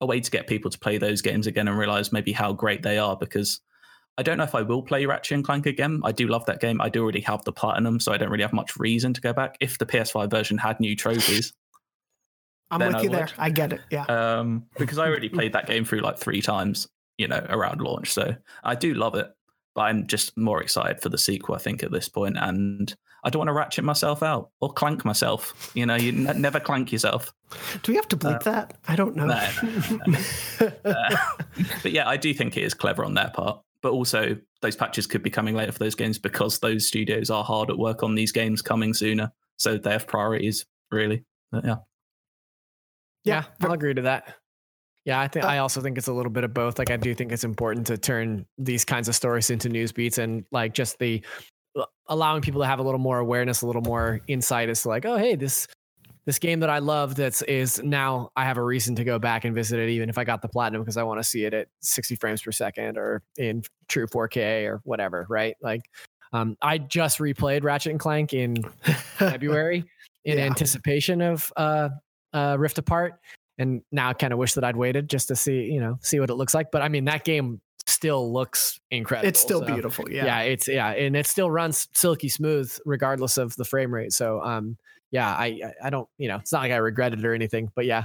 a 0.00 0.06
way 0.06 0.20
to 0.20 0.30
get 0.30 0.46
people 0.46 0.70
to 0.70 0.78
play 0.78 0.98
those 0.98 1.22
games 1.22 1.46
again 1.46 1.68
and 1.68 1.78
realize 1.78 2.12
maybe 2.12 2.32
how 2.32 2.52
great 2.52 2.82
they 2.82 2.98
are 2.98 3.16
because 3.16 3.60
I 4.16 4.22
don't 4.22 4.36
know 4.36 4.44
if 4.44 4.54
I 4.54 4.62
will 4.62 4.82
play 4.82 5.06
Ratchet 5.06 5.36
and 5.36 5.44
Clank 5.44 5.66
again. 5.66 6.00
I 6.04 6.10
do 6.10 6.26
love 6.26 6.44
that 6.46 6.60
game. 6.60 6.80
I 6.80 6.88
do 6.88 7.02
already 7.02 7.20
have 7.20 7.44
the 7.44 7.52
platinum, 7.52 8.00
so 8.00 8.12
I 8.12 8.16
don't 8.16 8.30
really 8.30 8.42
have 8.42 8.52
much 8.52 8.76
reason 8.76 9.14
to 9.14 9.20
go 9.20 9.32
back. 9.32 9.56
If 9.60 9.78
the 9.78 9.86
PS5 9.86 10.28
version 10.28 10.58
had 10.58 10.80
new 10.80 10.96
trophies, 10.96 11.52
I'm 12.70 12.80
with 12.80 12.96
I 12.96 13.02
you 13.02 13.10
would. 13.10 13.18
there. 13.18 13.28
I 13.38 13.50
get 13.50 13.72
it. 13.72 13.80
Yeah. 13.90 14.04
Um, 14.06 14.66
because 14.76 14.98
I 14.98 15.06
already 15.06 15.28
played 15.28 15.52
that 15.52 15.66
game 15.66 15.84
through 15.84 16.00
like 16.00 16.18
three 16.18 16.42
times, 16.42 16.88
you 17.16 17.28
know, 17.28 17.44
around 17.48 17.80
launch. 17.80 18.12
So 18.12 18.34
I 18.64 18.74
do 18.74 18.92
love 18.94 19.14
it, 19.14 19.28
but 19.76 19.82
I'm 19.82 20.06
just 20.08 20.36
more 20.36 20.60
excited 20.60 21.00
for 21.00 21.08
the 21.08 21.18
sequel. 21.18 21.54
I 21.54 21.58
think 21.58 21.84
at 21.84 21.92
this 21.92 22.08
point, 22.08 22.36
and 22.38 22.94
I 23.24 23.30
don't 23.30 23.40
want 23.40 23.48
to 23.48 23.52
ratchet 23.52 23.84
myself 23.84 24.22
out 24.22 24.50
or 24.60 24.72
clank 24.72 25.04
myself. 25.04 25.72
You 25.74 25.86
know, 25.86 25.96
you 25.96 26.28
n- 26.28 26.40
never 26.40 26.60
clank 26.60 26.92
yourself. 26.92 27.32
Do 27.82 27.92
we 27.92 27.96
have 27.96 28.08
to 28.08 28.16
bleep 28.16 28.46
uh, 28.46 28.50
that? 28.50 28.78
I 28.86 28.96
don't 28.96 29.16
know. 29.16 29.26
No, 29.26 29.48
no, 29.62 30.18
no. 30.60 30.72
uh, 30.84 31.16
but 31.82 31.92
yeah, 31.92 32.08
I 32.08 32.16
do 32.16 32.32
think 32.32 32.56
it 32.56 32.62
is 32.62 32.74
clever 32.74 33.04
on 33.04 33.14
their 33.14 33.30
part. 33.30 33.60
But 33.82 33.92
also, 33.92 34.36
those 34.60 34.76
patches 34.76 35.06
could 35.06 35.22
be 35.22 35.30
coming 35.30 35.54
later 35.54 35.72
for 35.72 35.78
those 35.78 35.94
games 35.94 36.18
because 36.18 36.58
those 36.58 36.86
studios 36.86 37.30
are 37.30 37.44
hard 37.44 37.70
at 37.70 37.78
work 37.78 38.02
on 38.02 38.14
these 38.14 38.32
games 38.32 38.62
coming 38.62 38.92
sooner. 38.92 39.32
So 39.56 39.78
they 39.78 39.90
have 39.90 40.06
priorities, 40.06 40.66
really. 40.90 41.24
But 41.52 41.64
yeah. 41.64 41.76
Yeah, 43.24 43.44
I'll 43.60 43.72
agree 43.72 43.94
to 43.94 44.02
that. 44.02 44.34
Yeah, 45.04 45.20
I 45.20 45.28
think 45.28 45.44
uh, 45.44 45.48
I 45.48 45.58
also 45.58 45.80
think 45.80 45.96
it's 45.96 46.08
a 46.08 46.12
little 46.12 46.30
bit 46.30 46.44
of 46.44 46.52
both. 46.52 46.78
Like 46.78 46.90
I 46.90 46.96
do 46.96 47.14
think 47.14 47.32
it's 47.32 47.44
important 47.44 47.86
to 47.86 47.96
turn 47.96 48.46
these 48.58 48.84
kinds 48.84 49.08
of 49.08 49.14
stories 49.14 49.50
into 49.50 49.68
news 49.68 49.92
beats 49.92 50.18
and 50.18 50.44
like 50.52 50.74
just 50.74 50.98
the 50.98 51.22
allowing 52.06 52.42
people 52.42 52.60
to 52.60 52.66
have 52.66 52.78
a 52.78 52.82
little 52.82 52.98
more 52.98 53.18
awareness, 53.18 53.62
a 53.62 53.66
little 53.66 53.82
more 53.82 54.20
insight 54.26 54.68
as 54.68 54.82
to 54.82 54.88
like, 54.88 55.04
oh, 55.04 55.16
hey, 55.16 55.36
this 55.36 55.66
this 56.28 56.38
game 56.38 56.60
that 56.60 56.68
I 56.68 56.78
love 56.78 57.14
that's 57.14 57.40
is 57.40 57.82
now 57.82 58.32
I 58.36 58.44
have 58.44 58.58
a 58.58 58.62
reason 58.62 58.94
to 58.96 59.04
go 59.04 59.18
back 59.18 59.46
and 59.46 59.54
visit 59.54 59.78
it, 59.78 59.88
even 59.88 60.10
if 60.10 60.18
I 60.18 60.24
got 60.24 60.42
the 60.42 60.48
platinum 60.48 60.82
because 60.82 60.98
I 60.98 61.02
want 61.02 61.18
to 61.20 61.24
see 61.24 61.46
it 61.46 61.54
at 61.54 61.68
60 61.80 62.16
frames 62.16 62.42
per 62.42 62.52
second 62.52 62.98
or 62.98 63.22
in 63.38 63.62
true 63.88 64.06
4K 64.06 64.66
or 64.66 64.82
whatever, 64.84 65.24
right? 65.30 65.56
Like, 65.62 65.80
um, 66.34 66.58
I 66.60 66.76
just 66.76 67.18
replayed 67.18 67.64
Ratchet 67.64 67.92
and 67.92 67.98
Clank 67.98 68.34
in 68.34 68.62
February 69.16 69.84
in 70.26 70.36
yeah. 70.36 70.44
anticipation 70.44 71.22
of 71.22 71.50
uh, 71.56 71.88
uh, 72.34 72.56
Rift 72.58 72.76
Apart, 72.76 73.14
and 73.56 73.80
now 73.90 74.10
I 74.10 74.12
kind 74.12 74.34
of 74.34 74.38
wish 74.38 74.52
that 74.52 74.64
I'd 74.64 74.76
waited 74.76 75.08
just 75.08 75.28
to 75.28 75.36
see, 75.36 75.62
you 75.62 75.80
know, 75.80 75.98
see 76.02 76.20
what 76.20 76.28
it 76.28 76.34
looks 76.34 76.52
like. 76.52 76.70
But 76.70 76.82
I 76.82 76.88
mean, 76.88 77.06
that 77.06 77.24
game 77.24 77.62
still 77.98 78.32
looks 78.32 78.78
incredible. 78.92 79.28
It's 79.28 79.40
still 79.40 79.60
so, 79.60 79.66
beautiful. 79.66 80.04
Yeah. 80.08 80.24
Yeah. 80.24 80.40
It's, 80.42 80.68
yeah. 80.68 80.90
And 80.90 81.16
it 81.16 81.26
still 81.26 81.50
runs 81.50 81.88
silky 81.92 82.28
smooth 82.28 82.72
regardless 82.86 83.38
of 83.38 83.56
the 83.56 83.64
frame 83.64 83.92
rate. 83.92 84.12
So, 84.12 84.40
um, 84.40 84.78
yeah, 85.10 85.28
I, 85.28 85.60
I 85.82 85.90
don't, 85.90 86.08
you 86.16 86.28
know, 86.28 86.36
it's 86.36 86.52
not 86.52 86.62
like 86.62 86.70
I 86.70 86.76
regret 86.76 87.12
it 87.12 87.24
or 87.24 87.34
anything, 87.34 87.70
but 87.74 87.86
yeah. 87.86 88.04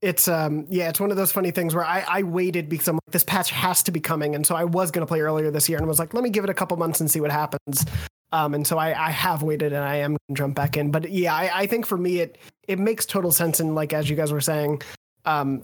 It's 0.00 0.26
um 0.26 0.66
yeah, 0.68 0.88
it's 0.88 0.98
one 0.98 1.12
of 1.12 1.16
those 1.16 1.30
funny 1.30 1.52
things 1.52 1.76
where 1.76 1.84
I, 1.84 2.04
I 2.08 2.22
waited 2.24 2.68
because 2.68 2.88
I'm 2.88 2.96
like, 2.96 3.12
this 3.12 3.22
patch 3.22 3.50
has 3.50 3.84
to 3.84 3.92
be 3.92 4.00
coming. 4.00 4.34
And 4.34 4.44
so 4.44 4.56
I 4.56 4.64
was 4.64 4.90
gonna 4.90 5.06
play 5.06 5.20
earlier 5.20 5.50
this 5.52 5.68
year 5.68 5.78
and 5.78 5.86
was 5.86 6.00
like, 6.00 6.12
let 6.14 6.24
me 6.24 6.30
give 6.30 6.42
it 6.42 6.50
a 6.50 6.54
couple 6.54 6.76
months 6.76 7.00
and 7.00 7.08
see 7.08 7.20
what 7.20 7.30
happens. 7.30 7.86
Um, 8.32 8.54
and 8.54 8.66
so 8.66 8.78
I, 8.78 8.88
I 9.08 9.10
have 9.10 9.44
waited 9.44 9.72
and 9.72 9.84
I 9.84 9.96
am 9.96 10.16
gonna 10.28 10.38
jump 10.38 10.56
back 10.56 10.76
in. 10.76 10.90
But 10.90 11.10
yeah, 11.12 11.34
I, 11.34 11.50
I 11.62 11.66
think 11.66 11.86
for 11.86 11.96
me 11.96 12.18
it 12.18 12.38
it 12.66 12.80
makes 12.80 13.06
total 13.06 13.30
sense 13.30 13.60
and 13.60 13.76
like 13.76 13.92
as 13.92 14.10
you 14.10 14.16
guys 14.16 14.32
were 14.32 14.40
saying, 14.40 14.82
um, 15.24 15.62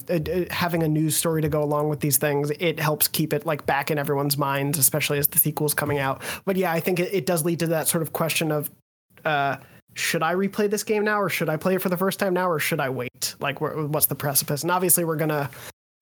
having 0.51 0.83
a 0.83 0.87
news 0.87 1.15
story 1.15 1.41
to 1.41 1.49
go 1.49 1.61
along 1.61 1.89
with 1.89 1.99
these 1.99 2.17
things, 2.17 2.51
it 2.59 2.79
helps 2.79 3.07
keep 3.07 3.33
it 3.33 3.45
like 3.45 3.65
back 3.65 3.91
in 3.91 3.97
everyone's 3.97 4.37
minds, 4.37 4.77
especially 4.77 5.17
as 5.17 5.27
the 5.27 5.39
sequel's 5.39 5.73
coming 5.73 5.99
out. 5.99 6.21
But 6.45 6.55
yeah, 6.55 6.71
I 6.71 6.79
think 6.79 6.99
it, 6.99 7.13
it 7.13 7.25
does 7.25 7.43
lead 7.43 7.59
to 7.59 7.67
that 7.67 7.87
sort 7.87 8.01
of 8.01 8.13
question 8.13 8.51
of, 8.51 8.69
uh, 9.25 9.57
should 9.95 10.23
I 10.23 10.33
replay 10.33 10.69
this 10.69 10.83
game 10.83 11.03
now, 11.03 11.19
or 11.19 11.29
should 11.29 11.49
I 11.49 11.57
play 11.57 11.75
it 11.75 11.81
for 11.81 11.89
the 11.89 11.97
first 11.97 12.19
time 12.19 12.33
now, 12.33 12.49
or 12.49 12.59
should 12.59 12.79
I 12.79 12.89
wait? 12.89 13.35
Like, 13.39 13.59
what's 13.59 14.05
the 14.05 14.15
precipice? 14.15 14.61
And 14.61 14.71
obviously, 14.71 15.03
we're 15.03 15.17
gonna 15.17 15.49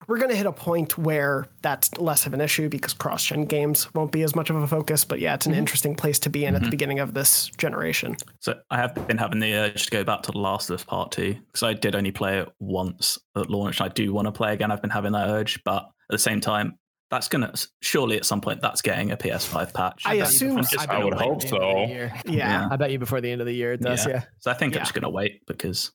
we're 0.08 0.16
going 0.16 0.30
to 0.30 0.36
hit 0.36 0.46
a 0.46 0.52
point 0.52 0.96
where 0.96 1.46
that's 1.60 1.96
less 1.98 2.26
of 2.26 2.32
an 2.32 2.40
issue 2.40 2.70
because 2.70 2.94
cross-gen 2.94 3.44
games 3.44 3.92
won't 3.94 4.10
be 4.10 4.22
as 4.22 4.34
much 4.34 4.48
of 4.48 4.56
a 4.56 4.66
focus. 4.66 5.04
But 5.04 5.20
yeah, 5.20 5.34
it's 5.34 5.44
an 5.44 5.52
mm-hmm. 5.52 5.60
interesting 5.60 5.94
place 5.94 6.18
to 6.20 6.30
be 6.30 6.46
in 6.46 6.54
at 6.54 6.60
the 6.60 6.64
mm-hmm. 6.64 6.70
beginning 6.70 6.98
of 6.98 7.12
this 7.12 7.48
generation. 7.58 8.16
So 8.40 8.58
I 8.70 8.78
have 8.78 8.94
been 9.06 9.18
having 9.18 9.38
the 9.38 9.52
urge 9.52 9.84
to 9.84 9.90
go 9.90 10.04
back 10.04 10.22
to 10.22 10.32
The 10.32 10.38
Last 10.38 10.70
of 10.70 10.74
Us 10.74 10.84
Part 10.84 11.12
Two 11.12 11.34
because 11.34 11.62
I 11.62 11.74
did 11.74 11.94
only 11.94 12.10
play 12.10 12.38
it 12.38 12.48
once 12.58 13.18
at 13.36 13.50
launch. 13.50 13.82
I 13.82 13.88
do 13.88 14.12
want 14.14 14.26
to 14.26 14.32
play 14.32 14.54
again. 14.54 14.72
I've 14.72 14.80
been 14.80 14.90
having 14.90 15.12
that 15.12 15.28
urge, 15.28 15.62
but 15.62 15.82
at 15.82 15.90
the 16.10 16.18
same 16.18 16.40
time, 16.40 16.78
that's 17.10 17.28
gonna 17.28 17.52
surely 17.80 18.16
at 18.16 18.24
some 18.24 18.40
point 18.40 18.60
that's 18.60 18.82
getting 18.82 19.12
a 19.12 19.16
PS5 19.16 19.72
patch. 19.72 20.02
I 20.04 20.10
bet 20.10 20.16
you 20.16 20.22
assume 20.22 20.56
before- 20.56 20.78
so. 20.80 20.86
bet 20.86 20.90
I 20.90 21.04
would 21.04 21.14
hope 21.14 21.40
the 21.40 21.46
end 21.46 21.54
of 21.54 21.60
the 21.60 21.86
so. 21.86 21.86
year. 21.86 22.12
Yeah. 22.26 22.68
I 22.70 22.76
bet 22.76 22.90
you 22.90 22.98
before 22.98 23.20
the 23.20 23.30
end 23.30 23.40
of 23.40 23.46
the 23.46 23.54
year 23.54 23.72
it 23.72 23.80
does. 23.80 24.06
Yeah. 24.06 24.12
Yeah. 24.12 24.22
So 24.40 24.50
I 24.50 24.54
think 24.54 24.74
Yeah. 24.74 24.80
I'm 24.80 24.84
just 24.84 24.94
gonna 24.94 25.10
wait 25.10 25.40
because 25.46 25.92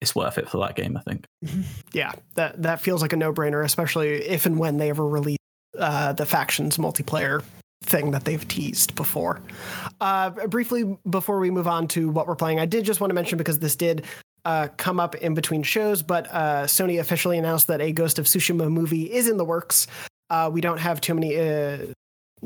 it's 0.00 0.14
worth 0.14 0.38
it 0.38 0.48
for 0.48 0.58
that 0.58 0.76
game. 0.76 0.96
I 0.96 1.00
think. 1.02 1.26
Yeah, 1.92 2.12
that 2.34 2.62
that 2.62 2.80
feels 2.80 3.00
like 3.00 3.14
a 3.14 3.16
no-brainer, 3.16 3.64
especially 3.64 4.08
if 4.08 4.44
and 4.44 4.58
when 4.58 4.76
they 4.76 4.90
ever 4.90 5.06
release 5.06 5.38
uh, 5.78 6.12
the 6.12 6.26
factions 6.26 6.76
multiplayer 6.76 7.42
thing 7.84 8.10
that 8.10 8.24
they've 8.24 8.46
teased 8.46 8.94
before. 8.94 9.40
Uh, 10.00 10.30
briefly, 10.48 10.98
before 11.08 11.38
we 11.38 11.50
move 11.50 11.66
on 11.66 11.88
to 11.88 12.10
what 12.10 12.26
we're 12.26 12.36
playing, 12.36 12.60
I 12.60 12.66
did 12.66 12.84
just 12.84 13.00
want 13.00 13.10
to 13.10 13.14
mention 13.14 13.38
because 13.38 13.58
this 13.60 13.76
did 13.76 14.04
uh, 14.44 14.68
come 14.76 15.00
up 15.00 15.14
in 15.16 15.34
between 15.34 15.62
shows, 15.62 16.02
but 16.02 16.26
uh, 16.30 16.64
Sony 16.64 17.00
officially 17.00 17.38
announced 17.38 17.66
that 17.68 17.80
a 17.80 17.92
Ghost 17.92 18.18
of 18.18 18.26
Tsushima 18.26 18.70
movie 18.70 19.12
is 19.12 19.28
in 19.28 19.36
the 19.36 19.44
works. 19.44 19.86
Uh, 20.30 20.50
we 20.52 20.60
don't 20.60 20.78
have 20.78 21.00
too 21.00 21.14
many 21.14 21.36
uh, 21.36 21.78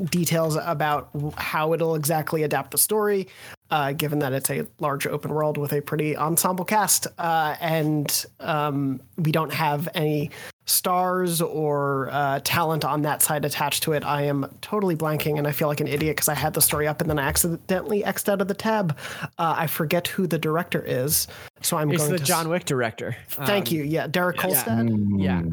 details 0.09 0.57
about 0.61 1.09
how 1.37 1.73
it'll 1.73 1.95
exactly 1.95 2.43
adapt 2.43 2.71
the 2.71 2.77
story, 2.77 3.27
uh, 3.69 3.91
given 3.93 4.19
that 4.19 4.33
it's 4.33 4.49
a 4.49 4.65
large 4.79 5.05
open 5.07 5.31
world 5.31 5.57
with 5.57 5.73
a 5.73 5.81
pretty 5.81 6.15
ensemble 6.17 6.65
cast, 6.65 7.07
uh, 7.17 7.55
and 7.61 8.25
um, 8.39 8.99
we 9.17 9.31
don't 9.31 9.53
have 9.53 9.87
any 9.93 10.31
stars 10.65 11.41
or 11.41 12.07
uh, 12.11 12.39
talent 12.43 12.85
on 12.85 13.01
that 13.01 13.21
side 13.21 13.43
attached 13.43 13.83
to 13.83 13.91
it. 13.93 14.05
I 14.05 14.23
am 14.23 14.47
totally 14.61 14.95
blanking, 14.95 15.37
and 15.37 15.47
I 15.47 15.51
feel 15.51 15.67
like 15.67 15.81
an 15.81 15.87
idiot 15.87 16.15
because 16.15 16.29
I 16.29 16.35
had 16.35 16.53
the 16.53 16.61
story 16.61 16.87
up 16.87 17.01
and 17.01 17.09
then 17.09 17.19
I 17.19 17.23
accidentally 17.23 18.03
xed 18.03 18.29
out 18.29 18.41
of 18.41 18.47
the 18.47 18.53
tab. 18.53 18.97
Uh, 19.37 19.55
I 19.57 19.67
forget 19.67 20.07
who 20.07 20.27
the 20.27 20.37
director 20.39 20.83
is, 20.85 21.27
so 21.61 21.77
I'm 21.77 21.87
going 21.87 21.97
to 21.97 22.03
It's 22.03 22.03
going 22.05 22.11
the 22.13 22.19
to. 22.19 22.25
John 22.25 22.49
Wick 22.49 22.65
director. 22.65 23.15
Thank 23.29 23.67
Um, 23.69 23.75
you. 23.75 23.83
Yeah, 23.83 24.07
Derek 24.07 24.37
yeah. 24.37 24.43
Kolstad. 24.43 25.19
Yeah. 25.21 25.41
Yeah. 25.41 25.49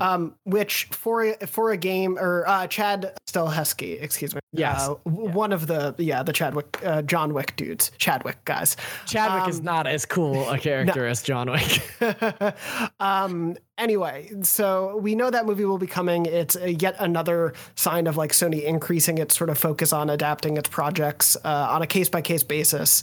Um, 0.00 0.34
which 0.44 0.84
for 0.92 1.24
a, 1.24 1.46
for 1.46 1.72
a 1.72 1.76
game 1.76 2.16
or 2.18 2.46
uh, 2.48 2.66
Chad 2.68 3.12
Stahelski, 3.28 4.00
excuse 4.00 4.34
me. 4.34 4.40
Yes. 4.52 4.88
Uh, 4.88 4.94
w- 5.04 5.28
One 5.30 5.52
of 5.52 5.66
the 5.66 5.94
yeah 5.98 6.22
the 6.22 6.32
Chadwick 6.32 6.80
uh, 6.84 7.02
John 7.02 7.34
Wick 7.34 7.54
dudes, 7.56 7.90
Chadwick 7.98 8.42
guys. 8.44 8.76
Chadwick 9.06 9.48
is 9.48 9.58
Um, 9.58 9.64
not 9.64 9.86
as 9.86 10.06
cool 10.06 10.48
a 10.48 10.58
character 10.68 11.06
as 11.06 11.22
John 11.22 11.50
Wick. 11.50 11.82
um 13.00 13.56
anyway 13.76 14.28
so 14.42 14.96
we 14.98 15.14
know 15.14 15.30
that 15.30 15.46
movie 15.46 15.64
will 15.64 15.78
be 15.78 15.86
coming 15.86 16.26
it's 16.26 16.56
yet 16.80 16.96
another 16.98 17.52
sign 17.76 18.06
of 18.06 18.16
like 18.16 18.32
sony 18.32 18.62
increasing 18.64 19.18
its 19.18 19.36
sort 19.36 19.50
of 19.50 19.58
focus 19.58 19.92
on 19.92 20.10
adapting 20.10 20.56
its 20.56 20.68
projects 20.68 21.36
uh, 21.44 21.68
on 21.70 21.82
a 21.82 21.86
case 21.86 22.08
by 22.08 22.20
case 22.20 22.42
basis 22.42 23.02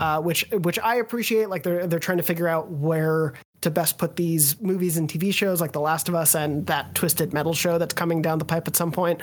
uh, 0.00 0.20
which 0.20 0.44
which 0.62 0.78
i 0.80 0.96
appreciate 0.96 1.48
like 1.48 1.62
they're 1.62 1.86
they're 1.86 1.98
trying 1.98 2.18
to 2.18 2.22
figure 2.24 2.48
out 2.48 2.70
where 2.70 3.34
to 3.64 3.70
best 3.70 3.98
put 3.98 4.16
these 4.16 4.60
movies 4.60 4.96
and 4.96 5.08
tv 5.08 5.32
shows 5.34 5.60
like 5.60 5.72
the 5.72 5.80
last 5.80 6.08
of 6.08 6.14
us 6.14 6.34
and 6.34 6.66
that 6.66 6.94
twisted 6.94 7.32
metal 7.32 7.52
show 7.52 7.76
that's 7.78 7.92
coming 7.94 8.22
down 8.22 8.38
the 8.38 8.44
pipe 8.44 8.66
at 8.68 8.76
some 8.76 8.92
point 8.92 9.20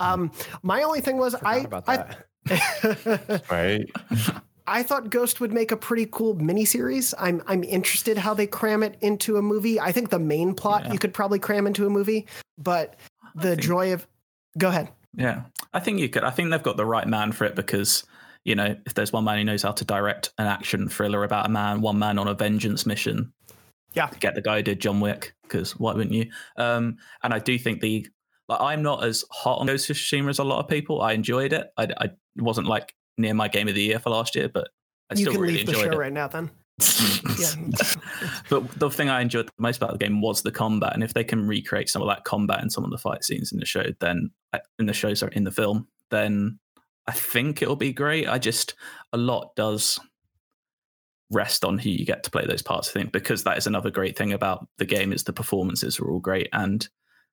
um 0.00 0.30
my 0.62 0.82
only 0.82 1.00
thing 1.00 1.16
was 1.16 1.34
i 1.42 1.58
about 1.58 1.84
I, 1.88 1.96
that. 1.96 2.26
Right. 3.50 3.90
I 4.66 4.82
thought 4.82 5.10
Ghost 5.10 5.40
would 5.40 5.52
make 5.52 5.70
a 5.72 5.76
pretty 5.76 6.06
cool 6.10 6.34
miniseries. 6.36 7.12
I'm 7.18 7.42
I'm 7.46 7.62
interested 7.64 8.16
how 8.16 8.32
they 8.34 8.46
cram 8.46 8.82
it 8.82 8.96
into 9.02 9.36
a 9.36 9.42
movie. 9.42 9.78
I 9.78 9.92
think 9.92 10.08
the 10.10 10.18
main 10.18 10.54
plot 10.54 10.84
Yeah. 10.86 10.92
you 10.92 10.98
could 10.98 11.12
probably 11.12 11.38
cram 11.38 11.66
into 11.66 11.86
a 11.86 11.90
movie, 11.90 12.26
but 12.58 12.96
the 13.34 13.50
think- 13.50 13.60
joy 13.62 13.92
of 13.92 14.06
go 14.58 14.68
ahead. 14.68 14.88
Yeah, 15.16 15.42
I 15.72 15.80
think 15.80 16.00
you 16.00 16.08
could. 16.08 16.24
I 16.24 16.30
think 16.30 16.50
they've 16.50 16.62
got 16.62 16.76
the 16.78 16.86
right 16.86 17.06
man 17.06 17.32
for 17.32 17.44
it 17.44 17.54
because 17.54 18.04
you 18.44 18.54
know 18.54 18.74
if 18.86 18.94
there's 18.94 19.12
one 19.12 19.24
man 19.24 19.36
who 19.38 19.44
knows 19.44 19.62
how 19.62 19.72
to 19.72 19.84
direct 19.84 20.32
an 20.38 20.46
action 20.46 20.88
thriller 20.88 21.24
about 21.24 21.44
a 21.46 21.50
man, 21.50 21.82
one 21.82 21.98
man 21.98 22.18
on 22.18 22.26
a 22.26 22.34
vengeance 22.34 22.86
mission. 22.86 23.33
Yeah. 23.94 24.10
get 24.20 24.34
the 24.34 24.42
guy 24.42 24.56
who 24.58 24.62
did 24.62 24.80
John 24.80 25.00
Wick 25.00 25.34
because 25.42 25.78
why 25.78 25.92
wouldn't 25.92 26.14
you? 26.14 26.30
Um, 26.56 26.96
and 27.22 27.32
I 27.32 27.38
do 27.38 27.58
think 27.58 27.80
the 27.80 28.06
like 28.48 28.60
I'm 28.60 28.82
not 28.82 29.04
as 29.04 29.24
hot 29.30 29.60
on 29.60 29.66
Ghost 29.66 29.88
of 29.90 29.96
Tsushima 29.96 30.30
as 30.30 30.38
a 30.38 30.44
lot 30.44 30.60
of 30.60 30.68
people. 30.68 31.00
I 31.00 31.12
enjoyed 31.12 31.52
it. 31.52 31.68
I, 31.76 31.88
I 31.98 32.10
wasn't 32.36 32.66
like 32.66 32.94
near 33.16 33.34
my 33.34 33.48
game 33.48 33.68
of 33.68 33.74
the 33.74 33.82
year 33.82 33.98
for 33.98 34.10
last 34.10 34.34
year, 34.34 34.48
but 34.48 34.68
I 35.10 35.14
you 35.14 35.24
still 35.24 35.32
can 35.32 35.42
really 35.42 35.54
leave 35.58 35.66
the 35.66 35.72
enjoyed 35.72 35.86
show 35.86 35.92
it. 35.92 35.98
right 35.98 36.12
now 36.12 36.28
then. 36.28 36.50
Yeah. 37.38 37.54
but 38.50 38.78
the 38.78 38.90
thing 38.90 39.08
I 39.08 39.20
enjoyed 39.20 39.46
the 39.46 39.52
most 39.58 39.78
about 39.78 39.92
the 39.92 39.98
game 39.98 40.20
was 40.20 40.42
the 40.42 40.52
combat, 40.52 40.92
and 40.94 41.02
if 41.02 41.14
they 41.14 41.24
can 41.24 41.46
recreate 41.46 41.88
some 41.88 42.02
of 42.02 42.08
that 42.08 42.24
combat 42.24 42.62
in 42.62 42.70
some 42.70 42.84
of 42.84 42.90
the 42.90 42.98
fight 42.98 43.24
scenes 43.24 43.50
in 43.50 43.58
the 43.58 43.66
show, 43.66 43.84
then 44.00 44.30
uh, 44.52 44.58
in 44.78 44.86
the 44.86 44.92
show, 44.92 45.14
sorry, 45.14 45.32
in 45.34 45.44
the 45.44 45.50
film, 45.50 45.88
then 46.10 46.58
I 47.06 47.12
think 47.12 47.60
it'll 47.62 47.76
be 47.76 47.92
great. 47.92 48.28
I 48.28 48.38
just 48.38 48.74
a 49.12 49.16
lot 49.16 49.56
does 49.56 49.98
rest 51.30 51.64
on 51.64 51.78
who 51.78 51.90
you 51.90 52.04
get 52.04 52.22
to 52.24 52.30
play 52.30 52.44
those 52.46 52.62
parts. 52.62 52.88
I 52.90 52.92
think 52.92 53.12
because 53.12 53.44
that 53.44 53.58
is 53.58 53.66
another 53.66 53.90
great 53.90 54.16
thing 54.16 54.32
about 54.32 54.66
the 54.78 54.84
game 54.84 55.12
is 55.12 55.24
the 55.24 55.32
performances 55.32 55.98
are 55.98 56.10
all 56.10 56.20
great, 56.20 56.48
and 56.52 56.86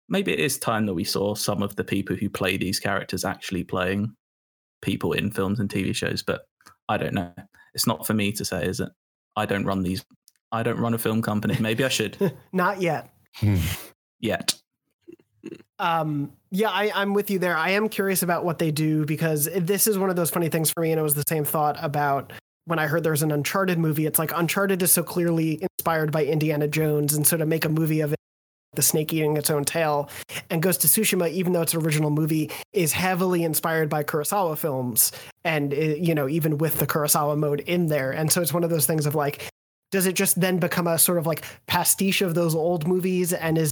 maybe 0.10 0.32
it 0.34 0.40
is 0.40 0.58
time 0.58 0.86
that 0.86 0.94
we 0.94 1.04
saw 1.04 1.36
some 1.36 1.62
of 1.62 1.76
the 1.76 1.84
people 1.84 2.16
who 2.16 2.30
play 2.30 2.58
these 2.58 2.80
characters 2.80 3.26
actually 3.26 3.64
playing 3.64 4.14
people 4.82 5.14
in 5.14 5.32
films 5.32 5.60
and 5.60 5.70
TV 5.70 5.96
shows. 5.96 6.24
But 6.24 6.42
I 6.90 6.98
don't 6.98 7.14
know. 7.14 7.34
It's 7.74 7.88
not 7.88 8.06
for 8.06 8.14
me 8.14 8.32
to 8.34 8.46
say, 8.46 8.66
is 8.66 8.80
it? 8.80 8.90
I 9.36 9.46
don't 9.46 9.66
run 9.66 9.84
these. 9.84 10.04
I 10.52 10.64
don't 10.64 10.80
run 10.80 10.94
a 10.94 10.98
film 10.98 11.22
company. 11.22 11.56
Maybe 11.60 11.86
I 11.86 11.90
should 11.90 12.18
Not 12.52 12.82
yet. 12.82 13.10
yet. 14.20 14.54
Um, 15.80 16.34
yeah, 16.52 16.70
I, 16.70 16.92
I'm 16.94 17.14
with 17.14 17.32
you 17.32 17.40
there. 17.40 17.56
I 17.56 17.72
am 17.72 17.90
curious 17.90 18.22
about 18.22 18.44
what 18.46 18.60
they 18.60 18.70
do 18.70 19.06
because 19.06 19.50
this 19.56 19.88
is 19.88 19.98
one 19.98 20.10
of 20.10 20.16
those 20.16 20.30
funny 20.30 20.50
things 20.50 20.70
for 20.70 20.82
me, 20.82 20.92
and 20.92 21.00
it 21.00 21.04
was 21.04 21.16
the 21.16 21.24
same 21.28 21.46
thought 21.46 21.78
about 21.82 22.34
when 22.66 22.80
I 22.80 22.88
heard 22.88 23.04
there's 23.04 23.24
an 23.24 23.32
Uncharted 23.32 23.78
movie. 23.80 24.06
It's 24.06 24.20
like 24.20 24.32
Uncharted 24.36 24.82
is 24.82 24.92
so 24.92 25.04
clearly 25.04 25.60
inspired 25.62 26.12
by 26.12 26.26
Indiana 26.26 26.68
Jones, 26.68 27.14
and 27.14 27.26
so 27.26 27.38
to 27.38 27.46
make 27.46 27.66
a 27.66 27.70
movie 27.70 28.02
of 28.02 28.14
it, 28.14 28.18
the 28.74 28.82
snake 28.82 29.12
eating 29.12 29.36
its 29.36 29.50
own 29.50 29.66
tail, 29.66 30.10
and 30.50 30.62
Ghost 30.62 30.84
of 30.86 30.90
Tsushima, 30.92 31.30
even 31.30 31.52
though 31.54 31.62
it's 31.62 31.74
an 31.74 31.82
original 31.84 32.10
movie, 32.10 32.50
is 32.72 32.94
heavily 32.94 33.44
inspired 33.44 33.90
by 33.90 34.04
Kurosawa 34.04 34.58
films, 34.58 35.12
and 35.44 35.74
it, 35.74 36.00
you 36.00 36.16
know 36.16 36.30
even 36.30 36.58
with 36.58 36.80
the 36.80 36.88
Kurosawa 36.88 37.38
mode 37.38 37.60
in 37.62 37.88
there, 37.88 38.12
and 38.12 38.32
so 38.32 38.42
it's 38.42 38.54
one 38.54 38.64
of 38.64 38.70
those 38.70 38.86
things 38.86 39.06
of 39.06 39.16
like. 39.16 39.48
Does 39.92 40.06
it 40.06 40.14
just 40.16 40.40
then 40.40 40.58
become 40.58 40.88
a 40.88 40.98
sort 40.98 41.18
of 41.18 41.26
like 41.28 41.44
pastiche 41.68 42.22
of 42.22 42.34
those 42.34 42.56
old 42.56 42.88
movies 42.88 43.34
and 43.34 43.58
is 43.58 43.72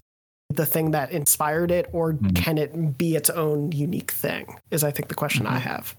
the 0.50 0.66
thing 0.66 0.92
that 0.92 1.14
inspired 1.14 1.72
it, 1.72 1.88
or 1.94 2.12
Mhm. 2.12 2.36
can 2.36 2.58
it 2.58 2.98
be 2.98 3.16
its 3.16 3.30
own 3.30 3.72
unique 3.72 4.12
thing? 4.12 4.60
Is 4.70 4.84
I 4.84 4.92
think 4.92 5.08
the 5.08 5.16
question 5.16 5.48
I 5.48 5.60
Mhm. 5.60 5.62
have. 5.62 5.96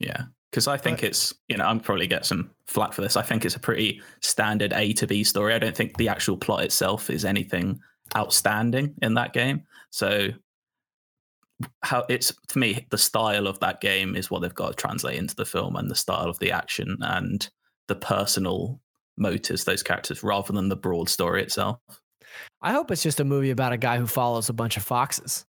Yeah. 0.00 0.22
Because 0.54 0.68
I 0.68 0.76
think 0.76 1.02
it's, 1.02 1.34
you 1.48 1.56
know, 1.56 1.64
I'm 1.64 1.80
probably 1.80 2.06
get 2.06 2.24
some 2.24 2.48
flack 2.68 2.92
for 2.92 3.02
this. 3.02 3.16
I 3.16 3.22
think 3.22 3.44
it's 3.44 3.56
a 3.56 3.58
pretty 3.58 4.00
standard 4.20 4.72
A 4.72 4.92
to 4.92 5.04
B 5.04 5.24
story. 5.24 5.52
I 5.52 5.58
don't 5.58 5.76
think 5.76 5.96
the 5.96 6.08
actual 6.08 6.36
plot 6.36 6.62
itself 6.62 7.10
is 7.10 7.24
anything 7.24 7.80
outstanding 8.16 8.94
in 9.02 9.14
that 9.14 9.32
game. 9.32 9.64
So, 9.90 10.28
how 11.82 12.04
it's 12.08 12.32
to 12.50 12.58
me, 12.60 12.86
the 12.90 12.98
style 12.98 13.48
of 13.48 13.58
that 13.58 13.80
game 13.80 14.14
is 14.14 14.30
what 14.30 14.42
they've 14.42 14.54
got 14.54 14.68
to 14.68 14.74
translate 14.74 15.18
into 15.18 15.34
the 15.34 15.44
film 15.44 15.74
and 15.74 15.90
the 15.90 15.96
style 15.96 16.28
of 16.28 16.38
the 16.38 16.52
action 16.52 16.98
and 17.00 17.50
the 17.88 17.96
personal 17.96 18.80
motives, 19.16 19.64
those 19.64 19.82
characters, 19.82 20.22
rather 20.22 20.52
than 20.52 20.68
the 20.68 20.76
broad 20.76 21.08
story 21.08 21.42
itself. 21.42 21.80
I 22.62 22.70
hope 22.70 22.92
it's 22.92 23.02
just 23.02 23.18
a 23.18 23.24
movie 23.24 23.50
about 23.50 23.72
a 23.72 23.76
guy 23.76 23.98
who 23.98 24.06
follows 24.06 24.48
a 24.48 24.52
bunch 24.52 24.76
of 24.76 24.84
foxes. 24.84 25.46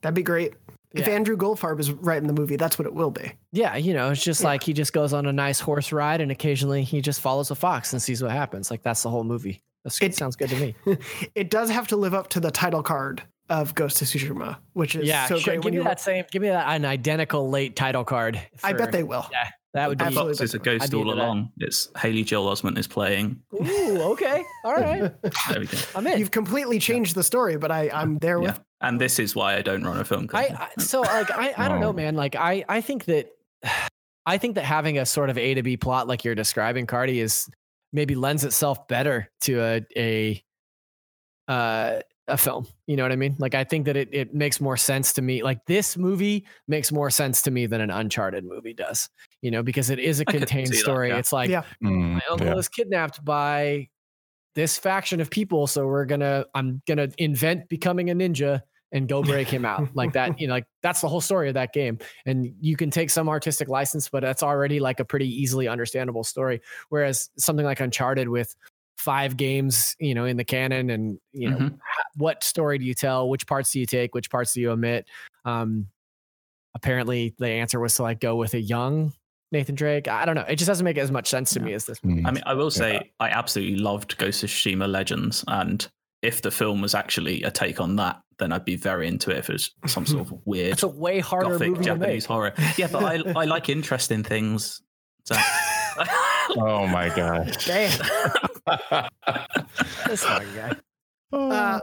That'd 0.00 0.14
be 0.14 0.22
great. 0.22 0.54
If 0.94 1.06
Yeah. 1.06 1.14
Andrew 1.14 1.36
Goldfarb 1.36 1.80
is 1.80 1.90
writing 1.90 2.26
the 2.26 2.34
movie, 2.34 2.56
that's 2.56 2.78
what 2.78 2.86
it 2.86 2.94
will 2.94 3.10
be. 3.10 3.32
Yeah, 3.52 3.76
you 3.76 3.94
know, 3.94 4.10
it's 4.10 4.22
just 4.22 4.40
Yeah. 4.42 4.48
like 4.48 4.62
he 4.62 4.72
just 4.72 4.92
goes 4.92 5.12
on 5.12 5.26
a 5.26 5.32
nice 5.32 5.60
horse 5.60 5.92
ride 5.92 6.20
and 6.20 6.30
occasionally 6.30 6.82
he 6.84 7.00
just 7.00 7.20
follows 7.20 7.50
a 7.50 7.54
fox 7.54 7.92
and 7.92 8.02
sees 8.02 8.22
what 8.22 8.30
happens. 8.32 8.70
Like 8.70 8.82
that's 8.82 9.02
the 9.02 9.10
whole 9.10 9.24
movie. 9.24 9.62
That 9.84 9.98
It- 10.02 10.14
sounds 10.14 10.36
good 10.36 10.50
to 10.50 10.56
me. 10.56 10.74
it 11.34 11.50
does 11.50 11.70
have 11.70 11.88
to 11.88 11.96
live 11.96 12.14
up 12.14 12.28
to 12.30 12.40
the 12.40 12.50
title 12.50 12.82
card 12.82 13.22
of 13.48 13.74
Ghost 13.74 14.00
of 14.00 14.08
Tsushima, 14.08 14.56
which 14.74 14.94
is 14.94 15.06
yeah, 15.08 15.26
so 15.26 15.38
sure, 15.38 15.44
great 15.44 15.56
give 15.56 15.64
when 15.64 15.72
me 15.74 15.78
you. 15.78 15.84
that 15.84 16.00
same. 16.00 16.24
Give 16.30 16.40
me 16.42 16.48
that 16.48 16.66
an 16.68 16.84
identical 16.84 17.50
late 17.50 17.74
title 17.76 18.04
card. 18.04 18.40
I 18.62 18.72
bet 18.72 18.92
they 18.92 19.02
will. 19.02 19.26
Yeah, 19.32 19.48
that 19.74 19.88
would 19.88 19.98
The 19.98 20.04
be. 20.04 20.06
Absolutely. 20.08 20.34
Fox 20.34 20.40
is 20.42 20.54
a 20.54 20.58
I'd 20.58 20.62
ghost 20.62 20.90
be 20.92 20.96
all 20.96 21.02
into 21.02 21.14
that. 21.16 21.22
along. 21.24 21.50
It's 21.58 21.88
Haley 21.98 22.22
Joel 22.22 22.54
Osment 22.54 22.78
is 22.78 22.86
playing. 22.86 23.40
Ooh, 23.54 24.00
okay, 24.12 24.44
all 24.64 24.74
right, 24.74 25.12
There 25.50 25.60
we 25.60 25.66
go. 25.66 25.78
I'm 25.96 26.06
in. 26.06 26.18
You've 26.20 26.30
completely 26.30 26.78
changed 26.78 27.14
the 27.16 27.24
story, 27.24 27.56
but 27.58 27.70
I, 27.72 27.90
I'm 27.92 28.18
there 28.18 28.40
Yeah. 28.40 28.52
with. 28.52 28.60
And 28.82 29.00
this 29.00 29.18
is 29.18 29.34
why 29.34 29.56
I 29.56 29.62
don't 29.62 29.84
run 29.84 29.98
a 29.98 30.04
film 30.04 30.28
company. 30.28 30.56
I 30.56 30.68
so 30.78 31.00
like 31.02 31.30
I, 31.30 31.54
I 31.56 31.68
don't 31.68 31.80
know, 31.80 31.92
man. 31.92 32.16
Like 32.16 32.34
I 32.34 32.64
I 32.68 32.80
think 32.80 33.04
that 33.06 33.28
I 34.26 34.38
think 34.38 34.54
that 34.54 34.64
having 34.64 34.98
a 34.98 35.06
sort 35.06 35.30
of 35.30 35.38
A 35.38 35.54
to 35.54 35.62
B 35.62 35.76
plot 35.76 36.06
like 36.06 36.24
you're 36.24 36.34
describing, 36.34 36.86
Cardy, 36.86 37.16
is 37.22 37.48
maybe 37.92 38.14
lends 38.14 38.44
itself 38.44 38.86
better 38.88 39.30
to 39.42 39.60
a 39.60 39.86
a 39.96 40.44
uh 41.48 42.00
a 42.28 42.36
film. 42.36 42.66
You 42.86 42.96
know 42.96 43.02
what 43.02 43.12
I 43.12 43.16
mean? 43.16 43.36
Like 43.38 43.54
I 43.54 43.64
think 43.64 43.86
that 43.86 43.96
it 43.96 44.08
it 44.12 44.34
makes 44.34 44.60
more 44.60 44.76
sense 44.76 45.12
to 45.14 45.22
me. 45.22 45.42
Like 45.42 45.64
this 45.66 45.96
movie 45.96 46.46
makes 46.68 46.92
more 46.92 47.10
sense 47.10 47.42
to 47.42 47.50
me 47.50 47.66
than 47.66 47.80
an 47.80 47.90
Uncharted 47.90 48.44
movie 48.44 48.74
does. 48.74 49.08
You 49.40 49.50
know, 49.50 49.62
because 49.62 49.90
it 49.90 49.98
is 49.98 50.20
a 50.20 50.24
I 50.26 50.32
could 50.32 50.40
contained 50.40 50.68
see 50.68 50.76
that, 50.76 50.82
story. 50.82 51.08
yeah. 51.08 51.18
It's 51.18 51.32
like 51.32 51.50
Yeah. 51.50 51.62
Mm, 51.82 52.14
my 52.14 52.20
uncle 52.30 52.46
yeah. 52.48 52.56
is 52.56 52.68
kidnapped 52.68 53.24
by 53.24 53.88
this 54.54 54.78
faction 54.78 55.20
of 55.20 55.30
people, 55.30 55.66
so 55.66 55.86
we're 55.86 56.04
gonna 56.04 56.44
I'm 56.54 56.82
gonna 56.86 57.08
invent 57.18 57.68
becoming 57.68 58.10
a 58.10 58.14
ninja 58.14 58.62
and 58.92 59.08
go 59.08 59.22
break 59.22 59.48
him 59.48 59.64
out. 59.64 59.88
Like 59.94 60.12
that 60.12 60.38
you 60.40 60.46
know 60.46 60.54
like 60.54 60.66
that's 60.82 61.00
the 61.00 61.08
whole 61.08 61.20
story 61.20 61.48
of 61.48 61.54
that 61.54 61.72
game. 61.72 61.98
And 62.26 62.54
you 62.60 62.76
can 62.76 62.90
take 62.90 63.10
some 63.10 63.28
artistic 63.28 63.68
license 63.68 64.08
but 64.08 64.22
that's 64.22 64.42
already 64.42 64.78
like 64.80 65.00
a 65.00 65.04
pretty 65.04 65.28
easily 65.28 65.66
understandable 65.68 66.24
story. 66.24 66.60
Whereas 66.90 67.30
something 67.38 67.64
like 67.66 67.80
uncharted 67.80 68.28
with 68.28 68.54
five 68.98 69.36
games 69.36 69.96
you 69.98 70.14
know 70.14 70.26
in 70.26 70.36
the 70.36 70.44
canon 70.44 70.90
and 70.90 71.18
you 71.32 71.50
know 71.50 71.56
Mhm. 71.56 71.78
what 72.16 72.44
story 72.44 72.78
do 72.78 72.84
you 72.84 72.94
tell? 72.94 73.28
Which 73.28 73.46
parts 73.46 73.72
do 73.72 73.80
you 73.80 73.86
take? 73.86 74.14
Which 74.14 74.30
parts 74.30 74.52
do 74.52 74.60
you 74.60 74.70
omit? 74.70 75.06
Um 75.44 75.88
apparently 76.74 77.34
the 77.38 77.48
answer 77.48 77.80
was 77.80 77.94
to 77.96 78.02
like 78.02 78.20
go 78.20 78.36
with 78.36 78.54
a 78.54 78.60
young 78.60 79.12
nathan 79.50 79.74
drake. 79.74 80.08
I 80.08 80.24
don't 80.24 80.34
know. 80.34 80.44
It 80.48 80.56
just 80.56 80.68
doesn't 80.68 80.84
make 80.84 80.96
as 80.98 81.10
much 81.10 81.28
sense 81.28 81.50
to 81.52 81.60
Yeah. 81.60 81.66
me 81.66 81.72
as 81.74 81.84
this 81.84 82.00
Mm. 82.00 82.26
I 82.26 82.30
mean, 82.30 82.42
I 82.46 82.54
will 82.54 82.70
say 82.70 83.10
I 83.20 83.28
absolutely 83.28 83.76
loved 83.76 84.16
Ghost 84.16 84.42
of 84.42 84.48
Tsushima 84.50 84.88
Legends, 84.90 85.44
and 85.48 85.86
if 86.22 86.40
the 86.42 86.50
film 86.50 86.80
was 86.80 86.94
actually 86.94 87.42
a 87.42 87.50
take 87.50 87.80
on 87.80 87.96
that, 87.96 88.20
then 88.38 88.52
I'd 88.52 88.64
be 88.64 88.76
very 88.76 89.08
into 89.08 89.30
it 89.30 89.38
if 89.38 89.50
it 89.50 89.54
was 89.54 89.70
some 89.86 90.06
sort 90.06 90.22
of 90.26 90.32
weird 90.46 90.72
it's 90.72 90.82
a 90.82 90.88
way 90.88 91.18
harder 91.20 91.50
gothic 91.50 91.68
movie 91.68 91.78
to 91.80 91.84
Japanese 91.84 92.24
make 92.24 92.28
horror. 92.28 92.54
Yeah, 92.76 92.88
but 92.90 93.04
I 93.04 93.40
I 93.40 93.44
like 93.44 93.68
interesting 93.68 94.22
things. 94.22 94.80
So. 95.24 95.34
Oh 96.56 96.86
my 96.86 97.08
god. 97.08 97.56
Damn. 97.64 97.98
this 100.06 100.24
fucking 100.24 100.54
guy 100.54 100.76
Uh, 101.32 101.80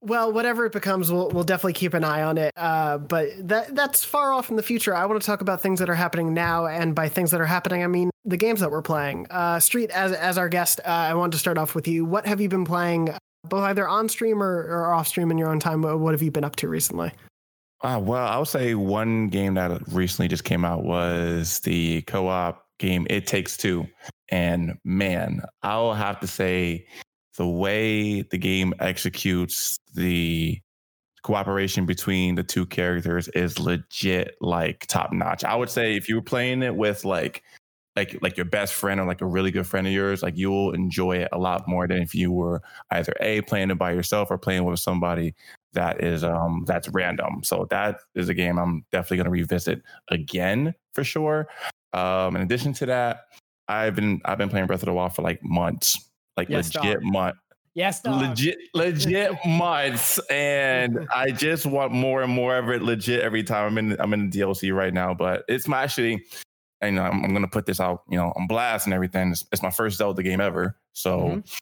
Well, 0.00 0.32
whatever 0.32 0.64
it 0.64 0.72
becomes, 0.72 1.10
we'll 1.10 1.28
we'll 1.30 1.44
definitely 1.44 1.74
keep 1.74 1.92
an 1.92 2.04
eye 2.04 2.22
on 2.22 2.38
it. 2.38 2.52
Uh, 2.56 2.98
but 2.98 3.28
that 3.48 3.74
that's 3.74 4.04
far 4.04 4.32
off 4.32 4.48
in 4.48 4.56
the 4.56 4.62
future. 4.62 4.94
I 4.94 5.04
want 5.06 5.20
to 5.20 5.26
talk 5.26 5.40
about 5.40 5.60
things 5.60 5.80
that 5.80 5.90
are 5.90 5.94
happening 5.94 6.32
now, 6.34 6.66
and 6.66 6.94
by 6.94 7.08
things 7.08 7.30
that 7.32 7.40
are 7.40 7.46
happening, 7.46 7.82
I 7.82 7.88
mean 7.88 8.10
the 8.24 8.36
games 8.36 8.60
that 8.60 8.70
we're 8.70 8.82
playing. 8.82 9.26
Uh, 9.30 9.60
Street, 9.60 9.90
as 9.90 10.12
as 10.12 10.38
our 10.38 10.48
guest, 10.48 10.80
uh, 10.84 10.88
I 10.88 11.14
wanted 11.14 11.32
to 11.32 11.38
start 11.38 11.58
off 11.58 11.74
with 11.74 11.86
you. 11.88 12.04
What 12.04 12.26
have 12.26 12.40
you 12.40 12.48
been 12.48 12.64
playing, 12.64 13.10
both 13.48 13.62
either 13.64 13.86
on 13.88 14.08
stream 14.08 14.42
or, 14.42 14.62
or 14.62 14.92
off 14.92 15.08
stream 15.08 15.30
in 15.30 15.38
your 15.38 15.50
own 15.50 15.60
time? 15.60 15.82
What 15.82 16.12
have 16.12 16.22
you 16.22 16.30
been 16.30 16.44
up 16.44 16.56
to 16.56 16.68
recently? 16.68 17.12
Uh, 17.82 18.00
well, 18.02 18.26
I 18.26 18.38
would 18.38 18.48
say 18.48 18.74
one 18.74 19.28
game 19.28 19.54
that 19.54 19.80
recently 19.88 20.28
just 20.28 20.44
came 20.44 20.64
out 20.64 20.84
was 20.84 21.60
the 21.60 22.02
co-op 22.02 22.66
game 22.78 23.06
It 23.10 23.26
Takes 23.26 23.56
Two, 23.56 23.86
and 24.30 24.78
man, 24.84 25.42
I'll 25.62 25.94
have 25.94 26.18
to 26.20 26.26
say 26.26 26.86
the 27.36 27.46
way 27.46 28.22
the 28.22 28.38
game 28.38 28.72
executes 28.80 29.78
the 29.94 30.58
cooperation 31.22 31.86
between 31.86 32.34
the 32.34 32.42
two 32.42 32.64
characters 32.66 33.28
is 33.28 33.58
legit 33.58 34.36
like 34.40 34.86
top 34.86 35.12
notch. 35.12 35.44
I 35.44 35.54
would 35.54 35.70
say 35.70 35.96
if 35.96 36.08
you 36.08 36.14
were 36.14 36.22
playing 36.22 36.62
it 36.62 36.74
with 36.74 37.04
like 37.04 37.42
like 37.96 38.18
like 38.20 38.36
your 38.36 38.44
best 38.44 38.74
friend 38.74 39.00
or 39.00 39.06
like 39.06 39.22
a 39.22 39.26
really 39.26 39.50
good 39.50 39.66
friend 39.66 39.86
of 39.86 39.92
yours, 39.92 40.22
like 40.22 40.36
you'll 40.36 40.72
enjoy 40.72 41.16
it 41.16 41.28
a 41.32 41.38
lot 41.38 41.66
more 41.66 41.88
than 41.88 42.02
if 42.02 42.14
you 42.14 42.30
were 42.30 42.62
either 42.90 43.14
a 43.20 43.40
playing 43.42 43.70
it 43.70 43.78
by 43.78 43.92
yourself 43.92 44.30
or 44.30 44.36
playing 44.36 44.64
with 44.64 44.78
somebody 44.78 45.34
that 45.72 46.04
is 46.04 46.22
um 46.22 46.64
that's 46.66 46.88
random. 46.90 47.42
So 47.42 47.66
that 47.70 48.00
is 48.14 48.28
a 48.28 48.34
game 48.34 48.58
I'm 48.58 48.84
definitely 48.92 49.16
gonna 49.18 49.30
revisit 49.30 49.82
again 50.08 50.74
for 50.94 51.02
sure. 51.02 51.48
Um 51.94 52.36
in 52.36 52.42
addition 52.42 52.74
to 52.74 52.86
that, 52.86 53.22
I've 53.66 53.96
been 53.96 54.20
I've 54.26 54.38
been 54.38 54.50
playing 54.50 54.66
Breath 54.66 54.82
of 54.82 54.86
the 54.86 54.92
Wild 54.92 55.14
for 55.14 55.22
like 55.22 55.42
months. 55.42 55.98
Like 56.36 56.50
Yes, 56.50 56.74
legit 56.74 57.02
month 57.02 57.36
yes 57.76 58.00
dog. 58.00 58.22
legit 58.22 58.56
legit 58.74 59.32
months 59.46 60.18
and 60.30 61.06
i 61.14 61.30
just 61.30 61.66
want 61.66 61.92
more 61.92 62.22
and 62.22 62.32
more 62.32 62.56
of 62.56 62.70
it 62.70 62.82
legit 62.82 63.20
every 63.20 63.42
time 63.42 63.66
i'm 63.66 63.78
in 63.78 64.00
i'm 64.00 64.14
in 64.14 64.30
the 64.30 64.40
dlc 64.40 64.74
right 64.74 64.94
now 64.94 65.12
but 65.12 65.44
it's 65.46 65.68
my 65.68 65.82
actually 65.82 66.24
and 66.80 66.98
I'm, 67.00 67.24
I'm 67.24 67.32
gonna 67.32 67.48
put 67.48 67.66
this 67.66 67.80
out 67.80 68.02
you 68.08 68.16
know 68.18 68.32
on 68.36 68.46
blast 68.46 68.86
and 68.86 68.94
everything. 68.94 69.30
It's, 69.32 69.44
it's 69.52 69.62
my 69.62 69.70
first 69.70 69.98
zelda 69.98 70.22
game 70.22 70.40
ever. 70.40 70.76
So 70.92 71.18
Mhm. 71.20 71.56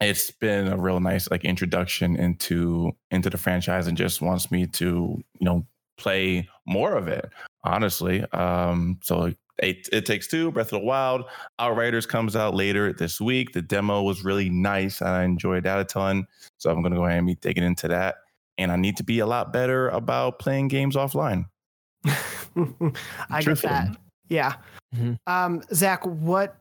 it's 0.00 0.30
been 0.30 0.68
a 0.68 0.76
real 0.78 1.00
nice 1.00 1.30
like 1.30 1.44
introduction 1.44 2.16
into 2.16 2.92
into 3.10 3.30
the 3.30 3.38
franchise 3.38 3.86
and 3.86 3.96
just 3.96 4.20
wants 4.22 4.50
me 4.50 4.66
to 4.66 5.22
you 5.38 5.44
know 5.44 5.66
play 5.98 6.48
more 6.66 6.94
of 6.96 7.08
it 7.08 7.30
honestly. 7.64 8.24
Um 8.32 8.98
so 9.02 9.32
it, 9.62 9.90
it 9.92 10.06
takes 10.06 10.26
two 10.26 10.50
breath 10.52 10.72
of 10.72 10.80
the 10.80 10.86
wild. 10.86 11.24
Outriders 11.58 12.06
comes 12.06 12.34
out 12.34 12.54
later 12.54 12.94
this 12.94 13.20
week. 13.20 13.52
The 13.52 13.60
demo 13.60 14.02
was 14.02 14.24
really 14.24 14.48
nice. 14.48 15.02
I 15.02 15.22
enjoyed 15.24 15.64
that 15.64 15.78
a 15.78 15.84
ton. 15.84 16.26
So 16.56 16.70
i'm 16.70 16.80
going 16.80 16.92
to 16.92 16.96
go 16.98 17.04
ahead 17.04 17.18
and 17.18 17.26
be 17.26 17.34
digging 17.34 17.64
into 17.64 17.86
that. 17.88 18.16
And 18.56 18.72
i 18.72 18.76
need 18.76 18.96
to 18.96 19.04
be 19.04 19.18
a 19.18 19.26
lot 19.26 19.52
better 19.52 19.90
about 19.90 20.38
playing 20.38 20.68
games 20.68 20.96
offline. 20.96 21.44
I 22.06 23.42
get 23.42 23.58
that. 23.62 23.96
Yeah. 24.30 24.54
Mhm. 24.96 25.18
Um, 25.26 25.62
Zach, 25.74 26.04
what 26.06 26.56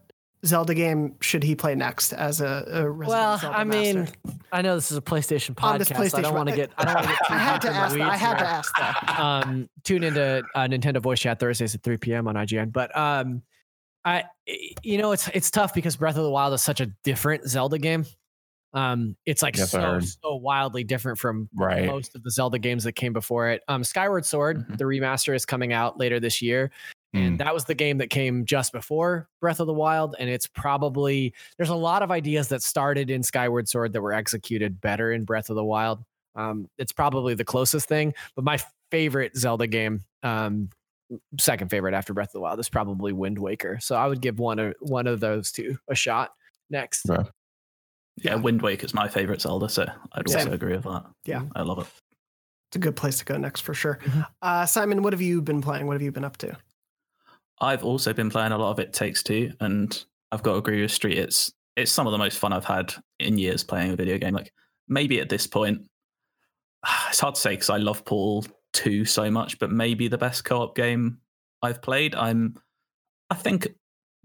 Zelda 0.46 0.74
game 0.74 1.16
should 1.22 1.44
he 1.44 1.56
play 1.56 1.76
next 1.76 2.12
as 2.14 2.42
a, 2.42 2.64
a 2.72 2.90
resident 2.90 3.08
well 3.10 3.38
Zelda 3.40 3.58
i 3.58 3.64
mean 3.66 3.96
master? 4.00 4.16
i 4.54 4.62
know 4.62 4.76
this 4.76 4.90
is 4.90 4.96
a 4.98 5.02
playstation 5.02 5.54
On 5.62 5.78
this 5.78 5.90
podcast 5.90 5.96
i 6.00 6.04
PlayStation- 6.20 6.24
don't 6.24 6.34
want 6.36 6.50
to 6.50 6.56
get 6.56 6.72
i 6.78 6.86
don't 6.86 6.96
want 6.96 7.08
to 7.08 7.12
get 7.14 7.20
I 7.32 7.38
had 7.38 7.62
to 7.64 7.70
ask. 7.70 7.98
That. 7.98 8.10
I 8.10 8.16
had 8.16 8.38
to 8.40 8.48
ask 8.48 8.74
that. 8.78 9.20
um, 9.20 9.70
tune 9.84 10.04
into 10.04 10.42
uh, 10.56 10.60
Nintendo 10.62 11.02
Voice 11.02 11.20
Chat 11.20 11.40
Thursdays 11.42 11.76
at 11.76 11.84
3 11.84 11.98
p.m. 11.98 12.28
on 12.30 12.36
IGN. 12.36 12.72
But 12.72 12.96
um, 12.98 13.42
I, 14.06 14.24
you 14.82 14.98
know, 14.98 15.12
it's 15.12 15.28
it's 15.34 15.52
tough 15.52 15.74
because 15.74 15.98
Breath 15.98 16.16
of 16.16 16.24
the 16.24 16.30
Wild 16.32 16.54
is 16.54 16.62
such 16.62 16.80
a 16.80 16.86
different 17.04 17.48
Zelda 17.50 17.78
game. 17.78 18.06
Um, 18.74 19.18
it's 19.26 19.42
like 19.42 19.58
Yes, 19.58 19.72
so 19.72 20.00
so 20.00 20.36
wildly 20.36 20.84
different 20.86 21.18
from 21.20 21.50
right 21.54 21.86
most 21.88 22.16
of 22.16 22.24
the 22.24 22.32
Zelda 22.32 22.60
games 22.60 22.86
that 22.86 22.94
came 22.94 23.12
before 23.12 23.50
it. 23.50 23.62
Um, 23.68 23.84
Skyward 23.84 24.26
Sword, 24.26 24.66
Mhm. 24.70 24.78
the 24.78 24.84
remaster, 24.86 25.36
is 25.36 25.46
coming 25.46 25.74
out 25.74 25.98
later 26.00 26.20
this 26.22 26.42
year. 26.42 26.72
Mm. 27.16 27.28
And 27.28 27.40
that 27.40 27.54
was 27.54 27.66
the 27.66 27.74
game 27.74 27.98
that 27.98 28.10
came 28.10 28.46
just 28.46 28.72
before 28.72 29.28
Breath 29.42 29.60
of 29.60 29.68
the 29.68 29.74
Wild. 29.74 30.16
And 30.20 30.30
it's 30.30 30.46
probably, 30.46 31.34
there's 31.58 31.70
a 31.70 31.76
lot 31.76 32.04
of 32.04 32.12
ideas 32.12 32.50
that 32.50 32.62
started 32.62 33.10
in 33.10 33.24
Skyward 33.24 33.68
Sword 33.68 33.94
that 33.94 34.02
were 34.02 34.14
executed 34.14 34.80
better 34.80 35.12
in 35.12 35.24
Breath 35.24 35.50
of 35.50 35.56
the 35.56 35.64
Wild. 35.64 36.04
Um, 36.36 36.70
it's 36.78 36.92
probably 36.92 37.34
the 37.34 37.44
closest 37.46 37.88
thing. 37.88 38.14
But 38.36 38.46
my 38.46 38.60
favorite 38.92 39.36
Zelda 39.36 39.66
game, 39.66 40.04
um, 40.22 40.70
second 41.40 41.70
favorite 41.70 41.96
after 41.96 42.14
Breath 42.14 42.30
of 42.30 42.34
the 42.34 42.42
Wild, 42.42 42.60
is 42.60 42.70
probably 42.70 43.12
Wind 43.12 43.40
Waker. 43.40 43.80
So 43.82 43.96
I 43.96 44.06
would 44.06 44.22
give 44.22 44.38
one 44.38 44.60
of 44.60 44.76
one 44.80 45.08
of 45.08 45.20
those 45.20 45.52
two 45.52 45.80
a 45.88 45.96
shot 45.96 46.34
next. 46.70 47.08
Right. 47.10 47.26
Yeah, 48.18 48.36
Wind 48.36 48.62
Waker 48.62 48.86
is 48.86 48.94
my 48.94 49.08
favorite 49.08 49.42
Zelda, 49.42 49.70
so 49.70 49.88
I'd 50.12 50.30
Same. 50.30 50.40
also 50.42 50.52
agree 50.52 50.76
with 50.76 50.84
that. 50.84 51.06
Yeah. 51.26 51.44
I 51.56 51.64
love 51.64 51.80
it. 51.80 51.88
It's 52.70 52.76
a 52.76 52.80
good 52.80 52.96
place 52.96 53.18
to 53.20 53.26
go 53.26 53.38
next 53.38 53.62
for 53.62 53.74
sure. 53.74 53.98
Mhm. 54.04 54.28
Uh, 54.44 54.66
Simon, 54.66 55.02
what 55.02 55.14
have 55.14 55.22
you 55.22 55.42
been 55.42 55.62
playing? 55.62 55.88
What 55.88 55.94
have 55.94 56.02
you 56.04 56.12
been 56.12 56.26
up 56.26 56.38
to? 56.38 56.56
I've 57.62 57.84
also 57.84 58.14
been 58.14 58.30
playing 58.30 58.52
a 58.52 58.58
lot 58.58 58.72
of 58.72 58.80
It 58.80 58.94
Takes 58.94 59.24
Two, 59.24 59.52
and 59.60 60.04
I've 60.32 60.44
got 60.44 60.54
to 60.54 60.58
agree 60.60 60.82
with 60.82 60.92
Street. 60.92 61.18
It's 61.18 61.52
it's 61.76 61.92
some 61.92 62.08
of 62.08 62.12
the 62.12 62.18
most 62.18 62.38
fun 62.40 62.54
I've 62.54 62.66
had 62.66 62.94
in 63.20 63.38
years 63.38 63.64
playing 63.64 63.92
a 63.92 63.96
video 63.96 64.18
game. 64.18 64.34
Like 64.34 64.52
maybe 64.88 65.20
at 65.20 65.30
this 65.30 65.48
point, 65.48 65.82
it's 67.10 67.20
hard 67.20 67.36
to 67.36 67.42
say 67.42 67.52
because 67.52 67.70
I 67.70 67.78
love 67.78 68.06
Portal 68.06 68.46
Two 68.74 69.04
so 69.06 69.30
much, 69.32 69.60
but 69.60 69.72
maybe 69.72 70.08
the 70.08 70.18
best 70.18 70.46
co-op 70.46 70.76
game 70.76 71.20
I've 71.62 71.82
played. 71.82 72.16
I'm, 72.16 72.56
I 73.30 73.36
think, 73.36 73.68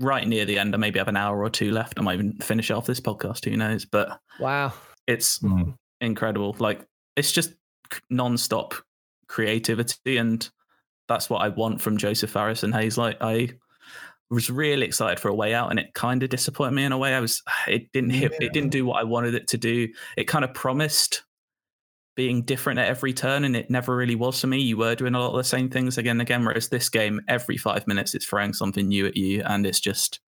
right 0.01 0.27
near 0.27 0.45
the 0.45 0.59
end. 0.59 0.75
I 0.75 0.79
maybe 0.79 0.99
have 0.99 1.09
an 1.09 1.17
hour 1.17 1.43
or 1.43 1.51
two 1.51 1.71
left. 1.73 1.99
I 1.99 2.03
might 2.03 2.15
even 2.15 2.37
finish 2.39 2.71
off 2.71 2.87
this 2.87 3.01
podcast. 3.01 3.45
Who 3.45 3.57
knows? 3.57 3.85
But 3.85 4.21
Wow. 4.39 4.73
it's 5.07 5.39
Mm. 5.41 5.75
incredible. 6.01 6.55
Like 6.59 6.87
it's 7.17 7.33
just 7.33 7.51
c- 7.93 8.01
non-stop 8.11 8.75
creativity, 9.29 10.17
and 10.19 10.49
that's 11.09 11.29
what 11.29 11.43
I 11.43 11.49
want 11.49 11.81
from 11.81 11.97
Josef 11.97 12.31
Fares 12.31 12.65
and 12.65 12.75
Hayes. 12.75 12.99
Like 12.99 13.19
I 13.21 13.51
was 14.31 14.51
really 14.51 14.87
excited 14.87 15.21
for 15.21 15.29
a 15.29 15.35
way 15.35 15.55
out, 15.55 15.71
and 15.71 15.79
it 15.79 15.95
kind 15.95 16.23
of 16.23 16.31
disappointed 16.31 16.73
me 16.73 16.85
in 16.85 16.93
a 16.93 16.99
way. 16.99 17.15
I 17.15 17.21
was 17.21 17.43
it 17.67 17.93
didn't 17.93 18.11
hit, 18.11 18.33
it 18.41 18.53
didn't 18.53 18.71
do 18.71 18.87
what 18.87 19.01
I 19.01 19.05
wanted 19.05 19.35
it 19.35 19.49
to 19.49 19.59
do. 19.59 19.89
It 20.17 20.25
kind 20.25 20.45
of 20.45 20.55
promised 20.55 21.23
being 22.17 22.43
different 22.43 22.79
at 22.79 22.89
every 22.89 23.13
turn, 23.13 23.45
and 23.45 23.57
it 23.57 23.71
never 23.71 23.97
really 23.97 24.15
was 24.15 24.41
for 24.41 24.47
me. 24.47 24.61
You 24.61 24.77
were 24.77 24.95
doing 24.95 25.15
a 25.15 25.21
lot 25.21 25.31
of 25.31 25.37
the 25.37 25.45
same 25.45 25.69
things 25.69 25.99
again 25.99 26.13
and 26.13 26.23
again, 26.23 26.45
whereas 26.45 26.69
this 26.69 26.89
game, 26.89 27.21
every 27.29 27.57
five 27.57 27.87
minutes, 27.87 28.15
it's 28.15 28.25
throwing 28.25 28.53
something 28.53 28.89
new 28.89 29.07
at 29.07 29.17
you, 29.17 29.43
and 29.45 29.67
it's 29.67 29.81
just 29.81 30.21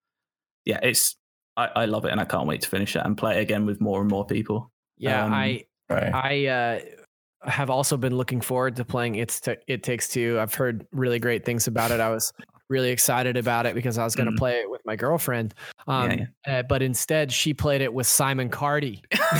yeah, 0.65 0.79
it's. 0.83 1.15
I, 1.55 1.69
I 1.75 1.85
love 1.85 2.05
it, 2.05 2.11
and 2.11 2.21
I 2.21 2.25
can't 2.25 2.47
wait 2.47 2.61
to 2.61 2.69
finish 2.69 2.95
it 2.95 3.01
and 3.03 3.17
play 3.17 3.37
it 3.37 3.41
again 3.41 3.65
with 3.65 3.81
more 3.81 4.01
and 4.01 4.09
more 4.09 4.25
people. 4.25 4.71
Yeah, 4.97 5.25
Um, 5.25 5.33
I 5.33 5.65
right 5.89 6.13
I 6.13 6.45
uh, 6.45 6.79
have 7.43 7.69
also 7.69 7.97
been 7.97 8.15
looking 8.17 8.41
forward 8.41 8.75
to 8.77 8.85
playing 8.85 9.15
It's 9.15 9.39
T- 9.39 9.55
It 9.67 9.83
Takes 9.83 10.09
Two. 10.09 10.37
I've 10.39 10.53
heard 10.53 10.85
really 10.91 11.19
great 11.19 11.45
things 11.45 11.67
about 11.67 11.91
it. 11.91 11.99
I 11.99 12.09
was 12.09 12.33
really 12.69 12.89
excited 12.89 13.37
about 13.37 13.65
it 13.65 13.75
because 13.75 13.97
I 13.97 14.03
was 14.03 14.15
going 14.15 14.25
to 14.25 14.33
Mm. 14.33 14.37
play 14.37 14.59
it 14.59 14.69
with 14.69 14.81
my 14.85 14.95
girlfriend. 14.95 15.53
Um, 15.87 16.11
Yeah, 16.11 16.25
Uh, 16.45 16.63
but 16.63 16.81
instead, 16.81 17.31
she 17.31 17.53
played 17.53 17.81
it 17.81 17.93
with 17.93 18.07
Simon 18.07 18.49
Cardy. 18.49 19.01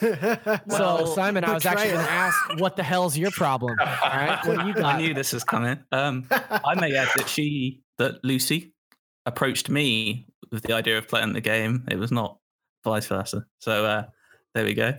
so, 0.00 0.58
Well, 0.66 1.06
Simon, 1.08 1.44
I 1.44 1.52
was 1.52 1.66
actually 1.66 1.90
going 1.90 2.06
to 2.06 2.10
ask, 2.10 2.38
what 2.58 2.76
the 2.76 2.82
hell's 2.82 3.18
your 3.18 3.30
problem? 3.32 3.76
All 3.80 3.86
right, 3.86 4.38
what 4.46 4.60
do 4.60 4.66
you 4.68 4.74
I 4.86 4.96
knew 4.96 5.12
this 5.12 5.32
was 5.34 5.44
coming. 5.44 5.78
Um, 5.92 6.26
I 6.30 6.74
may 6.80 6.94
add 6.96 7.08
that 7.16 7.28
she, 7.28 7.82
that 7.98 8.24
Lucy, 8.24 8.72
approached 9.26 9.68
me 9.68 10.26
with 10.50 10.62
the 10.62 10.72
idea 10.72 10.96
of 10.96 11.06
playing 11.06 11.34
the 11.34 11.40
game. 11.42 11.84
It 11.90 11.98
was 11.98 12.10
not 12.10 12.38
vice 12.82 13.06
versa. 13.06 13.44
So 13.58 13.84
uh, 13.84 14.04
There 14.54 14.64
we 14.64 14.72
go. 14.72 14.94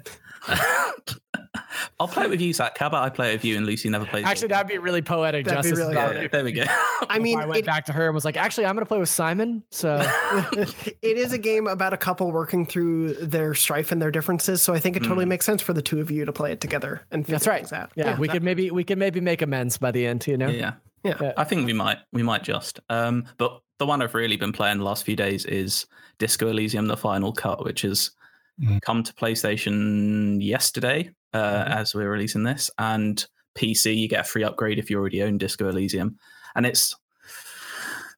I'll 1.99 2.07
play 2.07 2.23
it 2.25 2.29
with 2.29 2.41
you, 2.41 2.51
Zach. 2.53 2.77
How 2.77 2.87
about 2.87 3.03
I 3.03 3.09
play 3.09 3.29
it 3.29 3.33
with 3.33 3.45
you 3.45 3.57
and 3.57 3.65
Lucy 3.65 3.87
never 3.89 4.05
plays? 4.05 4.25
Actually, 4.25 4.47
it? 4.47 4.49
that'd 4.49 4.67
be 4.67 4.77
really 4.77 5.01
poetic 5.01 5.45
That'd 5.45 5.63
be 5.63 5.69
justice. 5.69 5.79
really 5.79 5.93
about 5.93 6.13
good. 6.13 6.23
it. 6.25 6.31
there 6.31 6.43
we 6.43 6.51
go. 6.51 6.63
I 7.09 7.19
mean, 7.19 7.39
I 7.39 7.45
went 7.45 7.59
it, 7.59 7.65
back 7.65 7.85
to 7.85 7.93
her 7.93 8.05
and 8.07 8.15
was 8.15 8.25
like, 8.25 8.37
actually, 8.37 8.65
I'm 8.65 8.75
going 8.75 8.85
to 8.85 8.87
play 8.87 8.97
with 8.99 9.09
Simon. 9.09 9.63
So 9.69 9.97
it 10.53 11.17
is 11.17 11.33
a 11.33 11.37
game 11.37 11.67
about 11.67 11.93
a 11.93 11.97
couple 11.97 12.31
working 12.31 12.65
through 12.65 13.13
their 13.15 13.53
strife 13.53 13.91
and 13.91 14.01
their 14.01 14.11
differences. 14.11 14.61
So 14.61 14.73
I 14.73 14.79
think 14.79 14.95
it 14.97 15.03
totally 15.03 15.25
Mm. 15.25 15.29
makes 15.29 15.45
sense 15.45 15.61
for 15.61 15.73
the 15.73 15.81
two 15.81 15.99
of 15.99 16.09
you 16.09 16.25
to 16.25 16.31
play 16.33 16.51
it 16.51 16.61
together 16.61 17.01
and 17.11 17.25
That's 17.25 17.45
right. 17.47 17.59
things 17.61 17.73
out. 17.73 17.91
yeah, 17.95 18.17
we 18.17 18.27
that- 18.27 18.33
could 18.33 18.43
maybe 18.43 18.71
we 18.71 18.83
could 18.83 18.97
maybe 18.97 19.19
make 19.21 19.41
amends 19.41 19.77
by 19.77 19.91
the 19.91 20.07
end. 20.07 20.25
You 20.25 20.37
know. 20.37 20.47
yeah. 20.49 20.73
Yeah. 21.03 21.33
I 21.37 21.43
think 21.43 21.65
we 21.65 21.73
might 21.73 21.97
we 22.13 22.23
might 22.23 22.43
just. 22.43 22.79
Um, 22.89 23.25
but 23.37 23.61
the 23.79 23.85
one 23.87 24.01
I've 24.01 24.13
really 24.15 24.37
been 24.37 24.51
playing 24.51 24.77
the 24.79 24.83
last 24.83 25.03
few 25.03 25.15
days 25.15 25.45
is 25.45 25.85
Disco 26.19 26.47
Elysium: 26.47 26.87
The 26.87 26.97
Final 26.97 27.31
Cut, 27.33 27.63
which 27.65 27.81
has 27.81 28.11
Mhm. 28.59 28.81
come 28.81 29.03
to 29.03 29.13
PlayStation 29.13 30.41
yesterday 30.41 31.09
uh, 31.33 31.63
Mhm. 31.65 31.67
as 31.69 31.95
we're 31.95 32.09
releasing 32.11 32.43
this, 32.43 32.69
and 32.77 33.25
PC. 33.55 33.93
You 33.95 34.07
get 34.07 34.21
a 34.21 34.29
free 34.29 34.43
upgrade 34.43 34.79
if 34.79 34.89
you 34.89 34.97
already 34.99 35.21
own 35.23 35.37
Disco 35.37 35.67
Elysium, 35.69 36.17
and 36.55 36.65
it's 36.65 36.95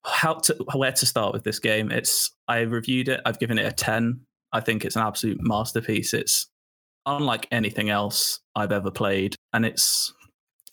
how 0.05 0.33
to 0.35 0.53
where 0.73 0.91
to 0.91 1.05
start 1.05 1.33
with 1.33 1.43
this 1.43 1.59
game. 1.59 1.91
It's 1.91 2.31
I 2.47 2.59
reviewed 2.61 3.07
it. 3.09 3.21
I've 3.25 3.39
given 3.39 3.57
it 3.57 3.65
a 3.65 3.71
ten. 3.71 4.21
I 4.51 4.59
think 4.59 4.83
it's 4.85 4.95
an 4.95 5.01
absolute 5.03 5.37
masterpiece. 5.41 6.13
It's 6.13 6.47
unlike 7.05 7.47
anything 7.51 7.89
else 7.89 8.39
I've 8.55 8.71
ever 8.71 8.91
played, 8.91 9.35
and 9.53 9.65
it's 9.65 10.13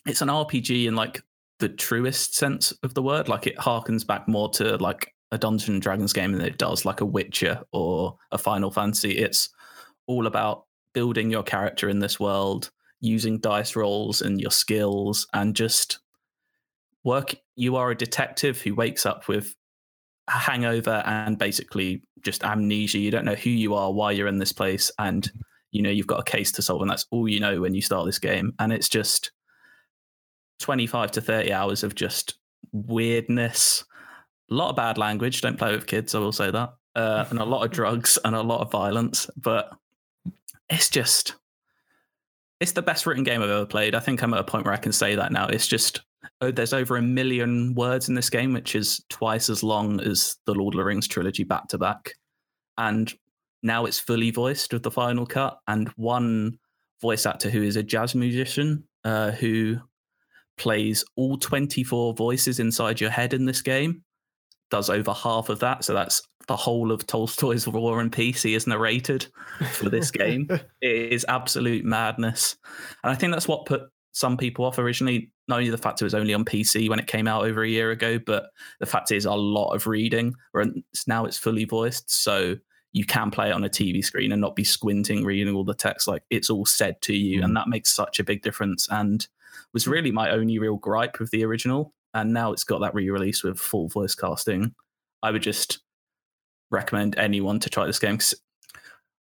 it's 0.07 0.23
an 0.23 0.29
RPG 0.31 0.87
in 0.87 0.97
like 0.97 1.23
the 1.59 1.69
truest 1.69 2.35
sense 2.35 2.73
of 2.83 2.95
the 2.95 3.03
word. 3.03 3.29
Like 3.29 3.47
it 3.47 3.57
harkens 3.59 4.07
back 4.07 4.27
more 4.27 4.49
to 4.51 4.77
like 4.79 5.15
a 5.33 5.39
Dungeons 5.39 5.69
and 5.69 5.83
Dragons 5.83 6.13
game 6.13 6.33
than 6.33 6.41
it 6.41 6.59
does 6.59 6.85
like 6.85 7.01
a 7.01 7.07
Witcher 7.07 7.63
or 7.73 8.17
a 8.33 8.39
Final 8.39 8.71
Fantasy. 8.71 9.19
It's 9.19 9.49
all 10.07 10.27
about 10.27 10.65
building 10.93 11.31
your 11.31 11.43
character 11.43 11.89
in 11.89 12.01
this 12.01 12.19
world, 12.19 12.71
using 13.01 13.39
dice 13.39 13.77
rolls 13.77 14.23
and 14.23 14.41
your 14.41 14.51
skills, 14.51 15.27
and 15.33 15.55
just 15.55 16.01
work. 17.05 17.35
You 17.57 17.77
are 17.77 17.91
a 17.91 17.97
detective 17.97 18.61
who 18.61 18.75
wakes 18.75 19.07
up 19.07 19.29
with 19.29 19.55
a 20.29 20.33
hangover 20.33 21.03
and 21.07 21.39
basically 21.39 22.03
just 22.23 22.45
amnesia. 22.45 22.99
You 22.99 23.11
don't 23.11 23.25
know 23.25 23.35
who 23.35 23.51
you 23.51 23.75
are, 23.75 23.93
why 23.93 24.13
you're 24.13 24.27
in 24.27 24.39
this 24.39 24.53
place, 24.53 24.91
and 24.99 25.31
you 25.71 25.83
know 25.83 25.91
you've 25.91 26.07
got 26.07 26.21
a 26.21 26.31
case 26.31 26.51
to 26.53 26.63
solve, 26.63 26.83
and 26.83 26.91
that's 26.91 27.07
all 27.11 27.29
you 27.29 27.41
know 27.41 27.61
when 27.61 27.75
you 27.75 27.83
start 27.83 28.07
this 28.07 28.19
game. 28.19 28.53
And 28.59 28.73
it's 28.73 28.89
just 28.89 29.31
25 30.61 31.13
to 31.13 31.21
30 31.21 31.53
hours 31.53 31.83
of 31.83 31.95
just 31.95 32.35
weirdness, 32.73 33.85
a 34.51 34.55
lot 34.55 34.71
of 34.71 34.77
bad 34.77 34.99
language. 34.99 35.41
Don't 35.41 35.59
play 35.59 35.73
with 35.73 35.87
kids, 35.87 36.15
I 36.15 36.19
will 36.19 36.33
say 36.33 36.51
that. 36.51 36.75
Uh, 36.97 37.25
and 37.31 37.39
a 37.39 37.45
lot 37.45 37.65
of 37.65 37.71
drugs 37.71 38.19
and 38.25 38.35
a 38.35 38.43
lot 38.43 38.61
of 38.61 38.71
violence. 38.71 39.29
But 39.37 39.71
it's 40.69 40.91
just, 40.91 41.37
it's 42.59 42.73
the 42.73 42.83
best 42.83 43.07
written 43.07 43.25
game 43.25 43.43
I've 43.43 43.51
ever 43.51 43.67
played. 43.67 43.95
I 43.95 44.01
think 44.01 44.23
I'm 44.23 44.35
at 44.35 44.41
a 44.41 44.45
point 44.45 44.65
where 44.65 44.75
I 44.75 44.79
can 44.79 44.93
say 44.93 45.15
that 45.15 45.33
now. 45.33 45.47
It's 45.47 45.69
just, 45.69 46.03
oh, 46.41 46.51
there's 46.51 46.73
over 46.73 46.97
a 46.97 47.03
million 47.03 47.75
words 47.75 48.09
in 48.09 48.15
this 48.15 48.31
game, 48.31 48.53
which 48.53 48.75
is 48.75 49.05
twice 49.09 49.49
as 49.49 49.63
long 49.63 50.01
as 50.01 50.37
the 50.47 50.55
Lord 50.55 50.75
of 50.75 50.79
the 50.79 50.85
Rings 50.85 51.07
trilogy 51.07 51.45
back 51.45 51.69
to 51.69 51.79
back. 51.79 52.15
And 52.77 53.13
now 53.63 53.85
it's 53.85 54.01
fully 54.01 54.31
voiced 54.31 54.73
with 54.73 54.83
the 54.83 54.91
final 54.91 55.27
cut. 55.27 55.59
And 55.69 55.89
one 55.91 56.59
voice 57.01 57.25
actor 57.25 57.51
who 57.51 57.63
is 57.63 57.77
a 57.77 57.83
jazz 57.83 58.15
musician 58.15 58.85
uh, 59.05 59.31
who 59.31 59.77
plays 60.59 61.05
all 61.17 61.39
24 61.39 62.15
voices 62.15 62.59
inside 62.59 63.01
your 63.01 63.11
head 63.11 63.33
in 63.33 63.47
this 63.47 63.63
game 63.63 64.03
does 64.71 64.89
over 64.89 65.13
half 65.13 65.49
of 65.49 65.61
that. 65.61 65.85
So 65.85 65.95
that's 65.95 66.23
the 66.47 66.57
whole 66.57 66.91
of 66.91 67.07
tolstoy's 67.07 67.69
war 67.69 68.01
and 68.01 68.13
peace. 68.13 68.43
He 68.43 68.55
is 68.55 68.67
narrated 68.67 69.27
for 69.73 69.89
this 69.89 70.11
game. 70.11 70.49
It 70.81 71.13
is 71.13 71.25
absolute 71.29 71.85
madness. 71.85 72.57
And 73.05 73.13
i 73.13 73.15
think 73.15 73.33
that's 73.33 73.49
what 73.49 73.67
put 73.67 73.83
some 74.13 74.37
people 74.37 74.65
off 74.65 74.79
originally. 74.79 75.31
Not 75.47 75.59
only 75.59 75.71
the 75.71 75.79
fact 75.79 76.01
it 76.01 76.05
was 76.05 76.15
only 76.15 76.35
on 76.35 76.45
pc 76.45 76.89
when 76.89 76.99
it 76.99 77.07
came 77.07 77.29
out 77.29 77.45
over 77.45 77.63
a 77.63 77.69
year 77.69 77.91
ago 77.91 78.19
but 78.19 78.51
the 78.81 78.87
fact 78.87 79.13
is 79.13 79.25
a 79.25 79.33
lot 79.33 79.75
of 79.75 79.87
reading 79.87 80.35
now 81.07 81.25
it's 81.25 81.39
fully 81.39 81.65
voiced. 81.65 82.11
So 82.11 82.57
you 82.93 83.05
can 83.05 83.31
play 83.31 83.51
it 83.51 83.53
on 83.53 83.63
a 83.63 83.69
tv 83.69 84.05
screen 84.05 84.33
and 84.33 84.41
not 84.41 84.57
be 84.57 84.65
squinting 84.65 85.25
reading 85.25 85.55
all 85.55 85.65
the 85.65 85.75
text. 85.75 86.09
Like 86.09 86.25
it's 86.31 86.51
all 86.51 86.67
said 86.67 87.01
to 87.03 87.15
you 87.15 87.43
and 87.43 87.53
mm. 87.53 87.55
that 87.55 87.69
makes 87.69 87.95
such 87.95 88.19
a 88.19 88.25
big 88.25 88.43
difference 88.43 88.89
and 88.91 89.27
was 89.73 89.87
really 89.87 90.11
my 90.11 90.31
only 90.31 90.59
real 90.59 90.77
gripe 90.77 91.21
with 91.21 91.31
the 91.31 91.45
original. 91.45 91.95
And 92.15 92.33
now 92.33 92.53
it's 92.53 92.65
got 92.65 92.81
that 92.81 92.95
re 92.95 93.09
release 93.11 93.43
with 93.43 93.59
full 93.59 93.89
voice 93.89 94.15
casting. 94.15 94.75
I 95.23 95.31
would 95.31 95.43
just 95.43 95.81
recommend 96.71 97.19
anyone 97.19 97.61
to 97.61 97.71
try 97.71 97.87
this 97.87 97.99
game. 97.99 98.19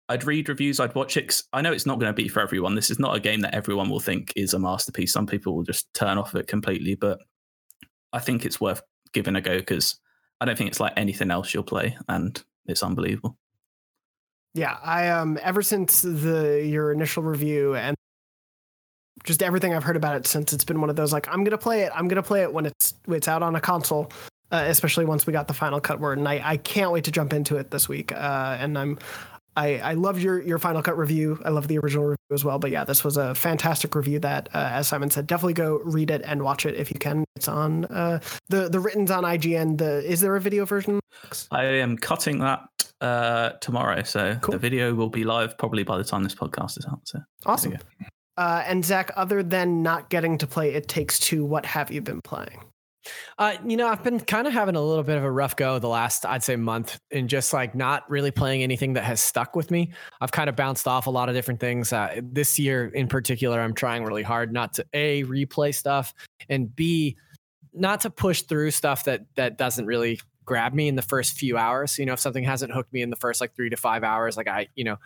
I'd 0.08 0.24
read 0.24 0.48
reviews, 0.48 0.78
I'd 0.78 0.94
watch 0.94 1.16
it. 1.16 1.42
I 1.52 1.62
know 1.62 1.72
it's 1.72 1.86
not 1.86 1.98
going 1.98 2.10
to 2.10 2.22
be 2.22 2.28
for 2.28 2.40
everyone. 2.40 2.76
This 2.76 2.90
is 2.90 2.98
not 2.98 3.16
a 3.16 3.20
game 3.20 3.40
that 3.40 3.54
everyone 3.54 3.90
will 3.90 3.98
think 3.98 4.32
is 4.36 4.54
a 4.54 4.58
masterpiece. 4.58 5.12
Some 5.12 5.26
people 5.26 5.56
will 5.56 5.64
just 5.64 5.92
turn 5.94 6.16
off 6.16 6.34
it 6.36 6.46
completely, 6.46 6.94
but 6.94 7.18
I 8.12 8.20
think 8.20 8.44
it's 8.44 8.60
worth 8.60 8.82
giving 9.12 9.34
a 9.34 9.40
go 9.40 9.58
because 9.58 9.98
I 10.40 10.44
don't 10.44 10.56
think 10.56 10.70
it's 10.70 10.80
like 10.80 10.92
anything 10.96 11.30
else 11.30 11.52
you'll 11.52 11.64
play, 11.64 11.96
and 12.08 12.40
it's 12.66 12.82
unbelievable. 12.82 13.36
Yeah, 14.54 14.76
I 14.82 15.08
um 15.08 15.38
ever 15.42 15.60
since 15.60 16.02
the 16.02 16.64
your 16.64 16.92
initial 16.92 17.22
review 17.22 17.74
and 17.74 17.96
just 19.24 19.42
everything 19.42 19.74
I've 19.74 19.84
heard 19.84 19.96
about 19.96 20.16
it 20.16 20.26
since 20.26 20.52
it's 20.52 20.64
been 20.64 20.80
one 20.80 20.90
of 20.90 20.96
those 20.96 21.12
like 21.12 21.26
I'm 21.28 21.42
gonna 21.44 21.58
play 21.58 21.82
it. 21.82 21.92
I'm 21.94 22.08
gonna 22.08 22.22
play 22.22 22.42
it 22.42 22.52
when 22.52 22.66
it's 22.66 22.94
when 23.06 23.16
it's 23.16 23.28
out 23.28 23.42
on 23.42 23.56
a 23.56 23.60
console, 23.60 24.12
uh, 24.52 24.64
especially 24.68 25.04
once 25.04 25.26
we 25.26 25.32
got 25.32 25.48
the 25.48 25.54
final 25.54 25.80
cut 25.80 26.00
word, 26.00 26.18
and 26.18 26.28
I 26.28 26.40
I 26.44 26.56
can't 26.58 26.92
wait 26.92 27.04
to 27.04 27.10
jump 27.10 27.32
into 27.32 27.56
it 27.56 27.70
this 27.70 27.88
week. 27.88 28.12
Uh, 28.12 28.56
and 28.60 28.78
I'm 28.78 28.98
I 29.56 29.78
I 29.78 29.94
love 29.94 30.20
your 30.20 30.40
your 30.42 30.58
final 30.58 30.82
cut 30.82 30.98
review. 30.98 31.40
I 31.44 31.48
love 31.48 31.66
the 31.66 31.78
original 31.78 32.04
review 32.04 32.16
as 32.32 32.44
well. 32.44 32.58
But 32.58 32.70
yeah, 32.70 32.84
this 32.84 33.02
was 33.02 33.16
a 33.16 33.34
fantastic 33.34 33.94
review. 33.94 34.18
That 34.20 34.48
uh, 34.54 34.68
as 34.72 34.86
Simon 34.88 35.10
said, 35.10 35.26
definitely 35.26 35.54
go 35.54 35.80
read 35.82 36.10
it 36.10 36.22
and 36.24 36.42
watch 36.42 36.66
it 36.66 36.74
if 36.74 36.90
you 36.92 36.98
can. 36.98 37.24
It's 37.36 37.48
on 37.48 37.86
uh 37.86 38.20
the 38.48 38.68
the 38.68 38.78
written's 38.80 39.10
on 39.10 39.24
IGN. 39.24 39.78
The 39.78 40.04
is 40.04 40.20
there 40.20 40.36
a 40.36 40.40
video 40.40 40.66
version? 40.66 41.00
I 41.50 41.64
am 41.64 41.96
cutting 41.96 42.38
that 42.40 42.68
uh, 43.00 43.50
tomorrow, 43.62 44.02
so 44.02 44.36
Cool. 44.42 44.52
the 44.52 44.58
video 44.58 44.94
will 44.94 45.08
be 45.08 45.24
live 45.24 45.56
probably 45.58 45.82
by 45.82 45.96
the 45.96 46.04
time 46.04 46.22
this 46.22 46.34
podcast 46.34 46.78
is 46.78 46.86
out. 46.86 47.00
So 47.04 47.20
Awesome. 47.46 47.76
Uh, 48.36 48.62
and 48.66 48.84
Zach, 48.84 49.10
other 49.16 49.42
than 49.42 49.82
not 49.82 50.10
getting 50.10 50.38
to 50.38 50.46
play 50.46 50.74
It 50.74 50.88
Takes 50.88 51.18
Two, 51.18 51.44
what 51.44 51.64
have 51.66 51.90
you 51.90 52.00
been 52.00 52.20
playing? 52.20 52.60
Uh, 53.38 53.54
you 53.64 53.76
know, 53.76 53.86
I've 53.86 54.02
been 54.02 54.20
kind 54.20 54.46
of 54.46 54.52
having 54.52 54.76
a 54.76 54.80
little 54.80 55.04
bit 55.04 55.16
of 55.16 55.24
a 55.24 55.30
rough 55.30 55.56
go 55.56 55.78
the 55.78 55.88
last, 55.88 56.26
I'd 56.26 56.42
say, 56.42 56.56
month, 56.56 56.98
and 57.10 57.28
just 57.28 57.52
like 57.52 57.74
not 57.74 58.08
really 58.10 58.30
playing 58.30 58.62
anything 58.62 58.94
that 58.94 59.04
has 59.04 59.20
stuck 59.20 59.54
with 59.54 59.70
me. 59.70 59.92
I've 60.20 60.32
kind 60.32 60.48
of 60.48 60.56
bounced 60.56 60.88
off 60.88 61.06
a 61.06 61.10
lot 61.10 61.28
of 61.28 61.34
different 61.34 61.60
things. 61.60 61.92
Uh, 61.92 62.20
this 62.22 62.58
year, 62.58 62.86
in 62.86 63.08
particular, 63.08 63.60
I'm 63.60 63.74
trying 63.74 64.04
really 64.04 64.22
hard 64.22 64.52
not 64.52 64.74
to 64.74 64.86
a 64.92 65.22
replay 65.24 65.74
stuff 65.74 66.14
and 66.48 66.74
b 66.74 67.16
not 67.72 68.00
to 68.00 68.10
push 68.10 68.42
through 68.42 68.70
stuff 68.70 69.04
that 69.04 69.26
that 69.34 69.58
doesn't 69.58 69.86
really 69.86 70.18
grab 70.46 70.72
me 70.72 70.88
in 70.88 70.94
the 70.94 71.02
first 71.02 71.34
few 71.34 71.58
hours. 71.58 71.98
You 71.98 72.06
know, 72.06 72.14
if 72.14 72.20
something 72.20 72.44
hasn't 72.44 72.72
hooked 72.72 72.92
me 72.92 73.02
in 73.02 73.10
the 73.10 73.16
first 73.16 73.40
like 73.40 73.54
three 73.54 73.68
to 73.68 73.76
five 73.76 74.02
hours, 74.02 74.36
like 74.36 74.48
I, 74.48 74.68
you 74.74 74.84
know, 74.84 74.96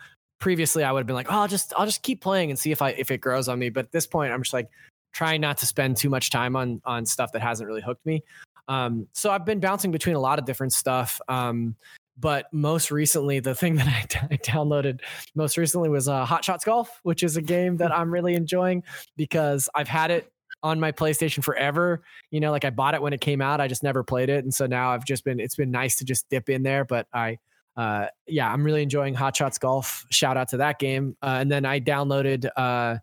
previously 0.41 0.83
I 0.83 0.91
would 0.91 0.99
have 0.99 1.07
been 1.07 1.15
like, 1.15 1.31
oh, 1.31 1.39
I'll 1.39 1.47
just 1.47 1.73
I'll 1.77 1.85
just 1.85 2.03
keep 2.03 2.19
playing 2.19 2.49
and 2.49 2.59
see 2.59 2.73
if 2.73 2.81
I 2.81 2.89
if 2.89 3.11
it 3.11 3.19
grows 3.19 3.47
on 3.47 3.57
me. 3.57 3.69
But 3.69 3.85
at 3.85 3.91
this 3.93 4.05
point, 4.05 4.33
I'm 4.33 4.41
just 4.41 4.53
like 4.53 4.69
trying 5.13 5.39
not 5.39 5.57
to 5.59 5.65
spend 5.65 5.95
too 5.95 6.09
much 6.09 6.29
time 6.29 6.57
on 6.57 6.81
on 6.83 7.05
stuff 7.05 7.31
that 7.31 7.41
hasn't 7.41 7.67
really 7.67 7.81
hooked 7.81 8.05
me. 8.05 8.23
Um, 8.67 9.07
so 9.13 9.31
I've 9.31 9.45
been 9.45 9.61
bouncing 9.61 9.91
between 9.91 10.15
a 10.15 10.19
lot 10.19 10.39
of 10.39 10.45
different 10.45 10.73
stuff. 10.73 11.21
Um, 11.29 11.75
but 12.17 12.45
most 12.51 12.91
recently, 12.91 13.39
the 13.39 13.55
thing 13.55 13.75
that 13.77 13.87
I, 13.87 14.33
I 14.33 14.37
downloaded 14.37 14.99
most 15.35 15.57
recently 15.57 15.89
was 15.89 16.09
uh, 16.09 16.25
Hot 16.25 16.43
Shots 16.43 16.65
Golf, 16.65 16.99
which 17.03 17.23
is 17.23 17.37
a 17.37 17.41
game 17.41 17.77
that 17.77 17.95
I'm 17.95 18.11
really 18.11 18.35
enjoying 18.35 18.83
because 19.15 19.69
I've 19.73 19.87
had 19.87 20.11
it 20.11 20.31
on 20.63 20.79
my 20.79 20.91
PlayStation 20.91 21.43
forever. 21.43 22.01
You 22.29 22.39
know, 22.39 22.51
like 22.51 22.65
I 22.65 22.69
bought 22.69 22.93
it 22.93 23.01
when 23.01 23.13
it 23.13 23.21
came 23.21 23.41
out, 23.41 23.61
I 23.61 23.67
just 23.67 23.83
never 23.83 24.03
played 24.03 24.29
it, 24.29 24.43
and 24.43 24.53
so 24.53 24.65
now 24.65 24.91
I've 24.91 25.05
just 25.05 25.23
been. 25.23 25.39
It's 25.39 25.55
been 25.55 25.71
nice 25.71 25.95
to 25.97 26.05
just 26.05 26.29
dip 26.29 26.49
in 26.49 26.63
there, 26.63 26.85
but 26.85 27.07
I. 27.13 27.37
Uh, 27.77 28.07
yeah, 28.27 28.51
I'm 28.51 28.63
really 28.63 28.83
enjoying 28.83 29.13
Hot 29.13 29.35
Shots 29.35 29.57
Golf. 29.57 30.05
Shout 30.09 30.37
out 30.37 30.49
to 30.49 30.57
that 30.57 30.77
game. 30.79 31.15
Uh, 31.21 31.37
and 31.39 31.51
then 31.51 31.65
I 31.65 31.79
downloaded 31.79 32.47
uh, 32.57 32.97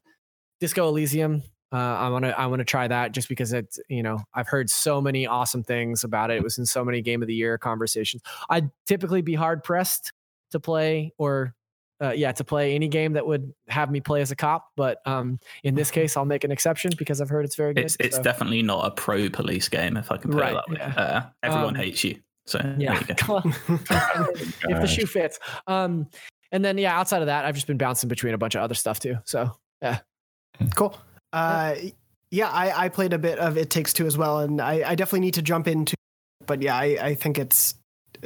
Disco 0.61 0.89
Elysium. 0.89 1.43
Uh, 1.71 1.77
I 1.77 2.09
want 2.09 2.25
to 2.25 2.39
I 2.39 2.47
want 2.47 2.61
to 2.61 2.65
try 2.65 2.89
that 2.89 3.13
just 3.13 3.29
because 3.29 3.53
it's 3.53 3.79
you 3.89 4.03
know 4.03 4.19
I've 4.35 4.49
heard 4.49 4.71
so 4.71 5.01
many 5.03 5.27
awesome 5.27 5.63
things 5.63 6.03
about 6.03 6.31
it. 6.31 6.37
It 6.39 6.43
was 6.43 6.57
in 6.59 6.65
so 6.65 6.83
many 6.85 7.03
game 7.03 7.21
of 7.23 7.29
the 7.29 7.35
year 7.35 7.59
conversations. 7.59 8.23
I'd 8.49 8.71
typically 8.87 9.21
be 9.21 9.35
hard 9.35 9.63
pressed 9.63 10.13
to 10.53 10.61
play 10.61 11.13
or 11.19 11.55
uh, 12.03 12.13
yeah 12.13 12.33
to 12.33 12.45
play 12.45 12.75
any 12.75 12.89
game 12.89 13.13
that 13.15 13.27
would 13.27 13.53
have 13.69 13.91
me 13.91 14.01
play 14.01 14.23
as 14.23 14.31
a 14.31 14.37
cop, 14.37 14.69
but 14.77 14.99
um, 15.07 15.39
in 15.63 15.75
this 15.75 15.91
case 15.91 16.17
I'll 16.17 16.25
make 16.25 16.45
an 16.45 16.51
exception 16.51 16.91
because 16.97 17.21
I've 17.21 17.29
heard 17.29 17.45
it's 17.45 17.57
very 17.57 17.75
good. 17.75 17.85
it's 17.85 17.97
it's 18.01 18.17
so- 18.17 18.23
definitely 18.23 18.63
not 18.63 18.87
a 18.87 18.91
pro 18.93 19.29
police 19.29 19.69
game, 19.69 19.97
if 19.99 20.11
I 20.11 20.17
can 20.17 20.31
put 20.31 20.41
Right, 20.41 20.53
it 20.53 20.55
that 20.55 20.69
way. 20.71 20.77
yeah. 20.79 21.03
Uh, 21.03 21.23
everyone 21.43 21.69
Um, 21.77 21.83
hates 21.83 22.03
you. 22.05 22.19
So 22.49 22.59
yeah. 22.79 23.01
you 23.09 23.15
go. 23.15 23.39
if 23.45 24.81
the 24.81 24.87
shoe 24.87 25.07
fits. 25.07 25.39
Um, 25.67 26.09
and 26.51 26.65
then 26.65 26.79
yeah, 26.79 26.99
outside 26.99 27.21
of 27.21 27.27
that, 27.27 27.45
I've 27.45 27.55
just 27.55 27.67
been 27.67 27.79
bouncing 27.79 28.09
between 28.09 28.35
a 28.35 28.39
bunch 28.39 28.55
of 28.55 28.63
other 28.63 28.75
stuff 28.75 29.01
too. 29.01 29.17
So 29.25 29.53
yeah, 29.83 29.99
Cool. 30.75 30.97
Uh, 31.33 31.75
yeah, 32.31 32.51
I, 32.51 32.85
I 32.85 32.89
played 32.89 33.13
a 33.13 33.19
bit 33.19 33.39
of 33.39 33.57
It 33.57 33.71
Takes 33.71 33.93
Two 33.93 34.07
as 34.07 34.19
well, 34.19 34.41
and 34.41 34.61
I, 34.61 34.91
I 34.91 34.95
definitely 34.95 35.21
need 35.21 35.35
to 35.35 35.43
jump 35.43 35.69
into. 35.69 35.95
But 36.47 36.63
yeah, 36.63 36.77
I, 36.77 36.85
I 37.01 37.15
think 37.15 37.39
it's 37.39 37.75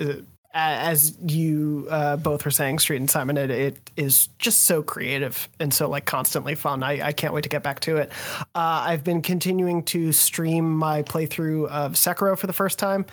uh, 0.01 0.15
as 0.55 1.17
you 1.27 1.87
uh, 1.91 2.17
both 2.17 2.45
were 2.45 2.51
saying, 2.51 2.79
Street 2.79 2.99
and 2.99 3.11
Simon, 3.11 3.37
it, 3.37 3.51
it 3.51 3.91
is 3.97 4.29
just 4.39 4.65
so 4.65 4.83
creative 4.83 5.49
and 5.61 5.73
so 5.73 5.89
like 5.89 6.05
constantly 6.05 6.55
fun. 6.55 6.83
I, 6.83 7.09
I 7.09 7.13
can't 7.13 7.33
wait 7.33 7.43
to 7.43 7.49
get 7.49 7.63
back 7.63 7.81
to 7.81 7.97
it. 7.97 8.13
Uh, 8.55 8.85
I've 8.87 9.03
been 9.03 9.23
continuing 9.23 9.83
to 9.85 10.13
stream 10.13 10.77
my 10.77 11.03
playthrough 11.03 11.69
of 11.69 11.93
Sekiro 11.93 12.37
for 12.37 12.47
the 12.47 12.53
first 12.53 12.79
time. 12.79 13.07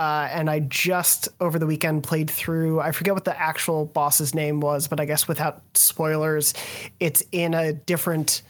Uh, 0.00 0.28
and 0.32 0.48
I 0.48 0.60
just 0.60 1.28
over 1.40 1.58
the 1.58 1.66
weekend 1.66 2.02
played 2.04 2.30
through. 2.30 2.80
I 2.80 2.90
forget 2.90 3.12
what 3.12 3.26
the 3.26 3.38
actual 3.38 3.84
boss's 3.84 4.34
name 4.34 4.60
was, 4.60 4.88
but 4.88 4.98
I 4.98 5.04
guess 5.04 5.28
without 5.28 5.60
spoilers, 5.74 6.54
it's 7.00 7.22
in 7.32 7.52
a 7.52 7.74
different. 7.74 8.40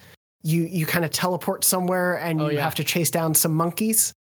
You 0.42 0.62
you 0.62 0.86
kind 0.86 1.04
of 1.04 1.10
teleport 1.10 1.64
somewhere 1.64 2.14
and 2.18 2.40
Oh, 2.40 2.48
you 2.48 2.56
yeah. 2.58 2.62
have 2.64 2.76
to 2.76 2.84
chase 2.84 3.10
down 3.10 3.34
some 3.34 3.52
monkeys. 3.54 4.12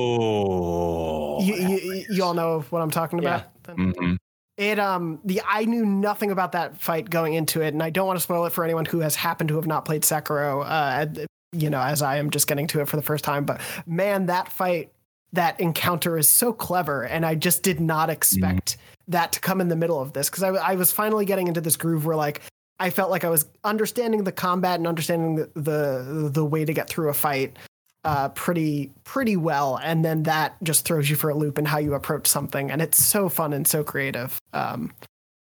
Oh, 0.00 1.40
You, 1.42 1.54
you, 1.54 2.04
you 2.10 2.24
all 2.24 2.34
know 2.34 2.64
what 2.70 2.80
I'm 2.82 2.90
talking 2.90 3.18
about. 3.18 3.44
Mhm. 3.64 4.16
It 4.56 4.78
um 4.78 5.20
the 5.24 5.40
I 5.46 5.64
knew 5.66 5.84
nothing 5.86 6.30
about 6.30 6.52
that 6.52 6.80
fight 6.80 7.08
going 7.10 7.34
into 7.34 7.60
it, 7.62 7.68
and 7.74 7.82
I 7.82 7.90
don't 7.90 8.06
want 8.06 8.18
to 8.18 8.22
spoil 8.22 8.44
it 8.46 8.52
for 8.52 8.64
anyone 8.64 8.84
who 8.84 9.00
has 9.00 9.14
happened 9.14 9.48
to 9.48 9.56
have 9.56 9.66
not 9.66 9.84
played 9.84 10.02
Sekiro. 10.02 10.64
Uh, 10.66 11.06
you 11.52 11.70
know, 11.70 11.80
as 11.80 12.02
I 12.02 12.16
am 12.16 12.30
just 12.30 12.46
getting 12.46 12.66
to 12.68 12.80
it 12.80 12.88
for 12.88 12.96
the 12.96 13.02
first 13.02 13.24
time, 13.24 13.44
but 13.44 13.60
man, 13.86 14.26
that 14.26 14.50
fight, 14.52 14.92
that 15.32 15.58
encounter 15.60 16.18
is 16.18 16.28
so 16.28 16.52
clever, 16.52 17.04
and 17.04 17.24
I 17.24 17.34
just 17.34 17.62
did 17.62 17.80
not 17.80 18.10
expect 18.10 18.76
that 19.08 19.32
to 19.32 19.40
come 19.40 19.60
in 19.60 19.68
the 19.68 19.76
middle 19.76 20.00
of 20.00 20.12
this 20.12 20.30
because 20.30 20.42
I, 20.42 20.50
I 20.50 20.74
was 20.74 20.92
finally 20.92 21.24
getting 21.24 21.48
into 21.48 21.60
this 21.60 21.76
groove 21.76 22.06
where 22.06 22.16
like 22.16 22.42
I 22.78 22.90
felt 22.90 23.10
like 23.10 23.24
I 23.24 23.30
was 23.30 23.46
understanding 23.64 24.24
the 24.24 24.32
combat 24.32 24.78
and 24.78 24.86
understanding 24.86 25.36
the 25.36 25.50
the, 25.54 26.30
the 26.32 26.44
way 26.44 26.64
to 26.64 26.72
get 26.72 26.88
through 26.88 27.08
a 27.08 27.14
fight 27.14 27.56
uh, 28.04 28.30
pretty 28.30 28.90
pretty 29.04 29.36
well, 29.36 29.78
and 29.82 30.04
then 30.04 30.24
that 30.24 30.56
just 30.62 30.84
throws 30.84 31.10
you 31.10 31.16
for 31.16 31.30
a 31.30 31.34
loop 31.34 31.58
in 31.58 31.64
how 31.64 31.78
you 31.78 31.94
approach 31.94 32.26
something, 32.26 32.70
and 32.70 32.80
it's 32.80 33.02
so 33.02 33.28
fun 33.28 33.52
and 33.52 33.66
so 33.66 33.84
creative. 33.84 34.38
Um, 34.52 34.92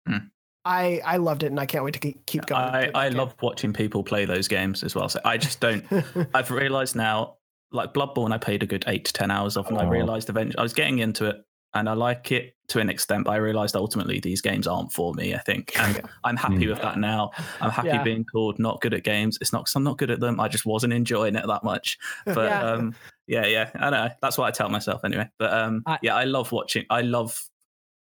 Hmm. 0.08 0.18
I 0.66 1.02
I 1.06 1.18
loved 1.18 1.44
it, 1.44 1.48
and 1.48 1.60
I 1.60 1.66
can't 1.66 1.84
wait 1.84 1.94
to 1.94 2.00
keep 2.00 2.26
keep 2.26 2.46
going. 2.46 2.62
I, 2.62 2.92
I 2.94 3.10
love 3.10 3.36
watching 3.42 3.74
people 3.74 4.04
play 4.04 4.26
those 4.26 4.48
games 4.48 4.84
as 4.84 4.96
well. 4.96 5.10
So 5.10 5.20
I 5.24 5.38
just 5.38 5.60
don't. 5.60 5.86
I've 6.34 6.52
realized 6.52 6.96
now, 6.96 7.36
like 7.72 7.94
Bloodborne, 7.94 8.32
I 8.34 8.38
played 8.38 8.64
a 8.64 8.66
good 8.66 8.84
eight 8.88 9.06
to 9.06 9.14
ten 9.14 9.32
hours 9.32 9.58
of, 9.58 9.68
and 9.68 9.78
I 9.78 9.86
Oh. 9.86 9.90
realized 9.90 10.30
eventually 10.30 10.58
I 10.58 10.64
was 10.64 10.74
getting 10.74 11.00
into 11.00 11.26
it, 11.26 11.36
and 11.74 11.90
I 11.90 11.94
like 11.94 12.32
it 12.32 12.54
to 12.70 12.80
an 12.80 12.90
extent. 12.90 13.26
But 13.26 13.32
I 13.32 13.36
realized 13.38 13.76
ultimately 13.76 14.20
these 14.20 14.42
games 14.42 14.68
aren't 14.68 14.92
for 14.94 15.14
me. 15.14 15.34
I 15.36 15.40
think, 15.40 15.78
and. 15.80 16.02
I'm 16.24 16.36
happy 16.38 16.66
Mm. 16.66 16.70
with 16.70 16.82
that 16.82 16.98
now. 16.98 17.32
I'm 17.62 17.70
happy 17.72 17.88
Yeah. 17.90 18.04
being 18.04 18.26
called 18.26 18.60
not 18.60 18.82
good 18.82 18.94
at 18.94 19.04
games. 19.04 19.38
It's 19.42 19.54
not 19.54 19.64
because 19.64 19.76
I'm 19.76 19.84
not 19.84 19.98
good 19.98 20.12
at 20.12 20.20
them. 20.20 20.40
I 20.40 20.48
just 20.50 20.66
wasn't 20.66 20.94
enjoying 20.94 21.36
it 21.36 21.46
that 21.48 21.64
much. 21.64 21.98
But 22.26 22.50
Yeah. 22.52 22.72
um, 22.72 22.96
yeah, 23.28 23.46
yeah, 23.46 23.70
I 23.76 23.90
know. 23.90 24.10
That's 24.22 24.38
what 24.38 24.46
I 24.48 24.52
tell 24.52 24.70
myself 24.70 25.04
anyway. 25.06 25.30
But 25.40 25.54
um, 25.54 25.84
I- 25.86 26.00
yeah, 26.02 26.16
I 26.16 26.24
love 26.26 26.52
watching. 26.52 26.86
I 26.90 27.02
love 27.02 27.40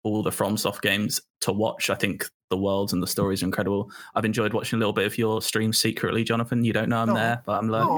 all 0.04 0.22
the 0.22 0.30
FromSoft 0.30 0.80
games 0.82 1.20
to 1.42 1.52
watch. 1.52 1.90
I 1.90 1.94
think 1.96 2.28
the 2.50 2.56
worlds 2.56 2.92
and 2.92 3.02
the 3.02 3.06
stories 3.06 3.42
are 3.42 3.46
incredible. 3.46 3.90
I've 4.14 4.24
enjoyed 4.24 4.52
watching 4.52 4.76
a 4.76 4.80
little 4.80 4.92
bit 4.92 5.06
of 5.06 5.18
your 5.18 5.42
stream 5.42 5.72
secretly, 5.72 6.22
Jonathan. 6.24 6.64
You 6.64 6.72
don't 6.72 6.88
know 6.88 6.98
I'm 6.98 7.10
Oh. 7.10 7.14
there, 7.14 7.42
but 7.44 7.58
I'm 7.58 7.68
lurking. 7.70 7.90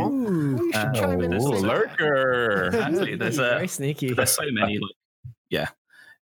Oh, 0.59 0.63
you 0.65 0.73
should 0.73 0.77
Uh, 0.77 0.93
chime 0.95 1.21
in. 1.21 1.33
and 1.35 1.43
Oh, 1.43 1.49
lurker. 1.51 2.71
Actually, 2.81 3.17
there's 3.17 3.39
a 3.39 3.43
very 3.43 3.69
sneaky. 3.69 4.13
there's 4.13 4.31
so 4.33 4.43
many. 4.53 4.79
Like, 4.79 4.91
yeah, 5.51 5.69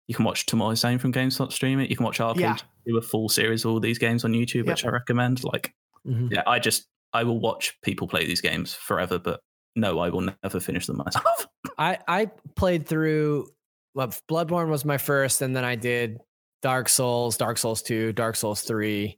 you 0.07 0.15
can 0.15 0.25
watch 0.25 0.45
Tomorrow 0.45 0.75
Zone 0.75 0.99
from 0.99 1.11
GameStop 1.13 1.51
stream 1.51 1.79
it. 1.79 1.89
You 1.89 1.95
can 1.95 2.05
watch 2.05 2.19
RPG 2.19 2.39
Yeah. 2.41 2.57
do 2.85 2.97
a 2.97 3.01
full 3.01 3.27
series 3.29 3.65
of 3.65 3.71
all 3.71 3.79
these 3.79 3.97
games 3.97 4.23
on 4.23 4.33
YouTube, 4.33 4.65
Yep. 4.65 4.67
which 4.67 4.85
I 4.85 4.89
recommend. 4.89 5.43
Like, 5.43 5.73
Mhm. 6.07 6.31
yeah, 6.31 6.43
I 6.47 6.59
just 6.59 6.87
I 7.13 7.23
will 7.23 7.39
watch 7.41 7.77
people 7.81 8.07
play 8.07 8.25
these 8.25 8.39
games 8.39 8.73
forever, 8.73 9.19
but 9.19 9.41
no, 9.75 9.99
I 9.99 10.09
will 10.09 10.21
never 10.43 10.59
finish 10.61 10.85
them 10.87 10.97
myself. 10.97 11.47
I 11.77 11.97
I 12.07 12.25
played 12.55 12.85
through. 12.87 13.47
Well, 13.95 14.07
Bloodborne 14.29 14.69
was 14.69 14.85
my 14.85 14.97
first, 14.97 15.41
and 15.41 15.53
then 15.55 15.65
I 15.65 15.75
did 15.75 16.19
Dark 16.61 16.89
Souls, 16.89 17.37
Dark 17.37 17.57
Souls 17.57 17.81
two, 17.81 18.13
Dark 18.13 18.35
Souls 18.35 18.61
three, 18.61 19.17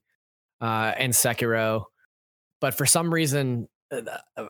uh, 0.61 0.93
and 0.97 1.13
Sekiro. 1.13 1.85
But 2.61 2.73
for 2.75 2.85
some 2.85 3.13
reason, 3.13 3.67
uh, 3.91 4.01
uh, 4.37 4.47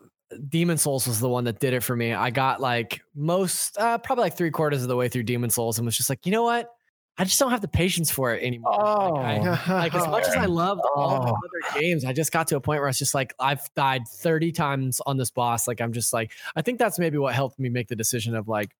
Demon's 0.49 0.81
Souls 0.83 1.07
was 1.07 1.19
the 1.19 1.29
one 1.29 1.43
that 1.45 1.59
did 1.59 1.73
it 1.73 1.81
for 1.81 1.95
me. 1.95 2.13
I 2.13 2.29
got 2.29 2.61
like 2.61 3.01
most, 3.15 3.77
uh, 3.77 3.97
probably 3.99 4.23
like 4.23 4.37
three 4.37 4.51
quarters 4.51 4.81
of 4.83 4.87
the 4.87 4.95
way 4.95 5.09
through 5.09 5.23
Demon's 5.23 5.55
Souls, 5.55 5.77
and 5.79 5.85
was 5.85 5.97
just 5.97 6.09
like, 6.09 6.25
you 6.25 6.31
know 6.31 6.43
what? 6.43 6.69
I 7.15 7.25
just 7.25 7.39
don't 7.39 7.51
have 7.51 7.61
the 7.61 7.67
patience 7.67 8.09
for 8.09 8.33
it 8.33 8.41
anymore. 8.43 8.71
Like, 8.73 9.69
I- 9.69 9.73
like 9.81 9.93
as 9.93 10.07
much 10.07 10.25
as 10.27 10.33
I 10.35 10.45
love 10.45 10.79
all 10.95 11.09
the 11.23 11.31
Oh. 11.31 11.35
other 11.35 11.79
games, 11.79 12.05
I 12.05 12.13
just 12.13 12.31
got 12.31 12.47
to 12.47 12.55
a 12.55 12.59
point 12.59 12.79
where 12.79 12.87
I 12.87 12.89
was 12.89 12.97
just 12.97 13.13
like, 13.13 13.35
I've 13.39 13.61
died 13.75 14.07
30 14.07 14.51
times 14.51 14.99
on 15.05 15.17
this 15.17 15.29
boss. 15.29 15.67
Like 15.67 15.79
I'm 15.79 15.93
just 15.93 16.11
like, 16.11 16.31
I 16.55 16.63
think 16.63 16.79
that's 16.79 16.97
maybe 16.97 17.19
what 17.19 17.35
helped 17.35 17.59
me 17.59 17.69
make 17.69 17.87
the 17.87 17.95
decision 17.95 18.35
of 18.35 18.47
like, 18.47 18.71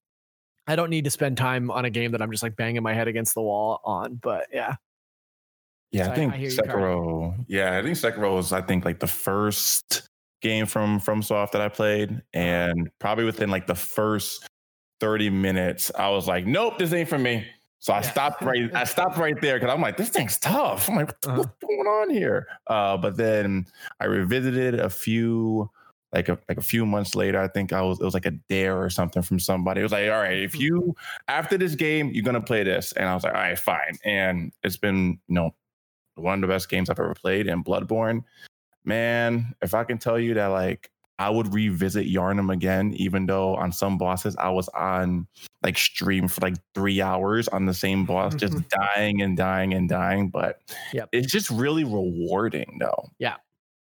I 0.68 0.76
don't 0.76 0.90
need 0.90 1.04
to 1.06 1.10
spend 1.12 1.38
time 1.38 1.70
on 1.72 1.86
a 1.86 1.90
game 1.90 2.12
that 2.12 2.22
I'm 2.22 2.32
just 2.32 2.44
like 2.44 2.56
banging 2.56 2.84
my 2.84 2.94
head 2.94 3.08
against 3.08 3.34
the 3.36 3.42
wall 3.42 3.82
on. 3.84 4.16
But 4.16 4.48
yeah. 4.54 4.76
Yeah, 5.92 6.06
So 6.06 6.10
I 6.10 6.14
I- 6.14 6.16
think 6.16 6.34
I 6.34 6.36
you, 6.38 6.48
Sekiro. 6.48 7.46
Yeah, 7.48 7.78
I 7.78 7.82
think 7.84 7.98
Sekiro 7.98 8.34
was 8.36 8.52
I 8.54 8.62
think 8.62 8.86
like 8.86 9.00
the 9.00 9.08
first 9.08 10.10
game 10.42 10.66
from 10.66 11.00
FromSoft 11.00 11.52
that 11.52 11.62
I 11.62 11.70
played, 11.70 12.22
and 12.34 12.90
probably 13.00 13.26
within 13.26 13.50
like 13.50 13.68
the 13.68 13.76
first 13.76 14.48
thirty 15.00 15.30
minutes, 15.30 15.92
I 15.98 16.10
was 16.10 16.28
like, 16.28 16.46
"Nope, 16.46 16.80
this 16.80 16.94
ain't 16.94 17.10
for 17.10 17.20
me." 17.20 17.46
So 17.80 17.92
I 17.94 17.98
Yeah. 17.98 18.02
stopped 18.12 18.42
right. 18.42 18.74
I 18.74 18.86
stopped 18.86 19.18
right 19.18 19.40
there 19.42 19.60
because 19.60 19.72
I'm 19.74 19.82
like, 19.82 19.98
"This 19.98 20.10
thing's 20.10 20.40
tough." 20.40 20.88
I'm 20.90 20.96
like, 20.96 21.08
"What- 21.08 21.28
Uh-huh. 21.28 21.38
"What's 21.40 21.58
going 21.62 21.88
on 21.88 22.10
here?" 22.10 22.48
Uh, 22.68 22.98
but 22.98 23.18
then 23.18 23.68
I 24.00 24.06
revisited 24.06 24.80
a 24.80 24.90
few. 24.90 25.70
Like 26.14 26.30
a, 26.30 26.38
like 26.48 26.58
a 26.58 26.62
few 26.62 26.86
months 26.86 27.16
later, 27.16 27.42
I 27.42 27.48
think 27.48 27.74
I 27.74 27.82
was 27.82 28.00
it 28.00 28.06
was 28.06 28.14
like 28.14 28.28
a 28.28 28.32
dare 28.32 28.80
or 28.80 28.90
something 28.90 29.24
from 29.24 29.40
somebody. 29.40 29.80
It 29.80 29.84
was 29.84 29.92
like, 29.92 30.10
all 30.10 30.22
right, 30.22 30.40
if 30.40 30.54
mm-hmm. 30.54 30.62
you 30.62 30.96
after 31.28 31.58
this 31.58 31.76
game, 31.76 32.12
you're 32.14 32.24
gonna 32.24 32.42
play 32.42 32.64
this, 32.64 32.92
and 32.94 33.10
I 33.10 33.16
was 33.16 33.24
like, 33.24 33.34
all 33.34 33.42
right, 33.42 33.58
fine. 33.58 33.98
And 34.06 34.52
it's 34.64 34.78
been 34.78 35.20
you 35.28 35.36
know 35.36 35.56
one 36.16 36.36
of 36.36 36.42
the 36.42 36.54
best 36.54 36.70
games 36.70 36.90
I've 36.90 37.00
ever 37.00 37.16
played 37.16 37.48
in 37.48 37.64
Bloodborne. 37.64 38.24
Man, 38.86 39.56
if 39.62 39.74
I 39.74 39.84
can 39.84 39.98
tell 39.98 40.20
you 40.20 40.36
that 40.36 40.48
like 40.48 40.92
I 41.18 41.30
would 41.30 41.52
revisit 41.54 42.06
Yharnam 42.06 42.54
again, 42.54 42.94
even 42.96 43.26
though 43.26 43.56
on 43.56 43.72
some 43.72 43.98
bosses 43.98 44.36
I 44.38 44.50
was 44.50 44.68
on 44.70 45.28
like 45.64 45.78
stream 45.78 46.28
for 46.28 46.42
like 46.42 46.56
three 46.76 47.02
hours 47.02 47.48
on 47.48 47.66
the 47.66 47.74
same 47.74 48.06
boss, 48.06 48.36
just 48.36 48.56
dying 48.96 49.22
and 49.22 49.36
dying 49.36 49.74
and 49.74 49.90
dying. 49.90 50.30
But 50.30 50.60
Yep. 50.94 51.10
it's 51.12 51.32
just 51.32 51.50
really 51.50 51.84
rewarding 51.84 52.78
though. 52.80 53.10
Yeah. 53.18 53.38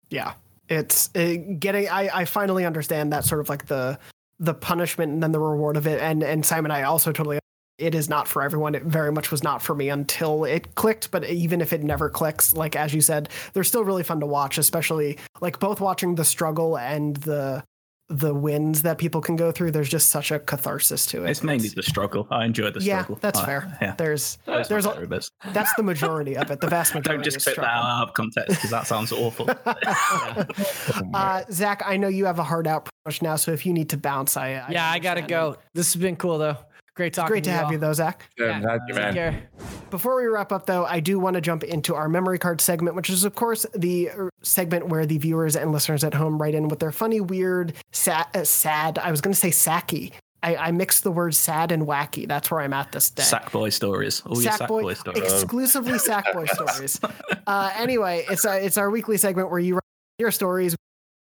Yeah 0.10 0.34
it's 0.70 1.10
uh, 1.16 1.36
getting 1.60 1.90
I, 1.90 2.10
I 2.14 2.26
finally 2.26 2.66
understand 2.66 3.14
that 3.14 3.26
sort 3.26 3.42
of 3.42 3.50
like 3.50 3.68
the 3.68 4.00
the 4.40 4.54
punishment 4.54 5.12
and 5.12 5.24
then 5.24 5.32
the 5.32 5.40
reward 5.40 5.78
of 5.78 5.88
it. 5.88 6.02
And 6.02 6.24
and 6.24 6.46
simon 6.46 6.72
i 6.72 6.84
also 6.84 7.12
totally 7.12 7.40
it 7.78 7.94
is 7.94 8.10
not 8.10 8.28
for 8.28 8.42
everyone. 8.42 8.74
It 8.74 8.82
very 8.84 9.12
much 9.12 9.30
was 9.30 9.44
not 9.44 9.62
for 9.62 9.76
me 9.76 9.90
until 9.90 10.46
it 10.46 10.74
clicked. 10.74 11.12
But 11.12 11.26
even 11.30 11.62
if 11.62 11.74
it 11.74 11.84
never 11.84 12.10
clicks 12.10 12.54
like 12.54 12.76
as 12.76 12.94
you 12.94 13.02
said 13.02 13.30
they're 13.54 13.64
still 13.64 13.84
really 13.84 14.04
fun 14.04 14.20
to 14.20 14.26
watch 14.26 14.58
especially 14.58 15.18
like 15.42 15.60
both 15.60 15.80
watching 15.80 16.16
the 16.16 16.26
struggle 16.26 16.78
and 16.78 17.18
the 17.18 17.64
the 18.10 18.34
wins 18.34 18.84
that 18.84 18.98
people 18.98 19.20
can 19.20 19.36
go 19.36 19.52
through 19.52 19.70
there's 19.70 19.90
just 19.90 20.10
such 20.10 20.32
a 20.32 20.40
catharsis 20.40 21.06
to 21.06 21.26
it 21.26 21.30
it's 21.30 21.44
mainly 21.44 21.68
the 21.68 21.84
struggle. 21.84 22.26
I 22.32 22.46
enjoy 22.46 22.72
the 22.72 22.80
yeah 22.82 23.02
struggle. 23.04 23.20
that's 23.22 23.40
I- 23.40 23.46
fair 23.46 23.78
Yeah, 23.82 23.96
there's 23.98 24.38
Those 24.46 24.70
there's 24.70 24.86
a, 24.86 24.92
favourite 24.92 25.10
bits. 25.10 25.30
that's 25.52 25.74
the 25.76 25.84
majority 25.84 26.38
of 26.38 26.50
it 26.50 26.62
the 26.62 26.68
vast 26.70 26.96
majority 26.96 27.18
Don't 27.18 27.24
just 27.26 27.38
is 27.38 27.44
clip 27.44 27.58
that 27.58 27.62
struggle. 27.64 27.84
out 27.92 28.08
of 28.08 28.14
context 28.14 28.50
because 28.56 28.70
that 28.70 28.88
sounds 28.88 29.12
awful. 29.12 29.50
uh, 31.14 31.44
Zach, 31.52 31.82
I 31.86 31.98
know 31.98 32.08
you 32.08 32.26
have 32.26 32.40
a 32.40 32.44
hard 32.44 32.68
out 32.68 32.86
pretty 32.86 32.96
much 33.06 33.22
now, 33.22 33.36
so 33.36 33.52
if 33.52 33.66
you 33.66 33.74
need 33.74 33.90
to 33.90 33.98
bounce, 33.98 34.38
I, 34.38 34.54
I 34.54 34.70
yeah, 34.72 34.90
I 34.90 35.00
gotta 35.00 35.22
go. 35.22 35.58
This 35.74 35.94
has 35.94 36.02
been 36.02 36.16
cool 36.16 36.38
though. 36.38 36.58
Great 36.98 37.14
talking. 37.14 37.30
Great 37.30 37.44
to 37.44 37.52
have 37.52 37.66
all. 37.66 37.72
you 37.72 37.78
though, 37.78 37.94
Zach. 37.94 38.28
Yeah, 38.40 38.60
thank 38.60 38.82
you, 38.88 38.94
Take 38.96 39.14
care. 39.14 39.50
Before 39.92 40.16
we 40.16 40.26
wrap 40.26 40.52
up, 40.52 40.66
though, 40.66 40.84
I 40.84 41.00
do 41.00 41.20
want 41.20 41.36
to 41.36 41.42
jump 41.42 41.64
into 41.64 41.94
our 41.94 42.10
memory 42.10 42.40
card 42.40 42.60
segment, 42.60 42.96
which 42.96 43.12
is, 43.12 43.24
of 43.24 43.36
course, 43.36 43.68
the 43.76 44.10
uh, 44.10 44.30
segment 44.42 44.88
where 44.88 45.06
the 45.06 45.20
viewers 45.20 45.56
and 45.56 45.72
listeners 45.72 46.04
at 46.04 46.16
home 46.16 46.42
write 46.42 46.56
in 46.56 46.70
with 46.70 46.80
their 46.80 46.92
funny, 46.92 47.22
weird, 47.22 47.74
sad. 47.92 48.26
Uh, 48.34 48.44
sad 48.44 48.98
I 48.98 49.12
was 49.12 49.22
going 49.22 49.34
to 49.34 49.40
say 49.40 49.50
sacky. 49.50 50.12
I, 50.42 50.56
I 50.56 50.72
mixed 50.72 51.04
the 51.04 51.12
words 51.12 51.38
sad 51.38 51.72
and 51.72 51.86
wacky. 51.86 52.28
That's 52.28 52.50
where 52.50 52.62
I'm 52.62 52.74
at 52.74 52.92
this 52.92 53.12
day. 53.12 53.24
Sackboy 53.24 53.72
stories. 53.74 54.22
All 54.26 54.42
your 54.42 54.52
Sackboy 54.52 54.98
stories. 54.98 55.22
exclusively 55.32 56.00
Sackboy 56.00 56.50
stories. 56.54 57.00
Uh, 57.46 57.72
anyway, 57.76 58.26
it's 58.30 58.46
uh, 58.46 58.52
it's 58.52 58.78
our 58.78 58.90
weekly 58.90 59.18
segment 59.18 59.52
where 59.52 59.60
you 59.60 59.76
write 59.76 59.84
your 60.20 60.32
stories 60.32 60.74
on 60.74 60.78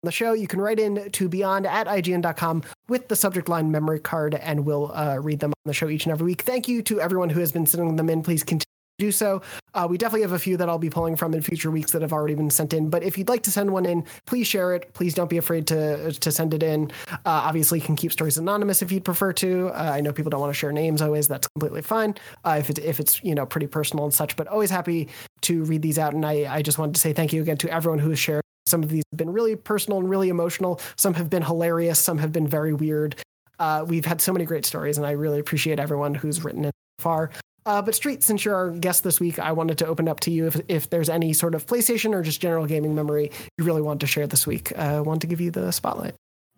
the 0.05 0.11
show. 0.11 0.33
You 0.33 0.47
can 0.47 0.61
write 0.61 0.79
in 0.79 1.11
to 1.11 1.27
beyond 1.29 1.65
at 1.65 1.87
ign.com 1.87 2.63
with 2.87 3.07
the 3.07 3.15
subject 3.15 3.49
line 3.49 3.71
memory 3.71 3.99
card, 3.99 4.35
and 4.35 4.65
we'll 4.65 4.91
uh, 4.93 5.17
read 5.19 5.39
them 5.39 5.51
on 5.51 5.69
the 5.69 5.73
show 5.73 5.89
each 5.89 6.05
and 6.05 6.11
every 6.13 6.25
week. 6.25 6.43
Thank 6.43 6.67
you 6.67 6.81
to 6.83 7.01
everyone 7.01 7.29
who 7.29 7.39
has 7.39 7.51
been 7.51 7.65
sending 7.65 7.95
them 7.95 8.09
in. 8.09 8.21
Please 8.23 8.43
continue. 8.43 8.61
to 8.61 8.65
Do 9.05 9.11
so. 9.11 9.41
Uh, 9.73 9.87
we 9.89 9.97
definitely 9.97 10.21
have 10.21 10.31
a 10.31 10.39
few 10.39 10.55
that 10.55 10.69
I'll 10.69 10.77
be 10.79 10.89
pulling 10.89 11.17
from 11.17 11.33
in 11.33 11.41
future 11.41 11.69
weeks 11.69 11.91
that 11.91 12.01
have 12.01 12.13
already 12.13 12.33
been 12.35 12.49
sent 12.49 12.71
in. 12.73 12.89
But 12.89 13.03
if 13.03 13.17
you'd 13.17 13.27
like 13.27 13.43
to 13.43 13.51
send 13.51 13.71
one 13.71 13.85
in, 13.85 14.05
please 14.25 14.47
share 14.47 14.73
it. 14.73 14.93
Please 14.93 15.13
don't 15.13 15.29
be 15.29 15.37
afraid 15.37 15.67
to 15.67 16.13
to 16.13 16.31
send 16.31 16.53
it 16.53 16.63
in. 16.63 16.91
Uh, 17.11 17.17
obviously, 17.25 17.79
you 17.79 17.85
can 17.85 17.97
keep 17.97 18.13
stories 18.13 18.37
anonymous 18.37 18.81
if 18.81 18.93
you'd 18.93 19.03
prefer 19.03 19.33
to. 19.33 19.67
Uh, 19.67 19.91
I 19.95 19.99
know 19.99 20.13
people 20.13 20.29
don't 20.29 20.39
want 20.39 20.53
to 20.53 20.57
share 20.57 20.71
names 20.71 21.01
always. 21.01 21.27
That's 21.27 21.49
completely 21.49 21.81
fine. 21.81 22.15
Uh, 22.45 22.55
if 22.59 22.69
it, 22.69 22.79
if 22.79 23.01
it's 23.01 23.21
you 23.21 23.35
know 23.35 23.45
pretty 23.45 23.67
personal 23.67 24.05
and 24.05 24.13
such, 24.13 24.37
but 24.37 24.47
always 24.47 24.69
happy 24.69 25.09
to 25.41 25.65
read 25.65 25.81
these 25.81 25.99
out. 25.99 26.13
And 26.13 26.25
I 26.25 26.45
I 26.49 26.61
just 26.61 26.77
wanted 26.77 26.95
to 26.95 27.01
say 27.01 27.11
thank 27.11 27.33
you 27.33 27.41
again 27.41 27.57
to 27.57 27.69
everyone 27.69 27.99
who 27.99 28.11
has 28.11 28.19
shared. 28.19 28.44
Some 28.67 28.83
of 28.83 28.89
these 28.89 29.03
have 29.11 29.17
been 29.17 29.31
really 29.31 29.55
personal 29.55 29.99
and 29.99 30.09
really 30.09 30.29
emotional. 30.29 30.79
Some 30.97 31.13
have 31.15 31.29
been 31.29 31.43
hilarious. 31.43 31.99
Some 31.99 32.17
have 32.17 32.31
been 32.31 32.47
very 32.47 32.73
weird. 32.73 33.15
Uh, 33.59 33.85
we've 33.87 34.05
had 34.05 34.21
so 34.21 34.33
many 34.33 34.45
great 34.45 34.65
stories, 34.65 34.97
and 34.97 35.05
I 35.05 35.11
really 35.11 35.39
appreciate 35.39 35.79
everyone 35.79 36.13
who's 36.13 36.43
written 36.43 36.65
it 36.65 36.73
so 36.99 37.03
far. 37.03 37.31
Uh, 37.65 37.81
but 37.81 37.95
Street, 37.95 38.23
since 38.23 38.45
you're 38.45 38.55
our 38.55 38.69
guest 38.69 39.03
this 39.03 39.19
week, 39.19 39.39
I 39.39 39.51
wanted 39.51 39.79
to 39.79 39.87
open 39.87 40.07
up 40.07 40.19
to 40.21 40.31
you 40.31 40.47
if, 40.47 40.61
if 40.67 40.89
there's 40.89 41.09
any 41.09 41.33
sort 41.33 41.55
of 41.55 41.65
PlayStation 41.65 42.13
or 42.13 42.21
just 42.21 42.39
general 42.39 42.67
gaming 42.67 42.93
memory 42.93 43.31
you 43.57 43.63
really 43.63 43.81
want 43.81 44.01
to 44.01 44.07
share 44.07 44.27
this 44.27 44.45
week. 44.45 44.71
I 44.77 44.97
uh, 44.97 45.03
want 45.03 45.21
to 45.21 45.27
give 45.27 45.41
you 45.41 45.49
the 45.49 45.71
spotlight. 45.71 46.13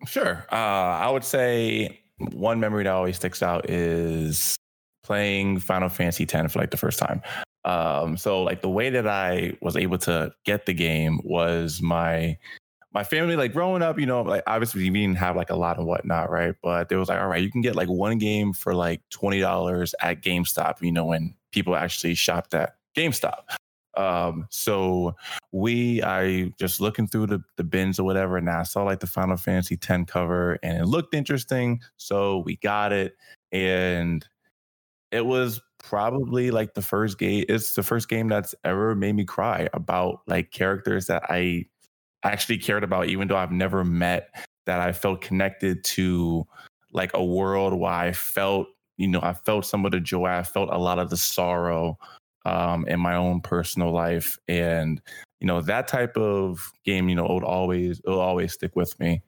Sure. 0.06 0.46
Uh, 0.52 0.54
I 0.54 1.10
would 1.10 1.24
say 1.24 2.00
one 2.32 2.60
memory 2.60 2.84
that 2.84 2.90
always 2.90 3.16
sticks 3.16 3.42
out 3.42 3.70
is 3.70 4.56
playing 5.02 5.60
Final 5.60 5.88
Fantasy 5.88 6.26
X 6.30 6.52
for 6.52 6.58
like 6.58 6.70
the 6.70 6.76
first 6.76 6.98
time. 6.98 7.22
Um, 7.68 8.16
so 8.16 8.42
like 8.42 8.62
the 8.62 8.70
way 8.70 8.88
that 8.88 9.06
I 9.06 9.52
was 9.60 9.76
able 9.76 9.98
to 9.98 10.32
get 10.44 10.64
the 10.64 10.72
game 10.72 11.20
was 11.22 11.82
my 11.82 12.38
my 12.92 13.04
family, 13.04 13.36
like 13.36 13.52
growing 13.52 13.82
up, 13.82 14.00
you 14.00 14.06
know, 14.06 14.22
like 14.22 14.42
obviously 14.46 14.90
we 14.90 15.00
didn't 15.02 15.18
have 15.18 15.36
like 15.36 15.50
a 15.50 15.54
lot 15.54 15.76
and 15.76 15.86
whatnot, 15.86 16.30
right? 16.30 16.54
But 16.62 16.88
there 16.88 16.98
was 16.98 17.10
like, 17.10 17.20
all 17.20 17.28
right, 17.28 17.42
you 17.42 17.50
can 17.50 17.60
get 17.60 17.76
like 17.76 17.88
one 17.88 18.16
game 18.16 18.54
for 18.54 18.74
like 18.74 19.02
twenty 19.10 19.38
dollars 19.38 19.94
at 20.00 20.22
GameStop, 20.22 20.80
you 20.80 20.90
know, 20.90 21.04
when 21.04 21.34
people 21.52 21.76
actually 21.76 22.14
shopped 22.14 22.54
at 22.54 22.76
GameStop. 22.96 23.42
Um, 23.98 24.46
so 24.48 25.14
we, 25.52 26.02
I 26.02 26.54
just 26.58 26.80
looking 26.80 27.06
through 27.06 27.26
the, 27.26 27.42
the 27.56 27.64
bins 27.64 27.98
or 27.98 28.04
whatever, 28.04 28.38
and 28.38 28.48
I 28.48 28.62
saw 28.62 28.84
like 28.84 29.00
the 29.00 29.06
Final 29.06 29.36
Fantasy 29.36 29.78
X 29.86 30.04
cover 30.06 30.58
and 30.62 30.78
it 30.78 30.86
looked 30.86 31.14
interesting. 31.14 31.82
So 31.98 32.38
we 32.38 32.56
got 32.56 32.92
it. 32.94 33.16
And 33.52 34.26
it 35.10 35.26
was 35.26 35.60
probably 35.88 36.50
like 36.50 36.74
the 36.74 36.82
first 36.82 37.18
game, 37.18 37.46
it's 37.48 37.72
the 37.72 37.82
first 37.82 38.10
game 38.10 38.28
that's 38.28 38.54
ever 38.62 38.94
made 38.94 39.14
me 39.14 39.24
cry 39.24 39.68
about 39.72 40.20
like 40.26 40.50
characters 40.50 41.06
that 41.06 41.22
I 41.30 41.64
actually 42.22 42.58
cared 42.58 42.84
about, 42.84 43.08
even 43.08 43.26
though 43.26 43.38
I've 43.38 43.52
never 43.52 43.84
met, 43.84 44.28
that 44.66 44.80
I 44.80 44.92
felt 44.92 45.22
connected 45.22 45.82
to 45.84 46.46
like 46.92 47.10
a 47.14 47.24
world 47.24 47.72
where 47.72 47.90
I 47.90 48.12
felt, 48.12 48.66
you 48.98 49.08
know, 49.08 49.20
I 49.22 49.32
felt 49.32 49.64
some 49.64 49.86
of 49.86 49.92
the 49.92 50.00
joy, 50.00 50.26
I 50.26 50.42
felt 50.42 50.68
a 50.70 50.76
lot 50.76 50.98
of 50.98 51.08
the 51.08 51.16
sorrow 51.16 51.98
um, 52.44 52.86
in 52.86 53.00
my 53.00 53.14
own 53.14 53.40
personal 53.40 53.90
life, 53.90 54.38
and 54.46 55.00
you 55.40 55.46
know 55.46 55.62
that 55.62 55.88
type 55.88 56.18
of 56.18 56.70
game, 56.84 57.08
you 57.08 57.14
know, 57.14 57.24
it 57.24 57.32
would 57.32 57.44
always 57.44 58.00
it'll 58.06 58.20
always 58.20 58.52
stick 58.52 58.76
with 58.76 58.98
me, 59.00 59.22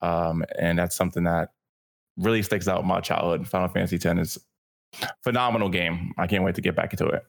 um, 0.00 0.44
and 0.58 0.78
that's 0.78 0.94
something 0.94 1.24
that 1.24 1.50
really 2.16 2.42
sticks 2.42 2.68
out 2.68 2.82
in 2.82 2.86
my 2.86 3.00
childhood. 3.00 3.48
Final 3.48 3.68
Fantasy 3.68 3.96
X 3.96 4.04
is 4.04 4.38
phenomenal 5.22 5.68
game. 5.68 6.12
I 6.18 6.26
can't 6.26 6.44
wait 6.44 6.54
to 6.56 6.60
get 6.60 6.76
back 6.76 6.92
into 6.92 7.06
it. 7.06 7.24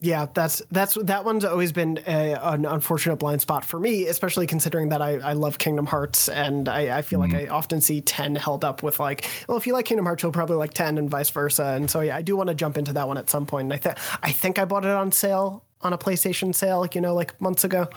Yeah, 0.00 0.26
that's 0.34 0.60
that's 0.70 0.94
that 1.02 1.24
one's 1.24 1.44
always 1.44 1.72
been 1.72 1.98
a, 2.06 2.34
an 2.34 2.66
unfortunate 2.66 3.16
blind 3.16 3.40
spot 3.40 3.64
for 3.64 3.80
me, 3.80 4.06
especially 4.06 4.46
considering 4.46 4.90
that 4.90 5.00
I, 5.00 5.14
I 5.14 5.32
love 5.32 5.56
Kingdom 5.56 5.86
Hearts, 5.86 6.28
and 6.28 6.68
I, 6.68 6.98
I 6.98 7.02
feel 7.02 7.20
mm-hmm. 7.20 7.32
like 7.32 7.48
I 7.48 7.50
often 7.50 7.80
see 7.80 8.00
ten 8.02 8.34
held 8.34 8.64
up 8.64 8.82
with 8.82 9.00
like, 9.00 9.26
well, 9.48 9.56
if 9.56 9.66
you 9.66 9.72
like 9.72 9.86
Kingdom 9.86 10.04
Hearts, 10.04 10.22
you'll 10.22 10.32
probably 10.32 10.56
like 10.56 10.74
ten, 10.74 10.98
and 10.98 11.08
vice 11.08 11.30
versa. 11.30 11.64
And 11.76 11.90
so 11.90 12.00
yeah, 12.00 12.16
I 12.16 12.22
do 12.22 12.36
want 12.36 12.48
to 12.48 12.54
jump 12.54 12.76
into 12.76 12.92
that 12.92 13.08
one 13.08 13.16
at 13.16 13.30
some 13.30 13.46
point. 13.46 13.66
And 13.66 13.72
I 13.72 13.78
think 13.78 13.96
I 14.22 14.30
think 14.30 14.58
I 14.58 14.66
bought 14.66 14.84
it 14.84 14.90
on 14.90 15.10
sale 15.10 15.64
on 15.80 15.92
a 15.92 15.98
PlayStation 15.98 16.54
sale, 16.54 16.80
like 16.80 16.94
you 16.94 17.00
know, 17.00 17.14
like 17.14 17.40
months 17.40 17.64
ago. 17.64 17.88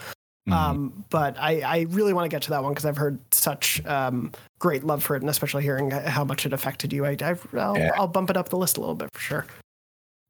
Mm-hmm. 0.47 0.53
Um, 0.53 1.05
but 1.09 1.37
I, 1.37 1.59
I 1.59 1.81
really 1.89 2.13
want 2.13 2.25
to 2.25 2.33
get 2.33 2.41
to 2.43 2.51
that 2.51 2.63
one 2.63 2.71
because 2.71 2.85
I've 2.85 2.95
heard 2.95 3.19
such 3.33 3.85
um, 3.85 4.31
great 4.59 4.85
love 4.85 5.03
for 5.03 5.15
it, 5.15 5.21
and 5.21 5.29
especially 5.29 5.63
hearing 5.63 5.91
how 5.91 6.23
much 6.23 6.45
it 6.45 6.53
affected 6.53 6.93
you. 6.93 7.05
I, 7.05 7.17
will 7.51 7.77
yeah. 7.77 7.91
I'll 7.95 8.07
bump 8.07 8.29
it 8.29 8.37
up 8.37 8.49
the 8.49 8.57
list 8.57 8.77
a 8.77 8.79
little 8.79 8.95
bit 8.95 9.09
for 9.13 9.19
sure. 9.19 9.45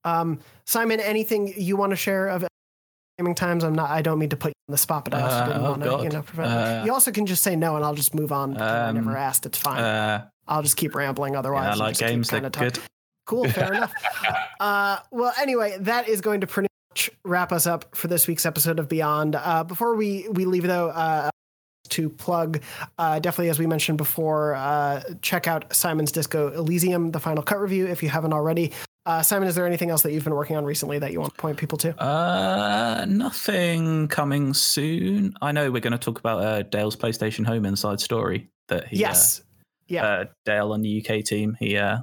Um, 0.03 0.39
Simon, 0.65 0.99
anything 0.99 1.53
you 1.55 1.77
want 1.77 1.91
to 1.91 1.95
share 1.95 2.29
of 2.29 2.47
gaming 3.19 3.35
times? 3.35 3.63
I'm 3.63 3.75
not. 3.75 3.91
I 3.91 4.01
don't 4.01 4.17
mean 4.17 4.29
to 4.29 4.37
put 4.37 4.49
you 4.49 4.53
on 4.69 4.71
the 4.71 4.77
spot, 4.77 5.03
but 5.05 5.13
I 5.13 5.21
also 5.21 5.35
uh, 5.35 5.45
didn't 5.47 5.61
oh 5.61 5.69
want 5.69 5.83
to. 5.83 6.03
You 6.03 6.09
know, 6.09 6.43
uh, 6.43 6.83
you 6.83 6.93
also 6.93 7.11
can 7.11 7.27
just 7.27 7.43
say 7.43 7.55
no, 7.55 7.75
and 7.75 7.85
I'll 7.85 7.95
just 7.95 8.15
move 8.15 8.31
on. 8.31 8.59
I 8.59 8.91
never 8.91 9.11
um, 9.11 9.17
asked. 9.17 9.45
It's 9.45 9.57
fine. 9.57 9.83
Uh, 9.83 10.25
I'll 10.47 10.63
just 10.63 10.77
keep 10.77 10.95
rambling. 10.95 11.35
Otherwise, 11.35 11.77
yeah, 11.77 11.83
I 11.83 11.87
like 11.87 11.97
games. 11.97 12.31
Good. 12.31 12.79
Cool. 13.27 13.47
Fair 13.49 13.73
enough. 13.73 13.93
Uh, 14.59 14.97
well, 15.11 15.31
anyway, 15.39 15.77
that 15.81 16.09
is 16.09 16.19
going 16.19 16.41
to 16.41 16.47
pretty 16.47 16.67
wrap 17.23 17.51
us 17.51 17.67
up 17.67 17.95
for 17.95 18.07
this 18.07 18.27
week's 18.27 18.45
episode 18.45 18.79
of 18.79 18.87
Beyond. 18.87 19.35
Uh, 19.35 19.63
before 19.63 19.95
we 19.95 20.27
we 20.29 20.45
leave, 20.45 20.63
though 20.63 20.89
uh, 20.89 21.29
to 21.89 22.09
plug. 22.09 22.61
Uh, 22.97 23.19
definitely, 23.19 23.49
as 23.49 23.59
we 23.59 23.65
mentioned 23.65 23.97
before, 23.97 24.55
uh, 24.55 25.01
check 25.21 25.47
out 25.47 25.73
Simon's 25.73 26.11
Disco 26.11 26.49
Elysium, 26.51 27.11
the 27.11 27.19
final 27.19 27.43
cut 27.43 27.59
review, 27.59 27.87
if 27.87 28.03
you 28.03 28.09
haven't 28.09 28.33
already. 28.33 28.73
Uh, 29.05 29.21
Simon, 29.21 29.47
is 29.47 29.55
there 29.55 29.65
anything 29.65 29.89
else 29.89 30.01
that 30.01 30.11
you've 30.11 30.25
been 30.25 30.35
working 30.35 30.57
on 30.57 30.65
recently 30.65 30.99
that 30.99 31.13
you 31.13 31.21
want 31.21 31.33
to 31.33 31.39
point 31.39 31.57
people 31.57 31.77
to? 31.77 31.97
Uh, 32.01 33.05
nothing 33.07 34.09
coming 34.09 34.53
soon. 34.53 35.33
I 35.41 35.53
know 35.53 35.71
we're 35.71 35.79
going 35.79 35.93
to 35.93 35.97
talk 35.97 36.19
about 36.19 36.43
uh, 36.43 36.63
Dale's 36.63 36.97
PlayStation 36.97 37.45
Home 37.45 37.65
inside 37.65 38.01
story 38.01 38.49
that 38.67 38.87
he, 38.89 38.97
yes, 38.97 39.41
yeah, 39.87 40.05
uh, 40.05 40.25
Dale 40.43 40.73
on 40.73 40.81
the 40.81 41.01
UK 41.01 41.23
team. 41.23 41.55
He 41.57 41.77
uh, 41.77 41.99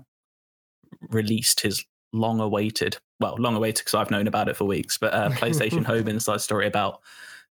released 1.11 1.61
his 1.61 1.85
long-awaited, 2.15 2.97
well, 3.21 3.37
long-awaited 3.39 3.85
because 3.85 3.95
I've 3.95 4.11
known 4.11 4.27
about 4.27 4.49
it 4.49 4.57
for 4.57 4.65
weeks, 4.65 4.99
but 4.99 5.15
uh, 5.15 5.31
PlayStation 5.31 5.85
Home 5.87 6.09
inside 6.09 6.41
story 6.41 6.67
about 6.67 7.01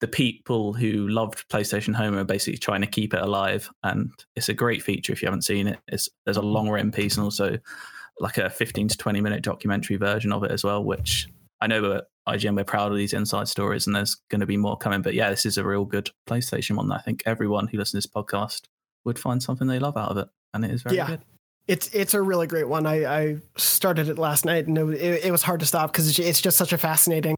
the 0.02 0.08
people 0.08 0.74
who 0.74 1.08
loved 1.08 1.48
PlayStation 1.50 1.96
Home 1.96 2.18
are 2.18 2.26
basically 2.26 2.58
trying 2.58 2.82
to 2.82 2.88
keep 2.88 3.14
it 3.14 3.22
alive, 3.22 3.70
and 3.84 4.12
it's 4.36 4.50
a 4.50 4.54
great 4.54 4.84
feature 4.84 5.14
if 5.14 5.22
you 5.22 5.28
haven't 5.28 5.44
seen 5.44 5.68
it. 5.68 5.80
It's 5.88 6.10
there's 6.26 6.38
a 6.38 6.42
long 6.42 6.70
run 6.70 6.92
piece 6.92 7.16
and 7.16 7.24
also 7.24 7.58
like 8.20 8.38
a 8.38 8.50
15 8.50 8.90
to 8.90 8.98
20 8.98 9.22
minute 9.22 9.44
documentary 9.44 9.98
version 9.98 10.32
of 10.32 10.44
it 10.44 10.52
as 10.52 10.64
well, 10.64 10.84
which 10.84 11.28
I 11.62 11.68
know 11.68 11.94
at 11.94 12.06
IGN 12.28 12.56
we're 12.56 12.64
proud 12.64 12.92
of 12.92 12.98
these 12.98 13.14
inside 13.14 13.48
stories 13.48 13.88
and 13.88 13.96
there's 13.96 14.16
going 14.30 14.42
to 14.42 14.46
be 14.46 14.58
more 14.58 14.78
coming. 14.78 15.02
But 15.02 15.14
yeah, 15.14 15.30
this 15.30 15.46
is 15.46 15.58
a 15.58 15.66
real 15.66 15.86
good 15.86 16.10
PlayStation 16.28 16.76
one. 16.76 16.92
I 16.92 17.00
think 17.00 17.24
everyone 17.26 17.68
who 17.68 17.78
listens 17.78 18.04
to 18.04 18.08
this 18.08 18.14
podcast 18.14 18.64
would 19.04 19.20
find 19.20 19.42
something 19.42 19.68
they 19.68 19.80
love 19.80 19.98
out 19.98 20.12
of 20.12 20.18
it. 20.18 20.28
And 20.54 20.64
it 20.64 20.72
is 20.72 20.82
very 20.82 20.96
yeah. 20.96 21.08
good. 21.08 21.22
It's 21.68 21.88
it's 21.94 22.14
a 22.14 22.22
really 22.22 22.48
great 22.48 22.68
one. 22.68 22.86
I, 22.86 23.06
I 23.06 23.38
started 23.58 24.08
it 24.10 24.18
last 24.20 24.46
night 24.46 24.68
and 24.68 24.78
it, 24.78 25.26
it 25.26 25.32
was 25.32 25.42
hard 25.42 25.62
to 25.62 25.66
stop 25.66 25.92
because 25.92 26.20
it's 26.20 26.42
just 26.42 26.58
such 26.58 26.74
a 26.74 26.78
fascinating 26.78 27.36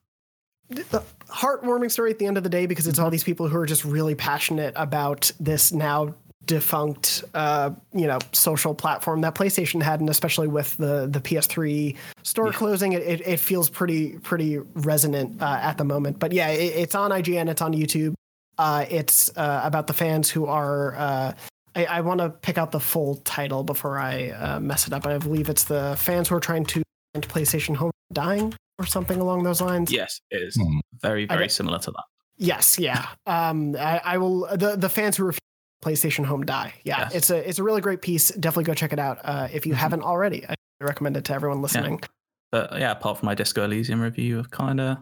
heartwarming 1.30 1.92
story 1.92 2.12
at 2.12 2.20
the 2.20 2.26
end 2.26 2.38
of 2.38 2.44
the 2.44 2.50
day 2.50 2.66
because 2.66 2.88
it's 2.88 3.00
all 3.00 3.10
these 3.10 3.24
people 3.24 3.48
who 3.48 3.58
are 3.58 3.66
just 3.66 3.86
really 3.86 4.16
passionate 4.16 4.74
about 4.76 5.32
this 5.40 5.72
now 5.72 6.14
defunct 6.46 7.26
uh, 7.34 7.70
you 7.94 8.08
know 8.08 8.20
social 8.32 8.74
platform 8.74 9.22
that 9.22 9.36
PlayStation 9.36 9.82
had, 9.82 10.00
and 10.00 10.10
especially 10.10 10.48
with 10.48 10.76
the 10.78 11.08
the 11.08 11.20
PS3 11.20 11.96
store 12.24 12.48
yeah. 12.48 12.52
closing, 12.54 12.94
it, 12.94 13.04
it, 13.04 13.28
it 13.28 13.40
feels 13.40 13.70
pretty 13.70 14.18
pretty 14.20 14.58
resonant 14.58 15.42
uh, 15.42 15.60
at 15.62 15.78
the 15.78 15.84
moment. 15.84 16.20
But 16.20 16.32
yeah, 16.32 16.50
it, 16.50 16.76
it's 16.76 16.96
on 16.96 17.12
IGN, 17.12 17.50
it's 17.50 17.62
on 17.62 17.74
YouTube. 17.74 18.14
Uh, 18.58 18.86
it's 18.90 19.30
uh, 19.38 19.62
about 19.64 19.88
the 19.88 19.94
fans 19.94 20.30
who 20.30 20.46
are. 20.48 21.36
Uh, 21.78 21.82
I, 21.82 21.98
I 21.98 22.02
want 22.02 22.20
to 22.20 22.30
pick 22.30 22.58
out 22.58 22.72
the 22.72 22.80
full 22.80 23.16
title 23.18 23.64
before 23.64 24.00
I 24.00 24.30
uh, 24.30 24.60
mess 24.60 24.88
it 24.88 24.94
up. 24.94 25.06
I 25.06 25.18
believe 25.18 25.50
it's 25.50 25.66
the 25.66 25.96
fans 26.00 26.30
who 26.30 26.36
are 26.36 26.40
trying 26.40 26.66
to 26.66 26.84
end 27.16 27.28
PlayStation 27.28 27.76
Home 27.76 27.92
dying 28.12 28.54
or 28.80 28.86
something 28.86 29.20
along 29.20 29.44
those 29.44 29.62
lines. 29.62 29.92
Yes, 29.92 30.20
it 30.32 30.42
is 30.42 30.58
mm. 30.58 30.80
very 31.02 31.26
very 31.26 31.50
similar 31.50 31.80
to 31.80 31.92
that. 31.92 32.04
Yes, 32.38 32.78
yeah. 32.78 33.08
Um, 33.26 33.76
I, 33.76 34.02
I, 34.04 34.18
will. 34.18 34.48
The 34.56 34.76
the 34.76 34.90
fans 34.90 35.18
who 35.18 35.26
refuse 35.26 35.40
PlayStation 35.84 36.26
Home 36.26 36.46
die. 36.46 36.74
Yeah, 36.84 37.00
yes. 37.00 37.16
it's 37.16 37.30
a 37.30 37.50
it's 37.50 37.60
a 37.60 37.64
really 37.64 37.82
great 37.82 38.02
piece. 38.02 38.30
Definitely 38.30 38.66
go 38.66 38.74
check 38.74 38.94
it 38.94 39.00
out 39.00 39.20
uh, 39.24 39.48
if 39.52 39.66
you 39.66 39.74
mm-hmm. 39.74 39.80
haven't 39.80 40.04
already. 40.04 40.46
I 40.48 40.56
recommend 40.82 41.18
it 41.18 41.26
to 41.26 41.34
everyone 41.34 41.62
listening. 41.62 41.94
Yeah. 41.94 42.08
But 42.52 42.80
yeah, 42.80 42.92
apart 42.92 43.20
from 43.20 43.26
my 43.26 43.36
Disco 43.36 43.66
Elysium 43.66 44.00
review, 44.00 44.40
I've 44.40 44.52
kind 44.52 44.80
of 44.80 44.98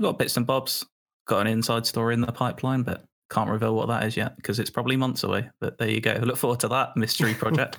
got 0.00 0.18
bits 0.18 0.36
and 0.36 0.46
bobs. 0.46 0.84
Got 1.26 1.40
an 1.40 1.46
inside 1.46 1.86
story 1.86 2.12
in 2.12 2.20
the 2.20 2.30
pipeline, 2.30 2.82
but 2.82 3.04
can't 3.34 3.50
reveal 3.50 3.74
what 3.74 3.88
that 3.88 4.04
is 4.04 4.16
yet 4.16 4.36
because 4.36 4.58
it's 4.58 4.70
probably 4.70 4.96
months 4.96 5.24
away. 5.24 5.48
But 5.60 5.78
there 5.78 5.90
you 5.90 6.00
go. 6.00 6.14
Look 6.22 6.36
forward 6.36 6.60
to 6.60 6.68
that 6.68 6.96
mystery 6.96 7.34
project. 7.44 7.78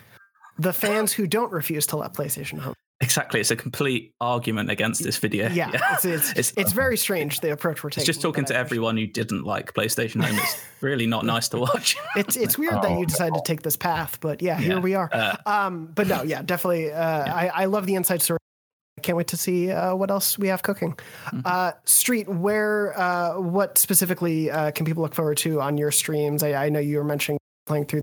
the 0.59 0.73
fans 0.73 1.11
who 1.11 1.27
don't 1.27 1.51
refuse 1.51 1.85
to 1.87 1.97
let 1.97 2.13
PlayStation 2.13 2.59
Home 2.59 2.75
Exactly, 3.01 3.41
it's 3.41 3.51
a 3.51 3.57
complete 3.57 4.13
argument 4.21 4.69
against 4.71 5.03
this 5.03 5.17
video. 5.17 5.49
Yeah, 5.49 5.69
yeah. 5.73 5.93
It's, 5.93 6.05
it's, 6.05 6.31
it's, 6.31 6.53
it's 6.55 6.71
very 6.71 6.95
strange 6.95 7.41
the 7.41 7.51
approach 7.51 7.83
we're 7.83 7.89
taking. 7.89 8.01
It's 8.01 8.07
just 8.07 8.21
talking 8.21 8.45
to 8.45 8.55
everyone 8.55 8.95
who 8.95 9.05
didn't 9.05 9.43
like 9.43 9.73
PlayStation 9.73 10.23
Home. 10.23 10.37
It's 10.39 10.63
really 10.79 11.05
not 11.05 11.25
nice 11.25 11.49
to 11.49 11.59
watch. 11.59 11.97
it's 12.15 12.37
it's 12.37 12.57
weird 12.57 12.75
oh, 12.75 12.81
that 12.81 12.97
you 12.97 13.05
decided 13.05 13.35
to 13.35 13.41
take 13.45 13.63
this 13.63 13.75
path, 13.75 14.17
but 14.21 14.41
yeah, 14.41 14.57
yeah. 14.59 14.65
here 14.65 14.79
we 14.79 14.95
are. 14.95 15.09
Uh, 15.11 15.35
um, 15.45 15.87
but 15.93 16.07
no, 16.07 16.23
yeah, 16.23 16.41
definitely. 16.41 16.89
Uh, 16.91 17.25
yeah. 17.25 17.35
I 17.35 17.47
I 17.63 17.65
love 17.65 17.85
the 17.85 17.95
inside 17.95 18.21
story. 18.21 18.39
Can't 19.05 19.15
wait 19.15 19.27
to 19.27 19.37
see 19.37 19.69
uh, 19.69 19.93
what 19.93 20.09
else 20.09 20.39
we 20.39 20.47
have 20.47 20.63
cooking. 20.63 20.93
Mm-hmm. 21.27 21.41
Uh, 21.45 21.73
Street, 21.83 22.27
where, 22.27 22.99
uh, 22.99 23.39
what 23.39 23.77
specifically 23.77 24.49
uh, 24.49 24.71
can 24.71 24.83
people 24.83 25.03
look 25.03 25.13
forward 25.13 25.37
to 25.37 25.61
on 25.61 25.77
your 25.77 25.91
streams? 25.91 26.41
I, 26.41 26.65
I 26.65 26.69
know 26.69 26.79
you 26.79 26.97
were 26.97 27.03
mentioning 27.03 27.37
playing 27.67 27.85
through 27.85 28.01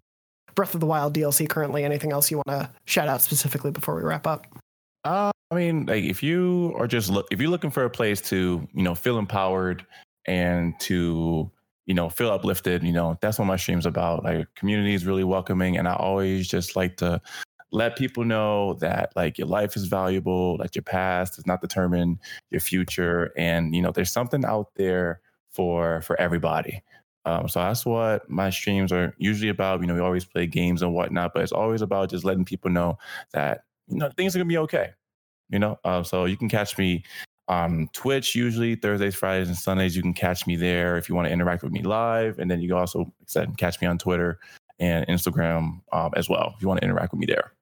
Breath 0.54 0.74
of 0.74 0.80
the 0.80 0.86
Wild 0.86 1.12
DLC 1.12 1.48
currently. 1.48 1.82
Anything 1.82 2.12
else 2.12 2.30
you 2.30 2.36
want 2.36 2.46
to 2.46 2.70
shout 2.84 3.08
out 3.08 3.20
specifically 3.20 3.72
before 3.72 3.96
we 3.96 4.02
wrap 4.02 4.28
up? 4.28 4.46
Uh, 5.02 5.32
I 5.50 5.56
mean, 5.56 5.86
like 5.86 6.04
if 6.04 6.22
you 6.22 6.72
are 6.78 6.86
just 6.86 7.10
look, 7.10 7.26
if 7.32 7.40
you're 7.40 7.50
looking 7.50 7.72
for 7.72 7.82
a 7.82 7.90
place 7.90 8.20
to, 8.28 8.64
you 8.72 8.82
know, 8.84 8.94
feel 8.94 9.18
empowered 9.18 9.84
and 10.26 10.78
to, 10.82 11.50
you 11.86 11.94
know, 11.94 12.10
feel 12.10 12.30
uplifted, 12.30 12.84
you 12.84 12.92
know, 12.92 13.18
that's 13.20 13.40
what 13.40 13.46
my 13.46 13.56
stream's 13.56 13.86
about. 13.86 14.22
Like 14.22 14.54
community 14.54 14.94
is 14.94 15.04
really 15.04 15.24
welcoming, 15.24 15.78
and 15.78 15.88
I 15.88 15.94
always 15.96 16.46
just 16.46 16.76
like 16.76 16.96
to 16.98 17.20
let 17.72 17.96
people 17.96 18.24
know 18.24 18.74
that 18.74 19.12
like 19.16 19.38
your 19.38 19.48
life 19.48 19.76
is 19.76 19.86
valuable, 19.86 20.58
that 20.58 20.76
your 20.76 20.82
past 20.82 21.36
does 21.36 21.46
not 21.46 21.60
determine 21.60 22.20
your 22.50 22.60
future, 22.60 23.32
and 23.36 23.74
you 23.74 23.82
know, 23.82 23.90
there's 23.90 24.12
something 24.12 24.44
out 24.44 24.68
there 24.76 25.20
for 25.50 26.02
for 26.02 26.20
everybody. 26.20 26.82
Um, 27.24 27.48
so 27.48 27.60
that's 27.60 27.86
what 27.86 28.28
my 28.28 28.50
streams 28.50 28.92
are 28.92 29.14
usually 29.18 29.48
about. 29.48 29.80
You 29.80 29.86
know, 29.86 29.94
we 29.94 30.00
always 30.00 30.24
play 30.24 30.46
games 30.46 30.82
and 30.82 30.92
whatnot, 30.94 31.32
but 31.34 31.42
it's 31.42 31.52
always 31.52 31.82
about 31.82 32.10
just 32.10 32.24
letting 32.24 32.44
people 32.44 32.70
know 32.70 32.98
that 33.32 33.64
you 33.88 33.96
know 33.96 34.10
things 34.16 34.36
are 34.36 34.38
gonna 34.38 34.48
be 34.48 34.58
okay. 34.58 34.90
You 35.50 35.58
know, 35.58 35.78
uh, 35.84 36.02
so 36.02 36.26
you 36.26 36.36
can 36.36 36.48
catch 36.48 36.76
me 36.78 37.04
on 37.48 37.88
Twitch 37.92 38.34
usually 38.34 38.74
Thursdays, 38.74 39.14
Fridays, 39.14 39.48
and 39.48 39.56
Sundays. 39.56 39.96
You 39.96 40.02
can 40.02 40.14
catch 40.14 40.46
me 40.46 40.56
there 40.56 40.96
if 40.96 41.08
you 41.08 41.14
want 41.14 41.26
to 41.26 41.32
interact 41.32 41.62
with 41.62 41.72
me 41.72 41.82
live, 41.82 42.38
and 42.38 42.50
then 42.50 42.60
you 42.60 42.68
can 42.68 42.78
also 42.78 42.98
like 42.98 43.08
said 43.26 43.56
catch 43.56 43.80
me 43.80 43.86
on 43.86 43.98
Twitter 43.98 44.38
and 44.78 45.06
Instagram 45.06 45.80
um, 45.92 46.12
as 46.16 46.28
well 46.28 46.52
if 46.56 46.62
you 46.62 46.68
want 46.68 46.80
to 46.80 46.84
interact 46.84 47.12
with 47.12 47.20
me 47.20 47.26
there. 47.26 47.52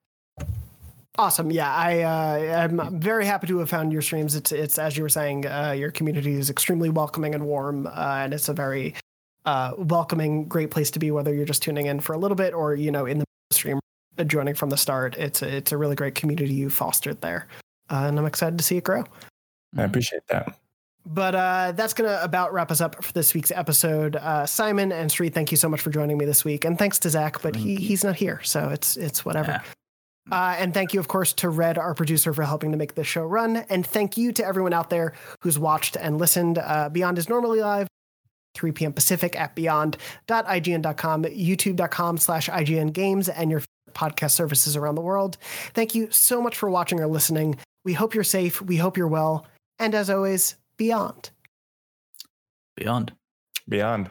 Awesome. 1.17 1.51
Yeah, 1.51 1.73
I 1.73 2.01
uh, 2.01 2.63
I'm 2.63 2.99
very 2.99 3.25
happy 3.25 3.47
to 3.47 3.57
have 3.59 3.69
found 3.69 3.91
your 3.91 4.01
streams. 4.01 4.35
It's 4.35 4.51
it's 4.51 4.79
as 4.79 4.95
you 4.95 5.03
were 5.03 5.09
saying, 5.09 5.45
uh, 5.45 5.75
your 5.77 5.91
community 5.91 6.33
is 6.33 6.49
extremely 6.49 6.89
welcoming 6.89 7.35
and 7.35 7.45
warm, 7.45 7.85
uh, 7.87 7.91
and 8.23 8.33
it's 8.33 8.47
a 8.47 8.53
very 8.53 8.95
uh, 9.45 9.73
welcoming, 9.77 10.45
great 10.47 10.71
place 10.71 10.89
to 10.91 10.99
be. 10.99 11.11
Whether 11.11 11.33
you're 11.33 11.45
just 11.45 11.61
tuning 11.61 11.87
in 11.87 11.99
for 11.99 12.13
a 12.13 12.17
little 12.17 12.35
bit 12.35 12.53
or 12.53 12.75
you 12.75 12.91
know 12.91 13.05
in 13.05 13.19
the 13.19 13.25
stream 13.51 13.81
uh, 14.17 14.23
joining 14.23 14.55
from 14.55 14.69
the 14.69 14.77
start, 14.77 15.17
it's 15.17 15.41
a, 15.41 15.57
it's 15.57 15.73
a 15.73 15.77
really 15.77 15.95
great 15.95 16.15
community 16.15 16.53
you 16.53 16.69
fostered 16.69 17.19
there, 17.19 17.47
uh, 17.89 18.05
and 18.07 18.17
I'm 18.17 18.25
excited 18.25 18.57
to 18.57 18.63
see 18.63 18.77
it 18.77 18.85
grow. 18.85 19.03
I 19.77 19.83
appreciate 19.83 20.25
that. 20.29 20.57
But 21.05 21.35
uh, 21.35 21.73
that's 21.73 21.93
going 21.93 22.09
to 22.09 22.23
about 22.23 22.53
wrap 22.53 22.71
us 22.71 22.79
up 22.79 23.03
for 23.03 23.11
this 23.11 23.33
week's 23.33 23.51
episode. 23.51 24.15
Uh, 24.15 24.45
Simon 24.45 24.93
and 24.93 25.11
Sri, 25.11 25.29
thank 25.29 25.51
you 25.51 25.57
so 25.57 25.67
much 25.67 25.81
for 25.81 25.89
joining 25.89 26.17
me 26.17 26.23
this 26.23 26.45
week, 26.45 26.63
and 26.63 26.79
thanks 26.79 26.99
to 26.99 27.09
Zach, 27.09 27.41
but 27.41 27.53
he, 27.53 27.75
he's 27.75 28.05
not 28.05 28.15
here, 28.15 28.41
so 28.43 28.69
it's 28.69 28.95
it's 28.95 29.25
whatever. 29.25 29.51
Yeah. 29.51 29.61
Uh, 30.31 30.55
and 30.57 30.73
thank 30.73 30.93
you, 30.93 30.99
of 30.99 31.07
course, 31.07 31.33
to 31.33 31.49
Red, 31.49 31.77
our 31.77 31.93
producer, 31.93 32.33
for 32.33 32.43
helping 32.43 32.71
to 32.71 32.77
make 32.77 32.95
this 32.95 33.07
show 33.07 33.23
run. 33.23 33.57
And 33.57 33.85
thank 33.85 34.17
you 34.17 34.31
to 34.33 34.45
everyone 34.45 34.73
out 34.73 34.89
there 34.89 35.13
who's 35.41 35.59
watched 35.59 35.95
and 35.95 36.17
listened. 36.17 36.57
Uh, 36.57 36.89
Beyond 36.89 37.17
is 37.17 37.29
normally 37.29 37.59
live 37.61 37.87
3 38.55 38.71
p.m. 38.71 38.93
Pacific 38.93 39.39
at 39.39 39.55
beyond.ign.com, 39.55 41.23
youtube.com 41.23 42.17
slash 42.17 42.49
IGN 42.49 42.93
games, 42.93 43.29
and 43.29 43.51
your 43.51 43.61
podcast 43.93 44.31
services 44.31 44.75
around 44.75 44.95
the 44.95 45.01
world. 45.01 45.37
Thank 45.73 45.95
you 45.95 46.09
so 46.11 46.41
much 46.41 46.57
for 46.57 46.69
watching 46.69 46.99
or 46.99 47.07
listening. 47.07 47.57
We 47.83 47.93
hope 47.93 48.13
you're 48.13 48.23
safe. 48.23 48.61
We 48.61 48.77
hope 48.77 48.97
you're 48.97 49.07
well. 49.07 49.45
And 49.79 49.95
as 49.95 50.09
always, 50.09 50.55
beyond. 50.77 51.31
Beyond. 52.75 53.13
Beyond. 53.67 54.09